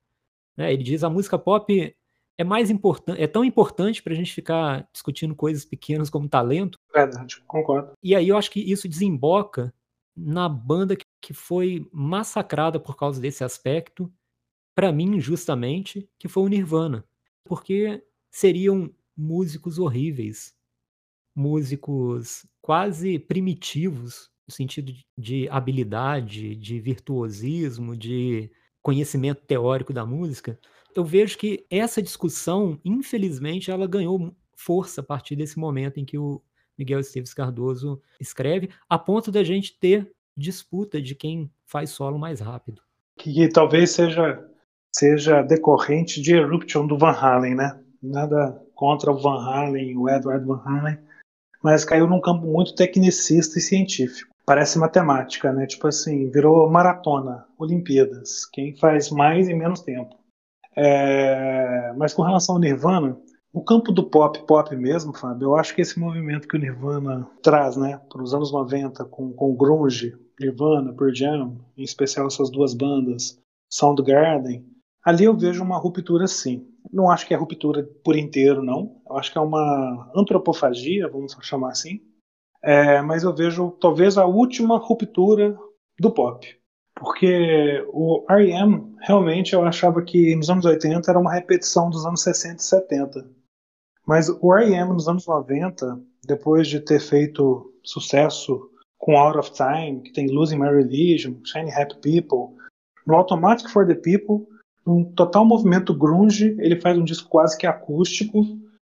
Né? 0.55 0.73
Ele 0.73 0.83
diz 0.83 1.03
a 1.03 1.09
música 1.09 1.37
pop 1.37 1.95
é 2.37 2.43
mais 2.43 2.71
importante, 2.71 3.21
é 3.21 3.27
tão 3.27 3.45
importante 3.45 4.01
para 4.01 4.13
a 4.13 4.15
gente 4.15 4.33
ficar 4.33 4.89
discutindo 4.91 5.35
coisas 5.35 5.63
pequenas 5.63 6.09
como 6.09 6.27
talento. 6.27 6.79
Verdade, 6.91 7.39
concordo. 7.45 7.91
E 8.01 8.15
aí 8.15 8.27
eu 8.27 8.37
acho 8.37 8.49
que 8.49 8.59
isso 8.59 8.89
desemboca 8.89 9.73
na 10.15 10.49
banda 10.49 10.95
que, 10.95 11.05
que 11.21 11.33
foi 11.33 11.87
massacrada 11.91 12.79
por 12.79 12.95
causa 12.95 13.21
desse 13.21 13.43
aspecto, 13.43 14.11
para 14.73 14.91
mim, 14.91 15.19
justamente, 15.19 16.09
que 16.17 16.27
foi 16.27 16.43
o 16.43 16.47
Nirvana. 16.47 17.05
Porque 17.43 18.03
seriam 18.31 18.91
músicos 19.15 19.77
horríveis, 19.77 20.55
músicos 21.35 22.45
quase 22.61 23.19
primitivos, 23.19 24.30
no 24.51 24.55
sentido 24.55 24.93
de 25.17 25.47
habilidade, 25.49 26.55
de 26.55 26.79
virtuosismo, 26.79 27.95
de 27.95 28.51
conhecimento 28.81 29.41
teórico 29.45 29.93
da 29.93 30.05
música, 30.05 30.59
eu 30.93 31.05
vejo 31.05 31.37
que 31.37 31.65
essa 31.69 32.01
discussão, 32.01 32.77
infelizmente, 32.83 33.71
ela 33.71 33.87
ganhou 33.87 34.35
força 34.53 34.99
a 34.99 35.03
partir 35.03 35.37
desse 35.37 35.57
momento 35.57 35.99
em 35.99 36.05
que 36.05 36.17
o 36.17 36.41
Miguel 36.77 36.99
Esteves 36.99 37.33
Cardoso 37.33 38.01
escreve, 38.19 38.69
a 38.89 38.99
ponto 38.99 39.31
da 39.31 39.43
gente 39.43 39.79
ter 39.79 40.11
disputa 40.35 41.01
de 41.01 41.15
quem 41.15 41.49
faz 41.65 41.91
solo 41.91 42.19
mais 42.19 42.41
rápido. 42.41 42.81
Que, 43.17 43.33
que 43.33 43.47
talvez 43.47 43.91
seja 43.91 44.45
seja 44.93 45.41
decorrente 45.41 46.21
de 46.21 46.33
Eruption 46.33 46.85
do 46.85 46.97
Van 46.97 47.13
Halen, 47.13 47.55
né? 47.55 47.79
Nada 48.03 48.61
contra 48.75 49.09
o 49.11 49.17
Van 49.17 49.39
Halen, 49.39 49.97
o 49.97 50.09
Edward 50.09 50.45
Van 50.45 50.61
Halen, 50.65 50.97
mas 51.63 51.85
caiu 51.85 52.07
num 52.07 52.19
campo 52.19 52.45
muito 52.45 52.75
tecnicista 52.75 53.57
e 53.57 53.61
científico 53.61 54.31
parece 54.51 54.77
matemática, 54.77 55.53
né? 55.53 55.65
Tipo 55.65 55.87
assim, 55.87 56.29
virou 56.29 56.69
maratona, 56.69 57.45
Olimpíadas. 57.57 58.45
Quem 58.51 58.75
faz 58.75 59.09
mais 59.09 59.47
em 59.47 59.57
menos 59.57 59.79
tempo. 59.79 60.13
É... 60.75 61.93
Mas 61.95 62.13
com 62.13 62.21
relação 62.21 62.55
ao 62.55 62.59
Nirvana, 62.59 63.17
o 63.53 63.63
campo 63.63 63.93
do 63.93 64.03
pop, 64.03 64.45
pop 64.45 64.75
mesmo, 64.75 65.13
Fábio, 65.13 65.45
eu 65.45 65.55
acho 65.55 65.73
que 65.73 65.81
esse 65.81 65.97
movimento 65.97 66.49
que 66.49 66.57
o 66.57 66.59
Nirvana 66.59 67.25
traz, 67.41 67.77
né, 67.77 68.01
para 68.09 68.21
os 68.21 68.33
anos 68.33 68.51
90, 68.51 69.05
com, 69.05 69.31
com 69.31 69.55
grunge, 69.55 70.17
Nirvana, 70.37 70.91
Pearl 70.91 71.15
Jam, 71.15 71.57
em 71.77 71.83
especial 71.83 72.27
essas 72.27 72.49
duas 72.49 72.73
bandas, 72.73 73.39
Soundgarden, 73.69 74.65
ali 75.05 75.23
eu 75.23 75.37
vejo 75.37 75.63
uma 75.63 75.77
ruptura 75.77 76.27
sim. 76.27 76.67
Não 76.91 77.09
acho 77.09 77.25
que 77.25 77.33
é 77.33 77.37
ruptura 77.37 77.87
por 78.03 78.17
inteiro, 78.17 78.61
não. 78.61 78.97
Eu 79.09 79.17
acho 79.17 79.31
que 79.31 79.37
é 79.37 79.41
uma 79.41 80.11
antropofagia, 80.13 81.07
vamos 81.07 81.37
chamar 81.41 81.69
assim, 81.69 82.01
é, 82.61 83.01
mas 83.01 83.23
eu 83.23 83.33
vejo 83.33 83.71
talvez 83.79 84.17
a 84.17 84.25
última 84.25 84.77
ruptura 84.77 85.57
do 85.99 86.11
pop. 86.11 86.47
Porque 86.95 87.83
o 87.89 88.25
R.E.M. 88.29 88.95
realmente 88.99 89.53
eu 89.53 89.63
achava 89.63 90.01
que 90.03 90.35
nos 90.35 90.49
anos 90.49 90.65
80 90.65 91.09
era 91.09 91.19
uma 91.19 91.33
repetição 91.33 91.89
dos 91.89 92.05
anos 92.05 92.21
60 92.21 92.57
e 92.57 92.63
70. 92.63 93.29
Mas 94.05 94.29
o 94.29 94.53
R.E.M. 94.53 94.93
nos 94.93 95.07
anos 95.07 95.25
90, 95.25 95.99
depois 96.25 96.67
de 96.67 96.79
ter 96.79 96.99
feito 96.99 97.73
sucesso 97.83 98.69
com 98.99 99.17
Out 99.17 99.39
of 99.39 99.51
Time, 99.53 100.01
que 100.01 100.13
tem 100.13 100.27
Losing 100.27 100.59
My 100.59 100.69
Religion, 100.69 101.35
Shiny 101.43 101.71
Happy 101.71 101.95
People, 101.95 102.55
no 103.07 103.15
Automatic 103.15 103.67
for 103.69 103.87
the 103.87 103.95
People, 103.95 104.47
um 104.85 105.03
total 105.03 105.45
movimento 105.45 105.93
grunge, 105.93 106.55
ele 106.59 106.79
faz 106.79 106.97
um 106.97 107.03
disco 107.03 107.29
quase 107.29 107.57
que 107.57 107.65
acústico, 107.65 108.43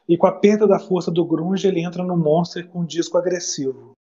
e 0.08 0.18
com 0.18 0.28
a 0.28 0.32
perda 0.32 0.68
da 0.68 0.80
força 0.80 1.12
do 1.12 1.26
grunge, 1.26 1.68
ele 1.68 1.82
entra 1.82 2.04
no 2.04 2.18
Monster 2.18 2.68
com 2.68 2.82
um 2.82 2.86
disco 2.86 3.18
agressivo. 3.18 3.92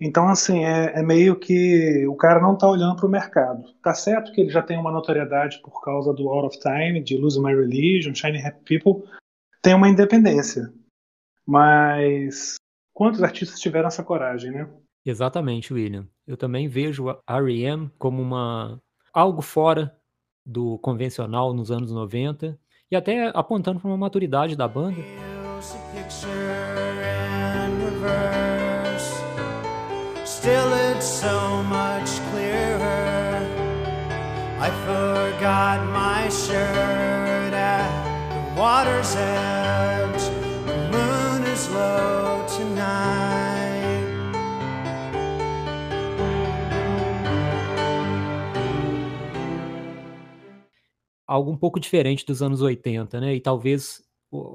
Então, 0.00 0.28
assim, 0.28 0.64
é, 0.64 0.98
é 0.98 1.02
meio 1.02 1.38
que 1.38 2.06
o 2.06 2.16
cara 2.16 2.40
não 2.40 2.58
tá 2.58 2.68
olhando 2.68 2.96
para 2.96 3.06
o 3.06 3.10
mercado. 3.10 3.64
Tá 3.82 3.94
certo 3.94 4.32
que 4.32 4.40
ele 4.40 4.50
já 4.50 4.62
tem 4.62 4.78
uma 4.78 4.90
notoriedade 4.90 5.60
por 5.62 5.80
causa 5.82 6.12
do 6.12 6.28
Out 6.28 6.48
of 6.48 6.58
Time, 6.58 7.02
de 7.02 7.16
Lose 7.16 7.40
My 7.40 7.54
Religion, 7.54 8.14
Shiny 8.14 8.44
Happy 8.44 8.78
People, 8.78 9.08
tem 9.62 9.74
uma 9.74 9.88
independência. 9.88 10.72
Mas 11.46 12.56
quantos 12.92 13.22
artistas 13.22 13.60
tiveram 13.60 13.88
essa 13.88 14.02
coragem, 14.02 14.50
né? 14.50 14.68
Exatamente, 15.06 15.72
William. 15.72 16.08
Eu 16.26 16.36
também 16.36 16.68
vejo 16.68 17.08
a 17.08 17.36
R.E.M. 17.36 17.90
como 17.98 18.20
uma 18.20 18.80
algo 19.12 19.42
fora 19.42 19.96
do 20.44 20.78
convencional 20.78 21.54
nos 21.54 21.70
anos 21.70 21.92
90 21.92 22.58
e 22.90 22.96
até 22.96 23.30
apontando 23.34 23.80
para 23.80 23.88
uma 23.88 23.96
maturidade 23.96 24.56
da 24.56 24.68
banda. 24.68 25.02
Still 30.24 30.74
it's 30.90 31.06
so 31.06 31.62
much 31.64 32.20
clearer. 32.30 33.40
I 34.60 34.70
forgot 34.84 35.86
my 35.90 36.28
shirt 36.28 37.54
at 37.54 37.88
the 38.30 38.60
water's 38.60 39.16
edge. 39.16 40.03
Algo 51.34 51.50
um 51.50 51.56
pouco 51.56 51.80
diferente 51.80 52.24
dos 52.24 52.42
anos 52.42 52.62
80, 52.62 53.20
né? 53.20 53.34
E 53.34 53.40
talvez 53.40 54.00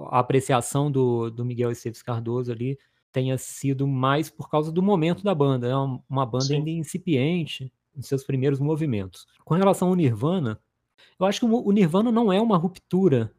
a 0.10 0.20
apreciação 0.20 0.90
do, 0.90 1.30
do 1.30 1.44
Miguel 1.44 1.72
Esteves 1.72 2.02
Cardoso 2.02 2.52
ali 2.52 2.78
tenha 3.12 3.38
sido 3.38 3.86
mais 3.86 4.30
por 4.30 4.50
causa 4.50 4.72
do 4.72 4.82
momento 4.82 5.22
da 5.22 5.36
banda. 5.36 5.68
É 5.68 5.76
uma, 5.76 6.02
uma 6.10 6.26
banda 6.26 6.46
Sim. 6.46 6.56
ainda 6.56 6.70
incipiente 6.70 7.70
em 7.94 8.02
seus 8.02 8.24
primeiros 8.24 8.62
movimentos. 8.62 9.28
Com 9.44 9.56
relação 9.56 9.90
ao 9.90 9.96
Nirvana, 9.96 10.58
eu 11.20 11.26
acho 11.26 11.42
que 11.42 11.46
o 11.46 11.72
Nirvana 11.74 12.14
não 12.14 12.32
é 12.32 12.40
uma 12.40 12.56
ruptura 12.56 13.34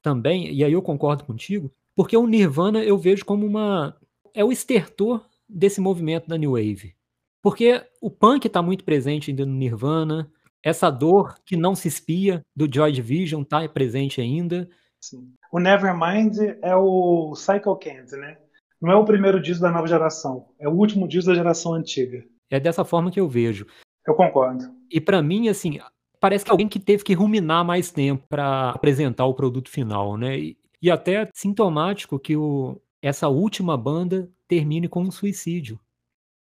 também, 0.00 0.50
e 0.50 0.64
aí 0.64 0.72
eu 0.72 0.80
concordo 0.80 1.24
contigo, 1.24 1.70
porque 1.94 2.16
o 2.16 2.26
Nirvana 2.26 2.82
eu 2.82 2.96
vejo 2.96 3.24
como 3.24 3.46
uma. 3.46 3.94
É 4.32 4.42
o 4.42 4.50
estertor 4.50 5.24
desse 5.46 5.78
movimento 5.78 6.26
da 6.26 6.38
New 6.38 6.52
Wave. 6.52 6.94
Porque 7.42 7.84
o 8.00 8.10
punk 8.10 8.46
está 8.46 8.62
muito 8.62 8.82
presente 8.82 9.30
ainda 9.30 9.44
no 9.44 9.52
Nirvana, 9.52 10.32
essa 10.62 10.90
dor 10.90 11.34
que 11.44 11.56
não 11.56 11.74
se 11.74 11.88
espia 11.88 12.42
do 12.54 12.72
Joy 12.72 12.92
Division 12.92 13.42
está 13.42 13.68
presente 13.68 14.20
ainda. 14.20 14.68
Sim. 15.00 15.32
O 15.50 15.58
Nevermind 15.58 16.38
é 16.62 16.76
o 16.76 17.34
Cycle 17.34 17.78
Candy, 17.78 18.16
né? 18.16 18.38
Não 18.80 18.90
é 18.90 18.96
o 18.96 19.04
primeiro 19.04 19.40
disco 19.40 19.62
da 19.62 19.70
nova 19.70 19.86
geração, 19.86 20.48
é 20.58 20.68
o 20.68 20.72
último 20.72 21.06
disco 21.06 21.30
da 21.30 21.36
geração 21.36 21.74
antiga. 21.74 22.24
É 22.50 22.58
dessa 22.58 22.84
forma 22.84 23.10
que 23.10 23.20
eu 23.20 23.28
vejo. 23.28 23.66
Eu 24.06 24.14
concordo. 24.14 24.64
E 24.90 25.00
para 25.00 25.22
mim, 25.22 25.48
assim, 25.48 25.78
parece 26.20 26.44
que 26.44 26.50
alguém 26.50 26.68
que 26.68 26.80
teve 26.80 27.04
que 27.04 27.14
ruminar 27.14 27.64
mais 27.64 27.90
tempo 27.90 28.26
para 28.28 28.70
apresentar 28.70 29.24
o 29.26 29.34
produto 29.34 29.70
final, 29.70 30.16
né? 30.16 30.38
E, 30.38 30.58
e 30.80 30.90
até 30.90 31.28
sintomático 31.32 32.18
que 32.18 32.36
o, 32.36 32.80
essa 33.00 33.28
última 33.28 33.76
banda 33.76 34.30
termine 34.48 34.88
com 34.88 35.02
um 35.02 35.10
suicídio. 35.10 35.78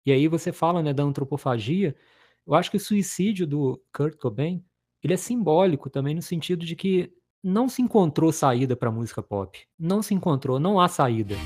E 0.05 0.13
aí 0.13 0.29
você 0.29 0.53
fala, 0.53 0.83
né, 0.83 0.93
da 0.93 1.03
antropofagia. 1.03 1.95
Eu 2.47 2.55
acho 2.55 2.71
que 2.71 2.77
o 2.77 2.81
suicídio 2.81 3.47
do 3.47 3.81
Kurt 3.93 4.19
Cobain, 4.19 4.63
ele 5.03 5.15
é 5.15 5.17
simbólico 5.17 5.89
também 5.89 6.15
no 6.15 6.21
sentido 6.21 6.67
de 6.67 6.77
que 6.77 7.11
não 7.43 7.69
se 7.69 7.81
encontrou 7.81 8.33
saída 8.33 8.77
para 8.77 8.91
música 8.91 9.23
pop. 9.23 9.59
Não 9.79 10.03
se 10.03 10.15
encontrou, 10.15 10.61
não 10.61 10.79
há 10.79 10.89
saída. 10.89 11.37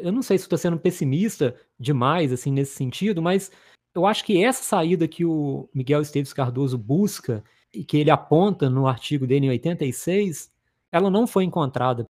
Eu 0.00 0.12
não 0.12 0.22
sei 0.22 0.38
se 0.38 0.44
estou 0.44 0.58
sendo 0.58 0.78
pessimista 0.78 1.54
demais 1.78 2.32
assim 2.32 2.52
nesse 2.52 2.74
sentido, 2.74 3.22
mas 3.22 3.50
eu 3.94 4.06
acho 4.06 4.24
que 4.24 4.42
essa 4.44 4.62
saída 4.62 5.08
que 5.08 5.24
o 5.24 5.68
Miguel 5.74 6.02
Esteves 6.02 6.32
Cardoso 6.32 6.78
busca 6.78 7.42
e 7.72 7.84
que 7.84 7.96
ele 7.96 8.10
aponta 8.10 8.70
no 8.70 8.86
artigo 8.86 9.26
dele 9.26 9.46
em 9.46 9.50
86, 9.50 10.50
ela 10.90 11.10
não 11.10 11.26
foi 11.26 11.44
encontrada. 11.44 12.04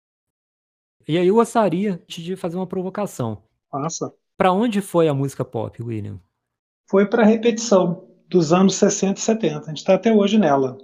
E 1.06 1.18
aí 1.18 1.28
eu 1.28 1.34
gostaria 1.34 2.02
de 2.06 2.34
fazer 2.36 2.56
uma 2.56 2.66
provocação. 2.66 3.42
Passa. 3.70 4.14
Para 4.36 4.52
onde 4.52 4.80
foi 4.80 5.08
a 5.08 5.14
música 5.14 5.44
pop, 5.44 5.82
William? 5.82 6.18
Foi 6.88 7.06
para 7.06 7.22
a 7.22 7.26
repetição 7.26 8.08
dos 8.28 8.52
anos 8.52 8.74
60 8.76 9.20
e 9.20 9.22
70. 9.22 9.58
A 9.58 9.68
gente 9.68 9.78
está 9.78 9.94
até 9.94 10.12
hoje 10.12 10.38
nela. 10.38 10.78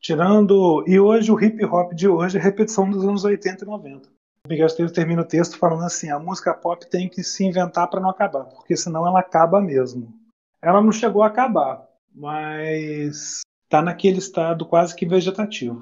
Tirando. 0.00 0.84
E 0.86 0.98
hoje 0.98 1.30
o 1.30 1.40
hip 1.40 1.62
hop 1.64 1.92
de 1.92 2.08
hoje 2.08 2.38
é 2.38 2.40
repetição 2.40 2.88
dos 2.88 3.04
anos 3.04 3.24
80 3.24 3.64
e 3.64 3.66
90. 3.66 4.19
Miguel 4.50 4.66
Esteves 4.66 4.90
termina 4.90 5.22
o 5.22 5.24
texto 5.24 5.56
falando 5.56 5.84
assim: 5.84 6.10
a 6.10 6.18
música 6.18 6.52
pop 6.52 6.84
tem 6.90 7.08
que 7.08 7.22
se 7.22 7.44
inventar 7.44 7.88
para 7.88 8.00
não 8.00 8.10
acabar, 8.10 8.44
porque 8.46 8.76
senão 8.76 9.06
ela 9.06 9.20
acaba 9.20 9.60
mesmo. 9.60 10.12
Ela 10.60 10.82
não 10.82 10.90
chegou 10.90 11.22
a 11.22 11.28
acabar, 11.28 11.86
mas 12.12 13.42
está 13.64 13.80
naquele 13.80 14.18
estado 14.18 14.66
quase 14.66 14.96
que 14.96 15.06
vegetativo. 15.06 15.80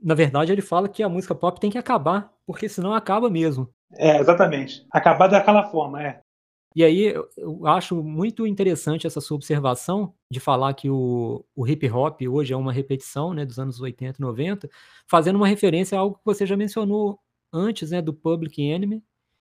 Na 0.00 0.14
verdade, 0.14 0.52
ele 0.52 0.62
fala 0.62 0.88
que 0.88 1.02
a 1.02 1.08
música 1.08 1.34
pop 1.34 1.58
tem 1.58 1.70
que 1.70 1.78
acabar, 1.78 2.32
porque 2.46 2.68
senão 2.68 2.94
acaba 2.94 3.28
mesmo. 3.28 3.68
É, 3.96 4.18
exatamente. 4.18 4.86
Acabar 4.92 5.26
daquela 5.26 5.64
forma, 5.64 6.00
é. 6.00 6.20
E 6.76 6.84
aí 6.84 7.14
eu 7.36 7.66
acho 7.66 8.02
muito 8.02 8.46
interessante 8.46 9.06
essa 9.06 9.20
sua 9.20 9.36
observação 9.36 10.12
de 10.30 10.40
falar 10.40 10.74
que 10.74 10.90
o, 10.90 11.44
o 11.54 11.66
hip 11.66 11.88
hop 11.88 12.20
hoje 12.22 12.52
é 12.52 12.56
uma 12.56 12.72
repetição 12.72 13.32
né, 13.32 13.44
dos 13.44 13.58
anos 13.58 13.80
80 13.80 14.18
e 14.18 14.20
90, 14.20 14.68
fazendo 15.06 15.36
uma 15.36 15.46
referência 15.46 15.96
a 15.96 16.00
algo 16.00 16.16
que 16.16 16.24
você 16.24 16.44
já 16.44 16.56
mencionou 16.56 17.18
antes 17.54 17.92
né, 17.92 18.02
do 18.02 18.12
Public 18.12 18.60
Enemy 18.60 19.02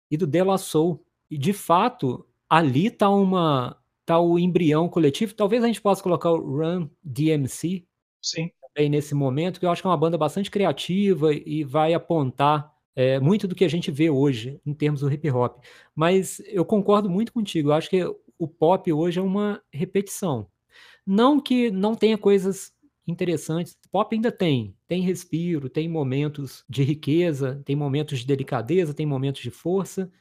e 0.09 0.17
do 0.17 0.25
De 0.25 0.43
La 0.43 0.57
Soul. 0.57 1.05
E 1.29 1.37
de 1.37 1.53
fato, 1.53 2.25
ali 2.49 2.87
está 2.87 3.09
uma 3.09 3.77
tá 4.05 4.19
o 4.19 4.39
embrião 4.39 4.89
coletivo. 4.89 5.35
Talvez 5.35 5.63
a 5.63 5.67
gente 5.67 5.81
possa 5.81 6.01
colocar 6.01 6.31
o 6.31 6.57
Run 6.57 6.89
DMC 7.03 7.85
Sim. 8.21 8.49
aí 8.75 8.89
nesse 8.89 9.13
momento, 9.13 9.59
que 9.59 9.65
eu 9.65 9.69
acho 9.69 9.83
que 9.83 9.87
é 9.87 9.91
uma 9.91 9.97
banda 9.97 10.17
bastante 10.17 10.49
criativa 10.49 11.31
e 11.31 11.63
vai 11.63 11.93
apontar 11.93 12.73
é, 12.95 13.19
muito 13.19 13.47
do 13.47 13.53
que 13.53 13.63
a 13.63 13.69
gente 13.69 13.91
vê 13.91 14.09
hoje 14.09 14.59
em 14.65 14.73
termos 14.73 15.01
do 15.01 15.13
hip 15.13 15.29
hop. 15.29 15.63
Mas 15.95 16.41
eu 16.47 16.65
concordo 16.65 17.07
muito 17.09 17.31
contigo. 17.31 17.69
Eu 17.69 17.73
acho 17.73 17.89
que 17.89 18.03
o 18.37 18.47
pop 18.47 18.91
hoje 18.91 19.19
é 19.19 19.21
uma 19.21 19.61
repetição. 19.71 20.47
Não 21.05 21.39
que 21.39 21.69
não 21.69 21.93
tenha 21.93 22.17
coisas 22.17 22.73
interessantes. 23.07 23.77
Pop 23.91 24.15
ainda 24.15 24.31
tem, 24.31 24.75
tem 24.87 25.01
respiro, 25.01 25.69
tem 25.69 25.89
momentos 25.89 26.63
de 26.69 26.83
riqueza, 26.83 27.61
tem 27.65 27.75
momentos 27.75 28.19
de 28.19 28.27
delicadeza, 28.27 28.93
tem 28.93 29.05
momentos 29.05 29.41
de 29.41 29.49
força, 29.49 30.11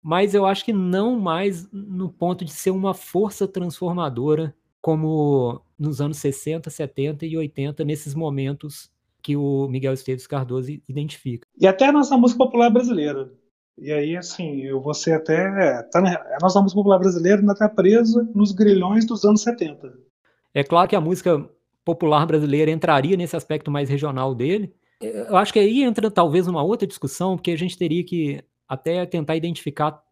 mas 0.00 0.34
eu 0.34 0.46
acho 0.46 0.64
que 0.64 0.72
não 0.72 1.18
mais 1.18 1.68
no 1.72 2.08
ponto 2.08 2.44
de 2.44 2.52
ser 2.52 2.70
uma 2.70 2.94
força 2.94 3.48
transformadora 3.48 4.54
como 4.80 5.60
nos 5.76 6.00
anos 6.00 6.18
60, 6.18 6.70
70 6.70 7.26
e 7.26 7.36
80, 7.36 7.84
nesses 7.84 8.14
momentos 8.14 8.88
que 9.20 9.36
o 9.36 9.66
Miguel 9.66 9.92
Esteves 9.92 10.28
Cardoso 10.28 10.70
identifica. 10.88 11.44
E 11.58 11.66
até 11.66 11.86
a 11.86 11.92
nossa 11.92 12.16
música 12.16 12.38
popular 12.38 12.70
brasileira. 12.70 13.32
E 13.76 13.92
aí, 13.92 14.16
assim, 14.16 14.60
eu 14.62 14.80
vou 14.80 14.94
ser 14.94 15.14
até. 15.14 15.82
Tá, 15.90 15.98
a 15.98 16.38
nossa 16.40 16.62
música 16.62 16.78
popular 16.78 17.00
brasileira 17.00 17.40
ainda 17.40 17.52
está 17.52 17.68
presa 17.68 18.26
nos 18.32 18.52
grilhões 18.52 19.04
dos 19.04 19.24
anos 19.24 19.42
70. 19.42 19.92
É 20.54 20.62
claro 20.62 20.88
que 20.88 20.94
a 20.94 21.00
música 21.00 21.50
popular 21.86 22.26
brasileira 22.26 22.68
entraria 22.72 23.16
nesse 23.16 23.36
aspecto 23.36 23.70
mais 23.70 23.88
regional 23.88 24.34
dele. 24.34 24.74
Eu 25.00 25.36
acho 25.36 25.52
que 25.52 25.58
aí 25.60 25.84
entra 25.84 26.10
talvez 26.10 26.48
uma 26.48 26.60
outra 26.60 26.86
discussão, 26.86 27.36
porque 27.36 27.52
a 27.52 27.56
gente 27.56 27.78
teria 27.78 28.02
que 28.02 28.42
até 28.68 29.06
tentar 29.06 29.36
identificar 29.36 30.02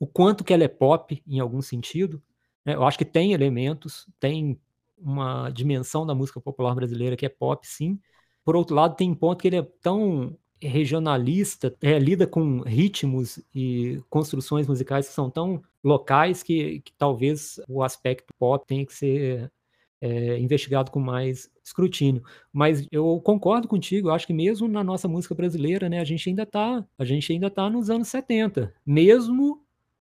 o 0.00 0.06
quanto 0.06 0.42
que 0.42 0.54
ela 0.54 0.64
é 0.64 0.68
pop 0.68 1.22
em 1.26 1.38
algum 1.38 1.60
sentido. 1.60 2.22
Né? 2.64 2.74
Eu 2.74 2.84
acho 2.84 2.96
que 2.96 3.04
tem 3.04 3.34
elementos, 3.34 4.06
tem 4.18 4.58
uma 4.96 5.50
dimensão 5.50 6.06
da 6.06 6.14
música 6.14 6.40
popular 6.40 6.74
brasileira 6.74 7.14
que 7.14 7.26
é 7.26 7.28
pop, 7.28 7.66
sim. 7.66 8.00
Por 8.42 8.56
outro 8.56 8.74
lado, 8.74 8.96
tem 8.96 9.10
um 9.10 9.14
ponto 9.14 9.42
que 9.42 9.48
ele 9.48 9.56
é 9.56 9.62
tão 9.82 10.34
regionalista, 10.62 11.76
é, 11.82 11.98
lida 11.98 12.26
com 12.26 12.62
ritmos 12.62 13.38
e 13.54 14.00
construções 14.08 14.66
musicais 14.66 15.06
que 15.06 15.14
são 15.14 15.28
tão 15.28 15.62
locais 15.84 16.42
que, 16.42 16.80
que 16.80 16.92
talvez 16.96 17.60
o 17.68 17.82
aspecto 17.82 18.32
pop 18.38 18.66
tenha 18.66 18.86
que 18.86 18.94
ser 18.94 19.52
é, 20.00 20.38
investigado 20.38 20.90
com 20.90 21.00
mais 21.00 21.50
escrutínio. 21.64 22.22
Mas 22.52 22.86
eu 22.90 23.20
concordo 23.20 23.68
contigo, 23.68 24.08
eu 24.08 24.14
acho 24.14 24.26
que 24.26 24.32
mesmo 24.32 24.68
na 24.68 24.84
nossa 24.84 25.08
música 25.08 25.34
brasileira, 25.34 25.88
né, 25.88 26.00
a 26.00 26.04
gente 26.04 26.28
ainda 26.28 26.42
está, 26.42 26.84
a 26.98 27.04
gente 27.04 27.32
ainda 27.32 27.50
tá 27.50 27.68
nos 27.68 27.90
anos 27.90 28.08
70, 28.08 28.72
mesmo 28.84 29.62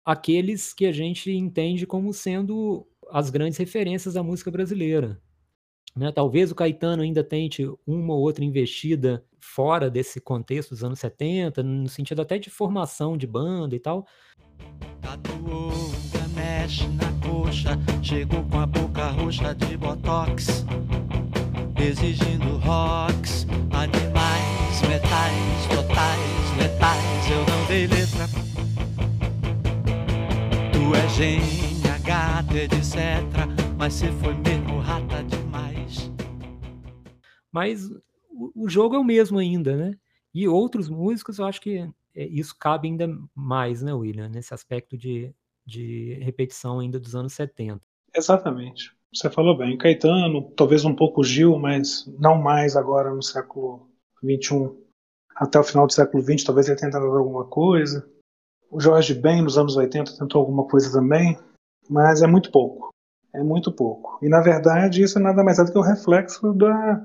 aqueles 0.04 0.72
que 0.72 0.86
a 0.86 0.92
gente 0.92 1.30
entende 1.30 1.86
como 1.86 2.12
sendo 2.12 2.86
as 3.10 3.30
grandes 3.30 3.58
referências 3.58 4.14
da 4.14 4.22
música 4.22 4.50
brasileira. 4.50 5.20
Né? 5.96 6.12
Talvez 6.12 6.50
o 6.50 6.54
Caetano 6.54 7.02
ainda 7.02 7.24
tente 7.24 7.64
uma 7.86 8.14
ou 8.14 8.20
outra 8.20 8.44
investida 8.44 9.24
fora 9.40 9.90
desse 9.90 10.20
contexto 10.20 10.70
dos 10.70 10.84
anos 10.84 10.98
70, 10.98 11.62
no 11.62 11.88
sentido 11.88 12.22
até 12.22 12.38
de 12.38 12.50
formação 12.50 13.16
de 13.16 13.26
banda 13.26 13.74
e 13.74 13.80
tal. 13.80 14.06
Tatuou 15.00 16.17
mexe 16.58 16.88
na 16.88 17.12
coxa, 17.24 17.78
chegou 18.02 18.42
com 18.44 18.58
a 18.58 18.66
boca 18.66 19.10
roxa 19.10 19.54
de 19.54 19.76
botox, 19.76 20.64
exigindo 21.80 22.56
rocks, 22.58 23.46
animais, 23.70 24.82
metais, 24.88 25.66
totais, 25.70 26.56
letais. 26.58 27.30
Eu 27.30 27.44
não 27.46 27.66
dei 27.68 27.86
letra. 27.86 28.26
Tu 30.72 30.94
é 30.94 31.08
gênia, 31.10 31.98
gata, 32.04 32.56
etc. 32.56 32.96
Mas 33.76 33.94
se 33.94 34.10
foi 34.20 34.34
mesmo 34.34 34.80
rata 34.80 35.22
demais. 35.22 36.10
Mas 37.52 37.88
o 38.54 38.68
jogo 38.68 38.96
é 38.96 38.98
o 38.98 39.04
mesmo 39.04 39.38
ainda, 39.38 39.76
né? 39.76 39.94
E 40.34 40.48
outros 40.48 40.88
músicos, 40.88 41.38
eu 41.38 41.46
acho 41.46 41.60
que 41.60 41.88
é, 42.16 42.26
isso 42.26 42.54
cabe 42.58 42.88
ainda 42.88 43.08
mais, 43.32 43.80
né, 43.80 43.92
William, 43.94 44.28
nesse 44.28 44.52
aspecto 44.52 44.98
de 44.98 45.32
de 45.68 46.14
repetição 46.22 46.80
ainda 46.80 46.98
dos 46.98 47.14
anos 47.14 47.34
70. 47.34 47.80
Exatamente. 48.16 48.96
Você 49.14 49.28
falou 49.28 49.56
bem. 49.56 49.76
Caetano, 49.76 50.50
talvez 50.56 50.84
um 50.84 50.94
pouco 50.94 51.22
Gil, 51.22 51.58
mas 51.58 52.06
não 52.18 52.40
mais 52.40 52.74
agora 52.74 53.14
no 53.14 53.22
século 53.22 53.86
XXI. 54.24 54.70
Até 55.36 55.58
o 55.60 55.64
final 55.64 55.86
do 55.86 55.92
século 55.92 56.22
XX, 56.22 56.44
talvez 56.44 56.68
ele 56.68 56.78
tenha 56.78 56.90
tentado 56.90 57.06
alguma 57.06 57.44
coisa. 57.44 58.08
O 58.70 58.80
Jorge 58.80 59.14
Ben, 59.14 59.42
nos 59.42 59.58
anos 59.58 59.76
80, 59.76 60.16
tentou 60.18 60.40
alguma 60.40 60.66
coisa 60.66 60.90
também, 60.90 61.38
mas 61.88 62.22
é 62.22 62.26
muito 62.26 62.50
pouco. 62.50 62.88
É 63.34 63.42
muito 63.42 63.70
pouco. 63.70 64.18
E 64.22 64.28
na 64.28 64.40
verdade 64.40 65.02
isso 65.02 65.18
é 65.18 65.22
nada 65.22 65.44
mais 65.44 65.58
é 65.58 65.64
do 65.64 65.72
que 65.72 65.78
o 65.78 65.82
reflexo 65.82 66.52
da. 66.54 66.96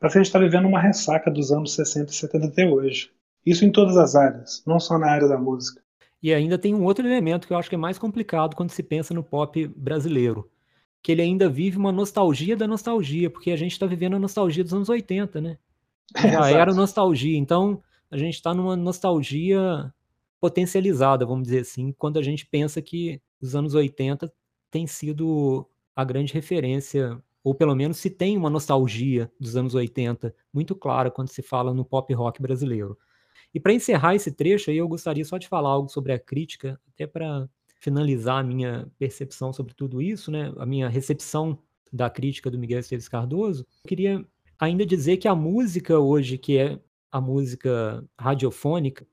Que 0.00 0.06
a 0.06 0.08
gente 0.08 0.26
está 0.26 0.38
vivendo 0.38 0.66
uma 0.66 0.80
ressaca 0.80 1.30
dos 1.30 1.52
anos 1.52 1.74
60 1.74 2.10
e 2.10 2.14
70 2.14 2.46
até 2.46 2.66
hoje. 2.66 3.10
Isso 3.44 3.64
em 3.64 3.72
todas 3.72 3.96
as 3.96 4.14
áreas, 4.14 4.62
não 4.66 4.80
só 4.80 4.98
na 4.98 5.10
área 5.10 5.28
da 5.28 5.38
música. 5.38 5.80
E 6.26 6.34
ainda 6.34 6.58
tem 6.58 6.74
um 6.74 6.82
outro 6.82 7.06
elemento 7.06 7.46
que 7.46 7.52
eu 7.52 7.56
acho 7.56 7.68
que 7.68 7.76
é 7.76 7.78
mais 7.78 8.00
complicado 8.00 8.56
quando 8.56 8.70
se 8.70 8.82
pensa 8.82 9.14
no 9.14 9.22
pop 9.22 9.68
brasileiro, 9.68 10.50
que 11.00 11.12
ele 11.12 11.22
ainda 11.22 11.48
vive 11.48 11.78
uma 11.78 11.92
nostalgia 11.92 12.56
da 12.56 12.66
nostalgia, 12.66 13.30
porque 13.30 13.52
a 13.52 13.56
gente 13.56 13.70
está 13.70 13.86
vivendo 13.86 14.16
a 14.16 14.18
nostalgia 14.18 14.64
dos 14.64 14.74
anos 14.74 14.88
80, 14.88 15.40
né? 15.40 15.56
Já 16.20 16.50
era 16.50 16.74
nostalgia, 16.74 17.38
então 17.38 17.80
a 18.10 18.16
gente 18.16 18.34
está 18.34 18.52
numa 18.52 18.74
nostalgia 18.74 19.94
potencializada, 20.40 21.24
vamos 21.24 21.44
dizer 21.44 21.60
assim, 21.60 21.94
quando 21.96 22.18
a 22.18 22.22
gente 22.24 22.44
pensa 22.44 22.82
que 22.82 23.22
os 23.40 23.54
anos 23.54 23.74
80 23.74 24.28
tem 24.68 24.84
sido 24.84 25.64
a 25.94 26.02
grande 26.02 26.34
referência, 26.34 27.22
ou 27.44 27.54
pelo 27.54 27.76
menos 27.76 27.98
se 27.98 28.10
tem 28.10 28.36
uma 28.36 28.50
nostalgia 28.50 29.30
dos 29.38 29.54
anos 29.54 29.76
80 29.76 30.34
muito 30.52 30.74
clara 30.74 31.08
quando 31.08 31.28
se 31.28 31.40
fala 31.40 31.72
no 31.72 31.84
pop 31.84 32.12
rock 32.12 32.42
brasileiro. 32.42 32.98
E 33.56 33.58
para 33.58 33.72
encerrar 33.72 34.14
esse 34.14 34.30
trecho 34.30 34.70
aí, 34.70 34.76
eu 34.76 34.86
gostaria 34.86 35.24
só 35.24 35.38
de 35.38 35.48
falar 35.48 35.70
algo 35.70 35.88
sobre 35.88 36.12
a 36.12 36.18
crítica, 36.18 36.78
até 36.92 37.06
para 37.06 37.48
finalizar 37.80 38.40
a 38.40 38.42
minha 38.42 38.86
percepção 38.98 39.50
sobre 39.50 39.72
tudo 39.72 40.02
isso, 40.02 40.30
né? 40.30 40.52
A 40.58 40.66
minha 40.66 40.90
recepção 40.90 41.58
da 41.90 42.10
crítica 42.10 42.50
do 42.50 42.58
Miguel 42.58 42.80
Esteves 42.80 43.08
Cardoso. 43.08 43.66
Eu 43.82 43.88
queria 43.88 44.22
ainda 44.58 44.84
dizer 44.84 45.16
que 45.16 45.26
a 45.26 45.34
música 45.34 45.98
hoje, 45.98 46.36
que 46.36 46.58
é 46.58 46.78
a 47.10 47.18
música 47.18 48.04
radiofônica, 48.20 49.06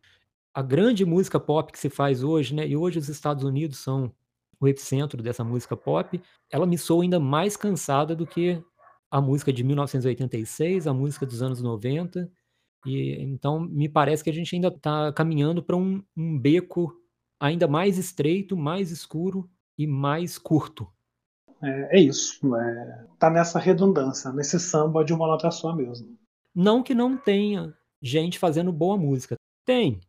a 0.54 0.62
grande 0.62 1.06
música 1.06 1.40
pop 1.40 1.72
que 1.72 1.80
se 1.80 1.90
faz 1.90 2.22
hoje, 2.22 2.54
né? 2.54 2.68
E 2.68 2.76
hoje 2.76 3.00
os 3.00 3.08
Estados 3.08 3.46
Unidos 3.46 3.78
são 3.78 4.12
o 4.60 4.68
epicentro 4.68 5.24
dessa 5.24 5.46
música 5.46 5.78
pop, 5.78 6.22
ela 6.52 6.66
me 6.66 6.78
soa 6.78 7.04
ainda 7.04 7.18
mais 7.18 7.56
cansada 7.56 8.14
do 8.14 8.28
que 8.28 8.62
a 9.10 9.22
música 9.22 9.54
de 9.54 9.64
1986, 9.64 10.86
a 10.86 10.94
música 10.94 11.26
dos 11.26 11.42
anos 11.42 11.62
90 11.62 12.30
e 12.86 13.22
então 13.22 13.60
me 13.60 13.88
parece 13.88 14.24
que 14.24 14.30
a 14.30 14.34
gente 14.34 14.56
ainda 14.56 14.68
está 14.68 15.12
caminhando 15.14 15.64
para 15.64 15.76
um, 15.76 16.04
um 16.16 16.38
beco 16.38 16.94
ainda 17.40 17.68
mais 17.68 17.98
estreito, 17.98 18.56
mais 18.56 18.92
escuro 18.92 19.50
e 19.78 19.86
mais 19.88 20.38
curto. 20.38 20.88
É, 21.62 21.98
é 21.98 22.00
isso. 22.00 22.56
É, 22.56 23.06
tá 23.18 23.30
nessa 23.30 23.60
redundância, 23.60 24.32
nesse 24.32 24.60
samba 24.60 25.04
de 25.04 25.14
uma 25.14 25.28
nota 25.28 25.50
só 25.52 25.76
mesmo. 25.76 26.18
Não 26.54 26.84
que 26.84 26.94
não 26.94 27.18
tenha 27.18 27.74
gente 28.02 28.38
fazendo 28.38 28.72
boa 28.72 28.98
música. 28.98 29.36
Tem. 29.66 30.00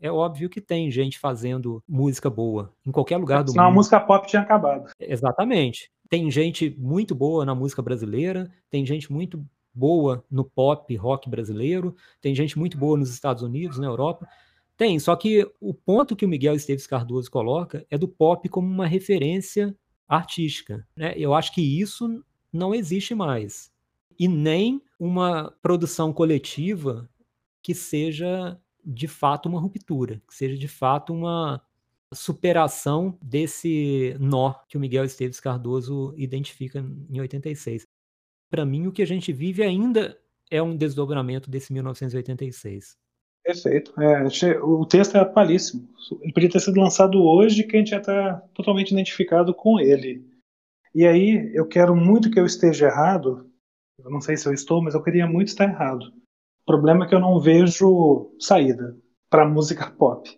É 0.00 0.10
óbvio 0.10 0.50
que 0.50 0.60
tem 0.60 0.90
gente 0.90 1.18
fazendo 1.18 1.82
música 1.86 2.28
boa 2.28 2.74
em 2.84 2.90
qualquer 2.90 3.18
lugar 3.18 3.44
do 3.44 3.52
Senão 3.52 3.64
mundo. 3.64 3.72
a 3.72 3.76
música 3.76 4.00
pop 4.00 4.26
tinha 4.26 4.42
acabado. 4.42 4.90
Exatamente. 4.98 5.88
Tem 6.08 6.28
gente 6.30 6.74
muito 6.78 7.14
boa 7.14 7.44
na 7.44 7.54
música 7.54 7.80
brasileira, 7.80 8.50
tem 8.68 8.84
gente 8.84 9.12
muito 9.12 9.46
boa 9.74 10.24
no 10.30 10.44
pop 10.44 10.94
rock 10.96 11.28
brasileiro, 11.28 11.96
tem 12.20 12.34
gente 12.34 12.58
muito 12.58 12.76
boa 12.76 12.96
nos 12.96 13.10
Estados 13.10 13.42
Unidos, 13.42 13.78
na 13.78 13.86
Europa. 13.86 14.28
Tem, 14.76 14.98
só 14.98 15.14
que 15.14 15.48
o 15.60 15.72
ponto 15.72 16.16
que 16.16 16.24
o 16.24 16.28
Miguel 16.28 16.54
Esteves 16.54 16.86
Cardoso 16.86 17.30
coloca 17.30 17.86
é 17.90 17.96
do 17.96 18.08
pop 18.08 18.48
como 18.48 18.68
uma 18.68 18.86
referência 18.86 19.76
artística. 20.08 20.86
Né? 20.96 21.14
Eu 21.16 21.34
acho 21.34 21.54
que 21.54 21.60
isso 21.60 22.24
não 22.52 22.74
existe 22.74 23.14
mais. 23.14 23.70
E 24.18 24.28
nem 24.28 24.82
uma 24.98 25.52
produção 25.62 26.12
coletiva 26.12 27.08
que 27.62 27.74
seja 27.74 28.58
de 28.84 29.06
fato 29.06 29.48
uma 29.48 29.60
ruptura, 29.60 30.20
que 30.26 30.34
seja 30.34 30.56
de 30.56 30.68
fato 30.68 31.14
uma 31.14 31.62
superação 32.12 33.16
desse 33.22 34.16
nó 34.20 34.54
que 34.68 34.76
o 34.76 34.80
Miguel 34.80 35.04
Esteves 35.04 35.40
Cardoso 35.40 36.12
identifica 36.16 36.84
em 37.08 37.20
86 37.20 37.86
para 38.52 38.66
mim, 38.66 38.86
o 38.86 38.92
que 38.92 39.00
a 39.00 39.06
gente 39.06 39.32
vive 39.32 39.62
ainda 39.62 40.14
é 40.50 40.62
um 40.62 40.76
desdobramento 40.76 41.50
desse 41.50 41.72
1986. 41.72 42.98
Perfeito. 43.42 43.98
É, 43.98 44.26
o 44.62 44.84
texto 44.84 45.16
é 45.16 45.20
atualíssimo. 45.20 45.88
Ele 46.20 46.34
podia 46.34 46.50
ter 46.50 46.60
sido 46.60 46.78
lançado 46.78 47.18
hoje, 47.24 47.64
que 47.64 47.74
a 47.74 47.78
gente 47.78 47.92
já 47.92 47.96
está 47.96 48.42
totalmente 48.52 48.90
identificado 48.90 49.54
com 49.54 49.80
ele. 49.80 50.22
E 50.94 51.06
aí, 51.06 51.50
eu 51.54 51.66
quero 51.66 51.96
muito 51.96 52.30
que 52.30 52.38
eu 52.38 52.44
esteja 52.44 52.88
errado. 52.88 53.50
Eu 53.98 54.10
não 54.10 54.20
sei 54.20 54.36
se 54.36 54.46
eu 54.46 54.52
estou, 54.52 54.82
mas 54.82 54.92
eu 54.92 55.02
queria 55.02 55.26
muito 55.26 55.48
estar 55.48 55.64
errado. 55.64 56.12
O 56.62 56.66
problema 56.66 57.06
é 57.06 57.08
que 57.08 57.14
eu 57.14 57.20
não 57.20 57.40
vejo 57.40 58.36
saída 58.38 58.94
para 59.30 59.48
música 59.48 59.90
pop. 59.90 60.28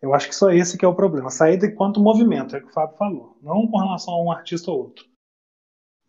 Eu 0.00 0.14
acho 0.14 0.26
que 0.26 0.34
só 0.34 0.50
esse 0.50 0.78
que 0.78 0.86
é 0.86 0.88
o 0.88 0.96
problema. 0.96 1.28
Saída 1.28 1.66
enquanto 1.66 2.00
movimento, 2.00 2.56
é 2.56 2.60
o 2.60 2.62
que 2.62 2.70
o 2.70 2.72
Fábio 2.72 2.96
falou. 2.96 3.36
Não 3.42 3.68
com 3.68 3.78
relação 3.78 4.14
a 4.14 4.24
um 4.24 4.32
artista 4.32 4.70
ou 4.70 4.84
outro. 4.84 5.11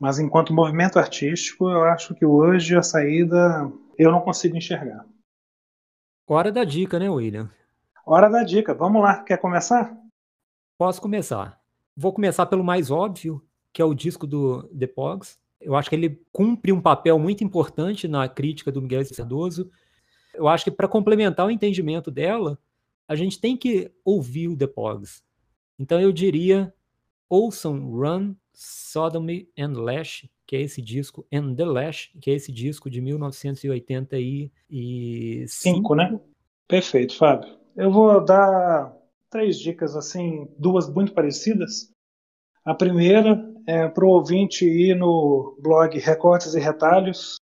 Mas 0.03 0.19
enquanto 0.19 0.53
movimento 0.53 0.99
artístico, 0.99 1.69
eu 1.69 1.85
acho 1.85 2.13
que 2.13 2.25
hoje 2.25 2.75
a 2.75 2.83
saída 2.83 3.71
eu 3.97 4.11
não 4.11 4.19
consigo 4.19 4.57
enxergar. 4.57 5.05
Hora 6.27 6.51
da 6.51 6.65
dica, 6.65 6.99
né, 6.99 7.09
William? 7.09 7.49
Hora 8.05 8.29
da 8.29 8.43
dica. 8.43 8.73
Vamos 8.73 9.01
lá. 9.01 9.23
Quer 9.23 9.37
começar? 9.37 9.97
Posso 10.77 11.01
começar. 11.01 11.57
Vou 11.95 12.11
começar 12.11 12.45
pelo 12.47 12.65
mais 12.65 12.91
óbvio, 12.91 13.41
que 13.71 13.81
é 13.81 13.85
o 13.85 13.93
disco 13.93 14.27
do 14.27 14.63
The 14.77 14.87
Pogs. 14.87 15.39
Eu 15.61 15.73
acho 15.73 15.89
que 15.89 15.95
ele 15.95 16.21
cumpre 16.33 16.73
um 16.73 16.81
papel 16.81 17.17
muito 17.17 17.41
importante 17.41 18.05
na 18.05 18.27
crítica 18.27 18.73
do 18.73 18.81
Miguel 18.81 19.03
Cardoso. 19.15 19.71
Eu 20.33 20.49
acho 20.49 20.65
que 20.65 20.71
para 20.71 20.85
complementar 20.85 21.47
o 21.47 21.51
entendimento 21.51 22.11
dela, 22.11 22.59
a 23.07 23.15
gente 23.15 23.39
tem 23.39 23.55
que 23.55 23.89
ouvir 24.03 24.49
o 24.49 24.57
The 24.57 24.67
Pogs. 24.67 25.23
Então 25.79 25.97
eu 25.97 26.11
diria, 26.11 26.73
ouçam 27.29 27.89
Run 27.89 28.35
Sodomy 28.53 29.49
and 29.57 29.73
Lash, 29.73 30.29
que 30.45 30.55
é 30.55 30.61
esse 30.61 30.81
disco, 30.81 31.25
and 31.33 31.55
the 31.55 31.65
Lash, 31.65 32.11
que 32.21 32.29
é 32.31 32.35
esse 32.35 32.51
disco 32.51 32.89
de 32.89 33.01
1985. 33.01 34.51
Cinco, 35.47 35.95
né? 35.95 36.19
Perfeito, 36.67 37.15
Fábio. 37.17 37.57
Eu 37.75 37.91
vou 37.91 38.23
dar 38.23 38.95
três 39.29 39.57
dicas, 39.57 39.95
assim, 39.95 40.47
duas 40.57 40.87
muito 40.87 41.13
parecidas. 41.13 41.91
A 42.63 42.75
primeira 42.75 43.43
é 43.67 43.87
para 43.87 44.05
o 44.05 44.09
ouvinte 44.09 44.65
ir 44.65 44.95
no 44.95 45.57
blog 45.59 45.97
Recortes 45.97 46.53
e 46.53 46.59
Retalhos, 46.59 47.37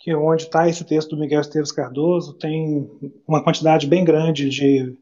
que 0.00 0.10
é 0.10 0.16
onde 0.16 0.42
está 0.42 0.68
esse 0.68 0.84
texto 0.84 1.10
do 1.10 1.20
Miguel 1.20 1.40
Esteves 1.40 1.70
Cardoso. 1.70 2.34
Tem 2.34 2.90
uma 3.26 3.42
quantidade 3.42 3.86
bem 3.86 4.04
grande 4.04 4.48
de 4.48 4.98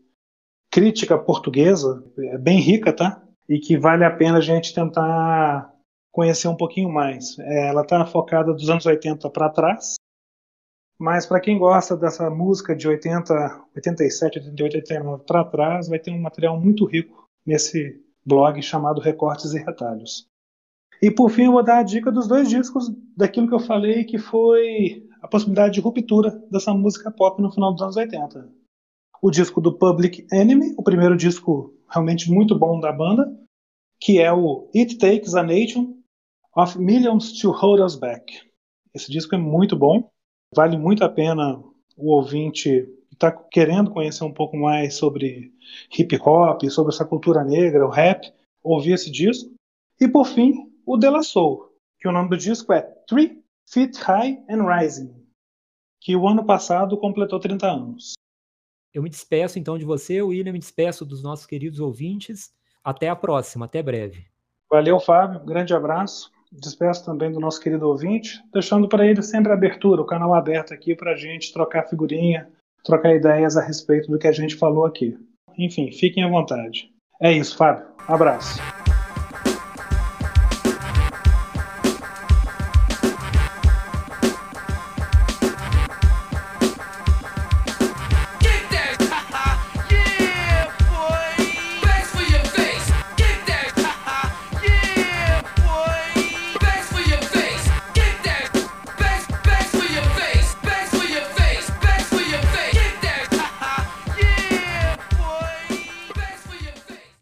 crítica 0.70 1.18
portuguesa, 1.18 2.04
é 2.18 2.38
bem 2.38 2.60
rica, 2.60 2.92
tá? 2.92 3.26
E 3.50 3.58
que 3.58 3.76
vale 3.76 4.04
a 4.04 4.10
pena 4.16 4.38
a 4.38 4.40
gente 4.40 4.72
tentar 4.72 5.74
conhecer 6.12 6.46
um 6.46 6.56
pouquinho 6.56 6.88
mais. 6.88 7.36
É, 7.40 7.68
ela 7.68 7.82
está 7.82 8.06
focada 8.06 8.54
dos 8.54 8.70
anos 8.70 8.86
80 8.86 9.28
para 9.30 9.50
trás, 9.50 9.96
mas 10.96 11.26
para 11.26 11.40
quem 11.40 11.58
gosta 11.58 11.96
dessa 11.96 12.30
música 12.30 12.76
de 12.76 12.86
80, 12.86 13.34
87, 13.74 14.38
88, 14.38 14.76
89 14.76 15.24
para 15.24 15.44
trás, 15.44 15.88
vai 15.88 15.98
ter 15.98 16.12
um 16.12 16.20
material 16.20 16.60
muito 16.60 16.84
rico 16.84 17.28
nesse 17.44 18.00
blog 18.24 18.62
chamado 18.62 19.00
Recortes 19.00 19.52
e 19.52 19.58
Retalhos. 19.58 20.28
E 21.02 21.10
por 21.10 21.30
fim, 21.30 21.46
eu 21.46 21.52
vou 21.52 21.64
dar 21.64 21.78
a 21.78 21.82
dica 21.82 22.12
dos 22.12 22.28
dois 22.28 22.48
discos 22.48 22.88
daquilo 23.16 23.48
que 23.48 23.54
eu 23.54 23.60
falei, 23.60 24.04
que 24.04 24.18
foi 24.18 25.08
a 25.22 25.26
possibilidade 25.26 25.74
de 25.74 25.80
ruptura 25.80 26.30
dessa 26.50 26.72
música 26.72 27.10
pop 27.10 27.42
no 27.42 27.50
final 27.50 27.72
dos 27.72 27.82
anos 27.82 27.96
80. 27.96 28.48
O 29.22 29.30
disco 29.30 29.60
do 29.60 29.76
Public 29.76 30.26
Enemy, 30.30 30.74
o 30.78 30.82
primeiro 30.82 31.16
disco 31.16 31.74
realmente 31.90 32.30
muito 32.30 32.58
bom 32.58 32.80
da 32.80 32.92
banda, 32.92 33.30
que 34.00 34.20
é 34.20 34.32
o 34.32 34.70
It 34.74 34.98
Takes 34.98 35.34
a 35.34 35.42
Nation 35.42 35.96
of 36.56 36.78
Millions 36.78 37.38
to 37.40 37.50
Hold 37.50 37.80
Us 37.80 37.96
Back. 37.96 38.50
Esse 38.94 39.10
disco 39.10 39.34
é 39.34 39.38
muito 39.38 39.76
bom, 39.76 40.10
vale 40.54 40.76
muito 40.76 41.04
a 41.04 41.08
pena 41.08 41.62
o 41.96 42.14
ouvinte 42.14 42.86
que 43.08 43.14
está 43.14 43.30
querendo 43.30 43.90
conhecer 43.90 44.24
um 44.24 44.32
pouco 44.32 44.56
mais 44.56 44.94
sobre 44.94 45.52
hip 45.96 46.16
hop, 46.16 46.62
sobre 46.70 46.94
essa 46.94 47.04
cultura 47.04 47.44
negra, 47.44 47.86
o 47.86 47.90
rap, 47.90 48.32
ouvir 48.62 48.92
esse 48.92 49.10
disco. 49.10 49.52
E 50.00 50.08
por 50.08 50.26
fim, 50.26 50.54
o 50.86 50.96
De 50.96 51.08
La 51.10 51.22
Soul, 51.22 51.70
que 51.98 52.08
o 52.08 52.12
nome 52.12 52.30
do 52.30 52.36
disco 52.36 52.72
é 52.72 52.82
Three 53.06 53.42
Feet 53.68 53.96
High 53.98 54.44
and 54.48 54.64
Rising, 54.64 55.14
que 56.00 56.16
o 56.16 56.26
ano 56.26 56.44
passado 56.44 56.96
completou 56.96 57.38
30 57.38 57.66
anos. 57.66 58.14
Eu 58.92 59.02
me 59.02 59.08
despeço 59.08 59.58
então 59.58 59.78
de 59.78 59.84
você, 59.84 60.20
William, 60.20 60.52
me 60.52 60.58
despeço 60.58 61.04
dos 61.04 61.22
nossos 61.22 61.46
queridos 61.46 61.80
ouvintes. 61.80 62.50
Até 62.82 63.08
a 63.08 63.16
próxima, 63.16 63.66
até 63.66 63.82
breve. 63.82 64.24
Valeu, 64.70 64.98
Fábio. 64.98 65.40
Grande 65.40 65.74
abraço. 65.74 66.30
Despeço 66.52 67.04
também 67.04 67.30
do 67.30 67.38
nosso 67.38 67.60
querido 67.60 67.88
ouvinte, 67.88 68.42
deixando 68.52 68.88
para 68.88 69.06
ele 69.06 69.22
sempre 69.22 69.52
a 69.52 69.54
abertura, 69.54 70.02
o 70.02 70.06
canal 70.06 70.34
aberto 70.34 70.74
aqui 70.74 70.96
para 70.96 71.12
a 71.12 71.16
gente 71.16 71.52
trocar 71.52 71.88
figurinha, 71.88 72.48
trocar 72.84 73.14
ideias 73.14 73.56
a 73.56 73.62
respeito 73.62 74.10
do 74.10 74.18
que 74.18 74.26
a 74.26 74.32
gente 74.32 74.56
falou 74.56 74.84
aqui. 74.84 75.16
Enfim, 75.56 75.92
fiquem 75.92 76.24
à 76.24 76.28
vontade. 76.28 76.90
É 77.20 77.32
isso, 77.32 77.56
Fábio. 77.56 77.86
Abraço. 78.08 78.58